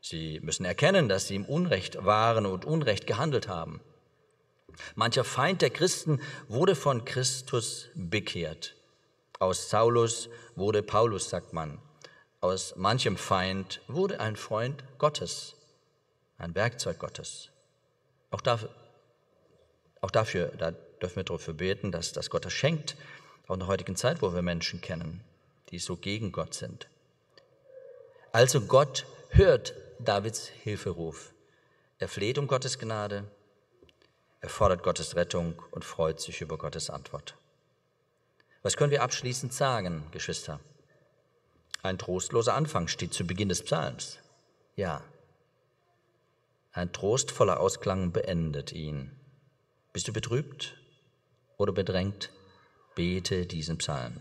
Sie 0.00 0.40
müssen 0.42 0.64
erkennen, 0.64 1.08
dass 1.08 1.28
sie 1.28 1.36
im 1.36 1.44
Unrecht 1.44 2.04
waren 2.04 2.44
und 2.44 2.64
Unrecht 2.64 3.06
gehandelt 3.06 3.48
haben. 3.48 3.80
Mancher 4.94 5.24
Feind 5.24 5.62
der 5.62 5.70
Christen 5.70 6.20
wurde 6.48 6.74
von 6.74 7.04
Christus 7.04 7.88
bekehrt. 7.94 8.74
Aus 9.42 9.70
Saulus 9.70 10.28
wurde 10.54 10.84
Paulus, 10.84 11.28
sagt 11.28 11.52
man. 11.52 11.80
Aus 12.40 12.76
manchem 12.76 13.16
Feind 13.16 13.80
wurde 13.88 14.20
ein 14.20 14.36
Freund 14.36 14.84
Gottes, 14.98 15.56
ein 16.38 16.54
Werkzeug 16.54 17.00
Gottes. 17.00 17.50
Auch 18.30 18.40
dafür, 18.40 18.70
auch 20.00 20.12
dafür 20.12 20.52
da 20.56 20.70
dürfen 20.70 21.16
wir 21.16 21.24
dafür 21.24 21.54
beten, 21.54 21.90
dass 21.90 22.12
das 22.12 22.30
Gott 22.30 22.44
das 22.44 22.52
schenkt, 22.52 22.96
auch 23.48 23.54
in 23.54 23.58
der 23.58 23.66
heutigen 23.66 23.96
Zeit, 23.96 24.22
wo 24.22 24.32
wir 24.32 24.42
Menschen 24.42 24.80
kennen, 24.80 25.24
die 25.70 25.80
so 25.80 25.96
gegen 25.96 26.30
Gott 26.30 26.54
sind. 26.54 26.86
Also 28.30 28.60
Gott 28.60 29.06
hört 29.30 29.74
Davids 29.98 30.46
Hilferuf. 30.46 31.32
Er 31.98 32.06
fleht 32.06 32.38
um 32.38 32.46
Gottes 32.46 32.78
Gnade, 32.78 33.24
er 34.40 34.48
fordert 34.48 34.84
Gottes 34.84 35.16
Rettung 35.16 35.60
und 35.72 35.84
freut 35.84 36.20
sich 36.20 36.42
über 36.42 36.58
Gottes 36.58 36.90
Antwort. 36.90 37.34
Was 38.62 38.76
können 38.76 38.90
wir 38.90 39.02
abschließend 39.02 39.52
sagen, 39.52 40.04
Geschwister? 40.12 40.60
Ein 41.82 41.98
trostloser 41.98 42.54
Anfang 42.54 42.88
steht 42.88 43.12
zu 43.12 43.26
Beginn 43.26 43.48
des 43.48 43.62
Psalms. 43.62 44.18
Ja, 44.76 45.02
ein 46.74 46.90
trostvoller 46.90 47.60
Ausklang 47.60 48.12
beendet 48.12 48.72
ihn. 48.72 49.10
Bist 49.92 50.08
du 50.08 50.12
betrübt 50.14 50.78
oder 51.58 51.72
bedrängt? 51.72 52.30
Bete 52.94 53.44
diesen 53.44 53.76
Psalm. 53.76 54.20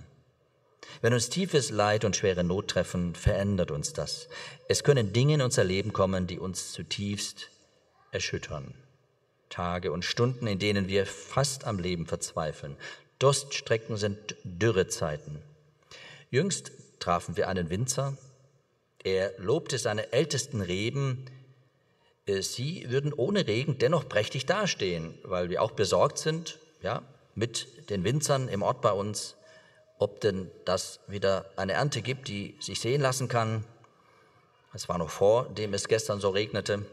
Wenn 1.00 1.14
uns 1.14 1.30
tiefes 1.30 1.70
Leid 1.70 2.04
und 2.04 2.18
schwere 2.18 2.44
Not 2.44 2.70
treffen, 2.70 3.16
verändert 3.16 3.72
uns 3.72 3.94
das. 3.94 4.28
Es 4.68 4.84
können 4.84 5.14
Dinge 5.14 5.36
in 5.36 5.42
unser 5.42 5.64
Leben 5.64 5.94
kommen, 5.94 6.28
die 6.28 6.40
uns 6.40 6.74
zutiefst 6.74 7.50
erschüttern. 8.12 8.74
Tage 9.48 9.94
und 9.94 10.04
Stunden, 10.04 10.46
in 10.46 10.60
denen 10.60 10.90
wir 10.90 11.06
fast 11.06 11.64
am 11.64 11.80
Leben 11.80 12.06
verzweifeln. 12.06 12.76
Durststrecken 13.22 13.98
sind 13.98 14.36
Dürrezeiten. 14.44 15.44
Jüngst 16.32 16.72
trafen 17.00 17.38
wir 17.38 17.48
einen 17.50 17.70
Winzer. 17.70 18.18
Er 19.04 19.34
lobte 19.38 19.78
seine 19.78 20.12
ältesten 20.12 20.62
Reben. 20.62 21.26
Äh, 22.26 22.42
sie 22.42 22.90
würden 22.90 23.14
ohne 23.14 23.46
Regen 23.46 23.78
dennoch 23.78 24.10
prächtig 24.10 24.48
dastehen, 24.48 25.14
weil 25.24 25.52
wir 25.52 25.62
auch 25.62 25.72
besorgt 25.72 26.18
sind, 26.18 26.58
ja, 26.82 27.04
mit 27.36 27.90
den 27.92 28.04
Winzern 28.04 28.48
im 28.48 28.64
Ort 28.64 28.82
bei 28.82 28.92
uns, 28.92 29.36
ob 30.00 30.20
denn 30.22 30.50
das 30.66 31.00
wieder 31.08 31.46
eine 31.58 31.74
Ernte 31.74 32.02
gibt, 32.02 32.28
die 32.28 32.56
sich 32.60 32.80
sehen 32.80 33.02
lassen 33.02 33.28
kann. 33.28 33.64
Es 34.74 34.90
war 34.90 34.98
noch 34.98 35.12
vor 35.12 35.46
dem 35.50 35.76
es 35.76 35.88
gestern 35.88 36.20
so 36.20 36.30
regnete. 36.30 36.86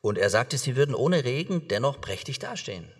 Und 0.00 0.16
er 0.16 0.30
sagte, 0.30 0.58
sie 0.58 0.76
würden 0.76 0.94
ohne 0.94 1.24
Regen 1.24 1.66
dennoch 1.66 2.00
prächtig 2.00 2.38
dastehen. 2.38 2.92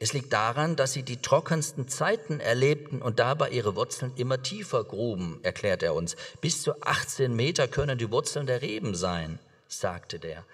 Es 0.00 0.12
liegt 0.12 0.32
daran, 0.32 0.76
dass 0.76 0.92
sie 0.92 1.02
die 1.02 1.20
trockensten 1.20 1.88
Zeiten 1.88 2.38
erlebten 2.38 3.02
und 3.02 3.18
dabei 3.18 3.50
ihre 3.50 3.74
Wurzeln 3.74 4.12
immer 4.14 4.40
tiefer 4.40 4.84
gruben, 4.84 5.40
erklärt 5.42 5.82
er 5.82 5.92
uns. 5.94 6.14
Bis 6.40 6.62
zu 6.62 6.80
18 6.82 7.34
Meter 7.34 7.66
können 7.66 7.98
die 7.98 8.10
Wurzeln 8.12 8.46
der 8.46 8.62
Reben 8.62 8.94
sein, 8.94 9.40
sagte 9.66 10.20
der 10.20 10.44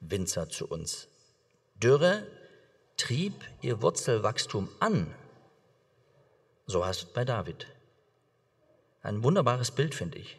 Winzer 0.00 0.48
zu 0.48 0.66
uns. 0.66 1.06
Dürre 1.74 2.26
trieb 2.96 3.34
ihr 3.60 3.82
Wurzelwachstum 3.82 4.70
an. 4.80 5.14
So 6.66 6.86
heißt 6.86 7.02
es 7.02 7.12
bei 7.12 7.26
David. 7.26 7.66
Ein 9.02 9.22
wunderbares 9.22 9.70
Bild, 9.70 9.94
finde 9.94 10.16
ich. 10.16 10.38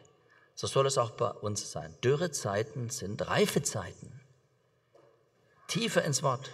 So 0.56 0.66
soll 0.66 0.88
es 0.88 0.98
auch 0.98 1.12
bei 1.12 1.30
uns 1.30 1.72
sein. 1.72 1.96
Dürrezeiten 2.04 2.90
sind 2.90 3.28
Reifezeiten. 3.28 4.22
Tiefer 5.68 6.04
ins 6.04 6.24
Wort 6.24 6.50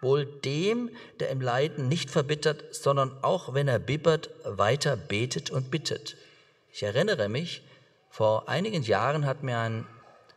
wohl 0.00 0.26
dem, 0.26 0.90
der 1.20 1.30
im 1.30 1.40
Leiden 1.40 1.88
nicht 1.88 2.10
verbittert, 2.10 2.74
sondern 2.74 3.12
auch 3.22 3.54
wenn 3.54 3.68
er 3.68 3.78
bibbert, 3.78 4.30
weiter 4.44 4.96
betet 4.96 5.50
und 5.50 5.70
bittet. 5.70 6.16
Ich 6.72 6.82
erinnere 6.82 7.28
mich, 7.28 7.62
vor 8.10 8.48
einigen 8.48 8.82
Jahren 8.82 9.26
hat 9.26 9.42
mir 9.42 9.58
ein 9.58 9.86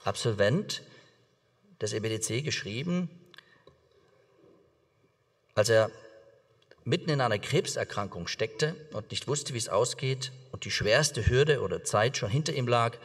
Absolvent 0.04 0.82
des 1.80 1.94
EBDC 1.94 2.44
geschrieben, 2.44 3.10
als 5.54 5.70
er 5.70 5.92
mitten 6.84 7.12
in 7.12 7.22
einer 7.22 7.38
Krebserkrankung 7.38 8.28
steckte 8.28 8.76
und 8.94 9.12
nicht 9.12 9.28
wusste, 9.28 9.54
wie 9.54 9.60
es 9.60 9.70
ausgeht 9.70 10.32
und 10.52 10.66
die 10.66 10.72
schwerste 10.72 11.28
Hürde 11.28 11.62
oder 11.62 11.84
Zeit 11.84 12.18
schon 12.18 12.32
hinter 12.32 12.54
ihm 12.54 12.68
lag, 12.68 12.98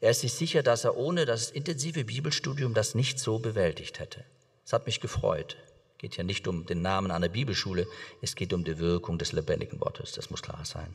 er 0.00 0.10
ist 0.10 0.20
sich 0.20 0.34
sicher, 0.34 0.62
dass 0.62 0.84
er 0.84 0.96
ohne 0.96 1.24
das 1.24 1.50
intensive 1.50 2.04
Bibelstudium 2.04 2.74
das 2.74 2.94
nicht 2.94 3.18
so 3.18 3.38
bewältigt 3.38 3.98
hätte. 3.98 4.24
Es 4.64 4.72
hat 4.72 4.86
mich 4.86 5.00
gefreut 5.00 5.56
geht 6.06 6.18
ja 6.18 6.22
nicht 6.22 6.46
um 6.46 6.64
den 6.66 6.82
Namen 6.82 7.10
einer 7.10 7.28
Bibelschule, 7.28 7.88
es 8.22 8.36
geht 8.36 8.52
um 8.52 8.62
die 8.62 8.78
Wirkung 8.78 9.18
des 9.18 9.32
lebendigen 9.32 9.80
Wortes, 9.80 10.12
das 10.12 10.30
muss 10.30 10.40
klar 10.40 10.64
sein. 10.64 10.94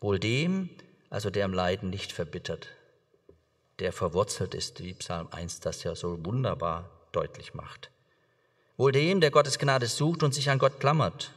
Wohl 0.00 0.18
dem, 0.18 0.70
also 1.10 1.28
der 1.28 1.44
im 1.44 1.52
Leiden 1.52 1.90
nicht 1.90 2.10
verbittert, 2.10 2.68
der 3.80 3.92
verwurzelt 3.92 4.54
ist, 4.54 4.82
wie 4.82 4.94
Psalm 4.94 5.28
1 5.30 5.60
das 5.60 5.82
ja 5.82 5.94
so 5.94 6.24
wunderbar 6.24 6.88
deutlich 7.12 7.52
macht. 7.52 7.90
Wohl 8.78 8.92
dem, 8.92 9.20
der 9.20 9.30
Gottes 9.30 9.58
Gnade 9.58 9.88
sucht 9.88 10.22
und 10.22 10.32
sich 10.32 10.48
an 10.48 10.58
Gott 10.58 10.80
klammert. 10.80 11.34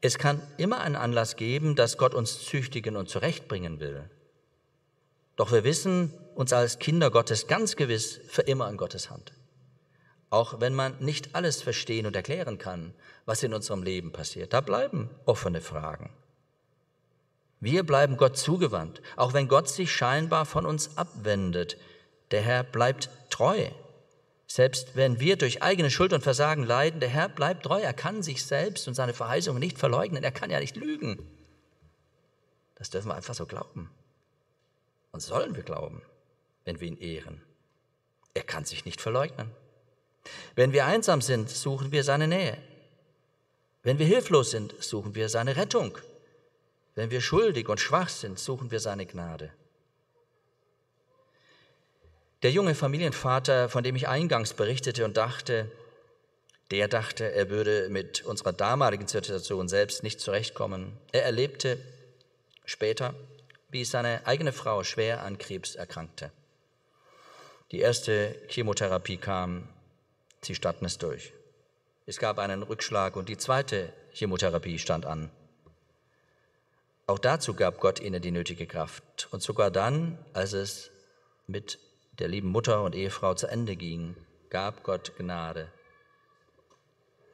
Es 0.00 0.16
kann 0.16 0.40
immer 0.58 0.78
einen 0.78 0.94
Anlass 0.94 1.34
geben, 1.34 1.74
dass 1.74 1.98
Gott 1.98 2.14
uns 2.14 2.44
züchtigen 2.44 2.94
und 2.96 3.08
zurechtbringen 3.08 3.80
will. 3.80 4.08
Doch 5.34 5.50
wir 5.50 5.64
wissen 5.64 6.12
uns 6.36 6.52
als 6.52 6.78
Kinder 6.78 7.10
Gottes 7.10 7.48
ganz 7.48 7.74
gewiss 7.74 8.20
für 8.28 8.42
immer 8.42 8.70
in 8.70 8.76
Gottes 8.76 9.10
Hand 9.10 9.32
auch 10.30 10.60
wenn 10.60 10.74
man 10.74 10.98
nicht 10.98 11.34
alles 11.34 11.62
verstehen 11.62 12.06
und 12.06 12.16
erklären 12.16 12.58
kann, 12.58 12.94
was 13.24 13.42
in 13.42 13.54
unserem 13.54 13.82
Leben 13.82 14.12
passiert. 14.12 14.52
Da 14.52 14.60
bleiben 14.60 15.10
offene 15.24 15.60
Fragen. 15.60 16.10
Wir 17.60 17.84
bleiben 17.84 18.16
Gott 18.16 18.36
zugewandt, 18.36 19.00
auch 19.16 19.32
wenn 19.32 19.48
Gott 19.48 19.68
sich 19.68 19.90
scheinbar 19.90 20.44
von 20.44 20.66
uns 20.66 20.96
abwendet. 20.96 21.78
Der 22.30 22.42
Herr 22.42 22.62
bleibt 22.62 23.08
treu. 23.30 23.70
Selbst 24.46 24.94
wenn 24.94 25.20
wir 25.20 25.36
durch 25.36 25.62
eigene 25.62 25.90
Schuld 25.90 26.12
und 26.12 26.22
Versagen 26.22 26.64
leiden, 26.64 27.00
der 27.00 27.08
Herr 27.08 27.28
bleibt 27.28 27.64
treu. 27.64 27.80
Er 27.80 27.94
kann 27.94 28.22
sich 28.22 28.44
selbst 28.44 28.86
und 28.86 28.94
seine 28.94 29.14
Verheißungen 29.14 29.58
nicht 29.58 29.78
verleugnen. 29.78 30.22
Er 30.22 30.32
kann 30.32 30.50
ja 30.50 30.60
nicht 30.60 30.76
lügen. 30.76 31.18
Das 32.76 32.90
dürfen 32.90 33.08
wir 33.08 33.14
einfach 33.14 33.34
so 33.34 33.46
glauben. 33.46 33.90
Und 35.10 35.20
sollen 35.20 35.56
wir 35.56 35.62
glauben, 35.62 36.02
wenn 36.64 36.80
wir 36.80 36.88
ihn 36.88 36.98
ehren. 36.98 37.42
Er 38.34 38.42
kann 38.42 38.64
sich 38.64 38.84
nicht 38.84 39.00
verleugnen. 39.00 39.50
Wenn 40.54 40.72
wir 40.72 40.86
einsam 40.86 41.20
sind, 41.20 41.50
suchen 41.50 41.92
wir 41.92 42.04
seine 42.04 42.28
Nähe. 42.28 42.58
Wenn 43.82 43.98
wir 43.98 44.06
hilflos 44.06 44.50
sind, 44.50 44.74
suchen 44.82 45.14
wir 45.14 45.28
seine 45.28 45.56
Rettung. 45.56 45.96
Wenn 46.94 47.10
wir 47.10 47.20
schuldig 47.20 47.68
und 47.68 47.78
schwach 47.78 48.08
sind, 48.08 48.38
suchen 48.38 48.70
wir 48.70 48.80
seine 48.80 49.06
Gnade. 49.06 49.52
Der 52.42 52.50
junge 52.50 52.74
Familienvater, 52.74 53.68
von 53.68 53.84
dem 53.84 53.96
ich 53.96 54.08
eingangs 54.08 54.54
berichtete 54.54 55.04
und 55.04 55.16
dachte, 55.16 55.70
der 56.70 56.88
dachte, 56.88 57.30
er 57.32 57.48
würde 57.48 57.88
mit 57.90 58.24
unserer 58.24 58.52
damaligen 58.52 59.06
Situation 59.06 59.68
selbst 59.68 60.02
nicht 60.02 60.20
zurechtkommen. 60.20 60.98
Er 61.12 61.24
erlebte 61.24 61.78
später, 62.64 63.14
wie 63.68 63.84
seine 63.84 64.26
eigene 64.26 64.52
Frau 64.52 64.82
schwer 64.82 65.22
an 65.22 65.38
Krebs 65.38 65.74
erkrankte. 65.74 66.32
Die 67.72 67.80
erste 67.80 68.34
Chemotherapie 68.48 69.16
kam, 69.16 69.68
Sie 70.46 70.54
standen 70.54 70.84
es 70.84 70.96
durch. 70.98 71.32
Es 72.06 72.18
gab 72.18 72.38
einen 72.38 72.62
Rückschlag 72.62 73.16
und 73.16 73.28
die 73.28 73.36
zweite 73.36 73.92
Chemotherapie 74.12 74.78
stand 74.78 75.04
an. 75.04 75.28
Auch 77.08 77.18
dazu 77.18 77.54
gab 77.54 77.80
Gott 77.80 77.98
ihnen 77.98 78.22
die 78.22 78.30
nötige 78.30 78.68
Kraft. 78.68 79.26
Und 79.32 79.42
sogar 79.42 79.72
dann, 79.72 80.18
als 80.34 80.52
es 80.52 80.92
mit 81.48 81.80
der 82.20 82.28
lieben 82.28 82.48
Mutter 82.48 82.84
und 82.84 82.94
Ehefrau 82.94 83.34
zu 83.34 83.48
Ende 83.48 83.74
ging, 83.74 84.14
gab 84.48 84.84
Gott 84.84 85.16
Gnade, 85.18 85.66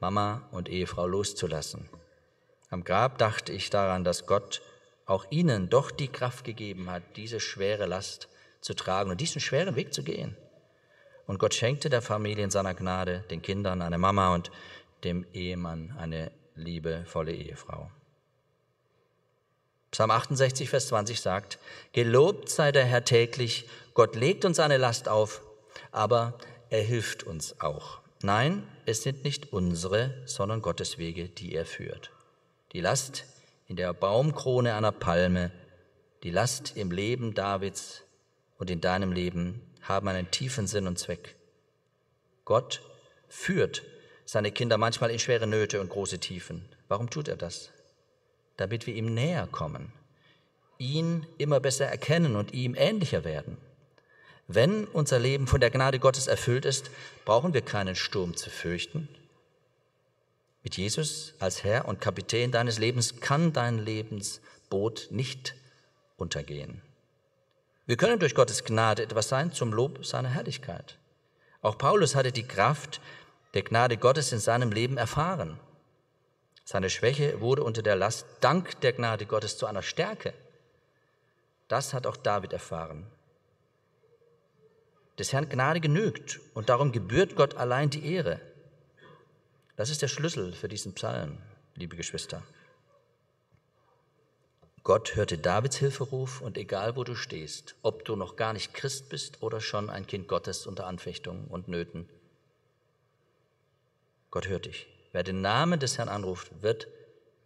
Mama 0.00 0.48
und 0.50 0.70
Ehefrau 0.70 1.06
loszulassen. 1.06 1.90
Am 2.70 2.82
Grab 2.82 3.18
dachte 3.18 3.52
ich 3.52 3.68
daran, 3.68 4.04
dass 4.04 4.24
Gott 4.24 4.62
auch 5.04 5.26
ihnen 5.28 5.68
doch 5.68 5.90
die 5.90 6.08
Kraft 6.08 6.46
gegeben 6.46 6.90
hat, 6.90 7.02
diese 7.16 7.40
schwere 7.40 7.84
Last 7.84 8.28
zu 8.62 8.72
tragen 8.72 9.10
und 9.10 9.20
diesen 9.20 9.42
schweren 9.42 9.76
Weg 9.76 9.92
zu 9.92 10.02
gehen. 10.02 10.34
Und 11.32 11.38
Gott 11.38 11.54
schenkte 11.54 11.88
der 11.88 12.02
Familie 12.02 12.44
in 12.44 12.50
seiner 12.50 12.74
Gnade, 12.74 13.24
den 13.30 13.40
Kindern 13.40 13.80
eine 13.80 13.96
Mama 13.96 14.34
und 14.34 14.50
dem 15.02 15.24
Ehemann 15.32 15.96
eine 15.98 16.30
liebevolle 16.56 17.32
Ehefrau. 17.32 17.90
Psalm 19.92 20.10
68, 20.10 20.68
Vers 20.68 20.88
20 20.88 21.22
sagt, 21.22 21.58
Gelobt 21.94 22.50
sei 22.50 22.70
der 22.70 22.84
Herr 22.84 23.06
täglich, 23.06 23.66
Gott 23.94 24.14
legt 24.14 24.44
uns 24.44 24.60
eine 24.60 24.76
Last 24.76 25.08
auf, 25.08 25.40
aber 25.90 26.34
er 26.68 26.82
hilft 26.82 27.22
uns 27.22 27.62
auch. 27.62 28.00
Nein, 28.22 28.68
es 28.84 29.02
sind 29.02 29.24
nicht 29.24 29.54
unsere, 29.54 30.12
sondern 30.26 30.60
Gottes 30.60 30.98
Wege, 30.98 31.30
die 31.30 31.54
er 31.54 31.64
führt. 31.64 32.10
Die 32.72 32.82
Last 32.82 33.24
in 33.68 33.76
der 33.76 33.94
Baumkrone 33.94 34.74
einer 34.74 34.92
Palme, 34.92 35.50
die 36.24 36.30
Last 36.30 36.76
im 36.76 36.90
Leben 36.90 37.32
Davids 37.32 38.02
und 38.58 38.68
in 38.68 38.82
deinem 38.82 39.12
Leben 39.12 39.62
haben 39.82 40.08
einen 40.08 40.30
tiefen 40.30 40.66
Sinn 40.66 40.86
und 40.86 40.98
Zweck. 40.98 41.36
Gott 42.44 42.82
führt 43.28 43.82
seine 44.24 44.52
Kinder 44.52 44.78
manchmal 44.78 45.10
in 45.10 45.18
schwere 45.18 45.46
Nöte 45.46 45.80
und 45.80 45.90
große 45.90 46.18
Tiefen. 46.18 46.64
Warum 46.88 47.10
tut 47.10 47.28
er 47.28 47.36
das? 47.36 47.70
Damit 48.56 48.86
wir 48.86 48.94
ihm 48.94 49.14
näher 49.14 49.48
kommen, 49.50 49.92
ihn 50.78 51.26
immer 51.38 51.60
besser 51.60 51.86
erkennen 51.86 52.36
und 52.36 52.52
ihm 52.52 52.74
ähnlicher 52.76 53.24
werden. 53.24 53.56
Wenn 54.48 54.84
unser 54.86 55.18
Leben 55.18 55.46
von 55.46 55.60
der 55.60 55.70
Gnade 55.70 55.98
Gottes 55.98 56.26
erfüllt 56.26 56.64
ist, 56.64 56.90
brauchen 57.24 57.54
wir 57.54 57.62
keinen 57.62 57.96
Sturm 57.96 58.36
zu 58.36 58.50
fürchten. 58.50 59.08
Mit 60.62 60.76
Jesus 60.76 61.34
als 61.38 61.64
Herr 61.64 61.88
und 61.88 62.00
Kapitän 62.00 62.52
deines 62.52 62.78
Lebens 62.78 63.20
kann 63.20 63.52
dein 63.52 63.78
Lebensboot 63.78 65.08
nicht 65.10 65.54
untergehen. 66.16 66.82
Wir 67.86 67.96
können 67.96 68.18
durch 68.18 68.34
Gottes 68.34 68.64
Gnade 68.64 69.02
etwas 69.02 69.28
sein 69.28 69.52
zum 69.52 69.72
Lob 69.72 70.04
seiner 70.04 70.28
Herrlichkeit. 70.28 70.98
Auch 71.60 71.78
Paulus 71.78 72.14
hatte 72.14 72.32
die 72.32 72.46
Kraft 72.46 73.00
der 73.54 73.62
Gnade 73.62 73.96
Gottes 73.96 74.32
in 74.32 74.38
seinem 74.38 74.72
Leben 74.72 74.96
erfahren. 74.96 75.58
Seine 76.64 76.90
Schwäche 76.90 77.40
wurde 77.40 77.64
unter 77.64 77.82
der 77.82 77.96
Last 77.96 78.26
dank 78.40 78.80
der 78.80 78.92
Gnade 78.92 79.26
Gottes 79.26 79.58
zu 79.58 79.66
einer 79.66 79.82
Stärke. 79.82 80.32
Das 81.68 81.92
hat 81.92 82.06
auch 82.06 82.16
David 82.16 82.52
erfahren 82.52 83.06
des 85.18 85.32
Herrn 85.32 85.48
Gnade 85.48 85.80
genügt 85.80 86.40
und 86.54 86.68
darum 86.68 86.92
gebührt 86.92 87.36
Gott 87.36 87.54
allein 87.54 87.90
die 87.90 88.04
Ehre. 88.12 88.40
Das 89.76 89.90
ist 89.90 90.02
der 90.02 90.08
Schlüssel 90.08 90.52
für 90.52 90.68
diesen 90.68 90.94
Psalm, 90.94 91.38
liebe 91.74 91.96
Geschwister. 91.96 92.42
Gott 94.84 95.14
hörte 95.14 95.38
Davids 95.38 95.76
Hilferuf 95.76 96.40
und 96.40 96.58
egal 96.58 96.96
wo 96.96 97.04
du 97.04 97.14
stehst, 97.14 97.76
ob 97.82 98.04
du 98.04 98.16
noch 98.16 98.34
gar 98.34 98.52
nicht 98.52 98.74
Christ 98.74 99.08
bist 99.08 99.40
oder 99.40 99.60
schon 99.60 99.88
ein 99.88 100.08
Kind 100.08 100.26
Gottes 100.26 100.66
unter 100.66 100.86
Anfechtungen 100.86 101.46
und 101.46 101.68
Nöten, 101.68 102.08
Gott 104.32 104.48
hört 104.48 104.64
dich. 104.64 104.88
Wer 105.12 105.22
den 105.22 105.42
Namen 105.42 105.78
des 105.78 105.98
Herrn 105.98 106.08
anruft, 106.08 106.62
wird 106.62 106.88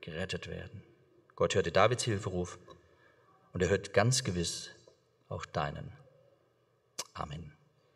gerettet 0.00 0.48
werden. 0.48 0.82
Gott 1.34 1.54
hörte 1.54 1.72
Davids 1.72 2.04
Hilferuf 2.04 2.58
und 3.52 3.60
er 3.60 3.68
hört 3.68 3.92
ganz 3.92 4.22
gewiss 4.22 4.70
auch 5.28 5.44
deinen. 5.44 5.92
Amen. 7.12 7.55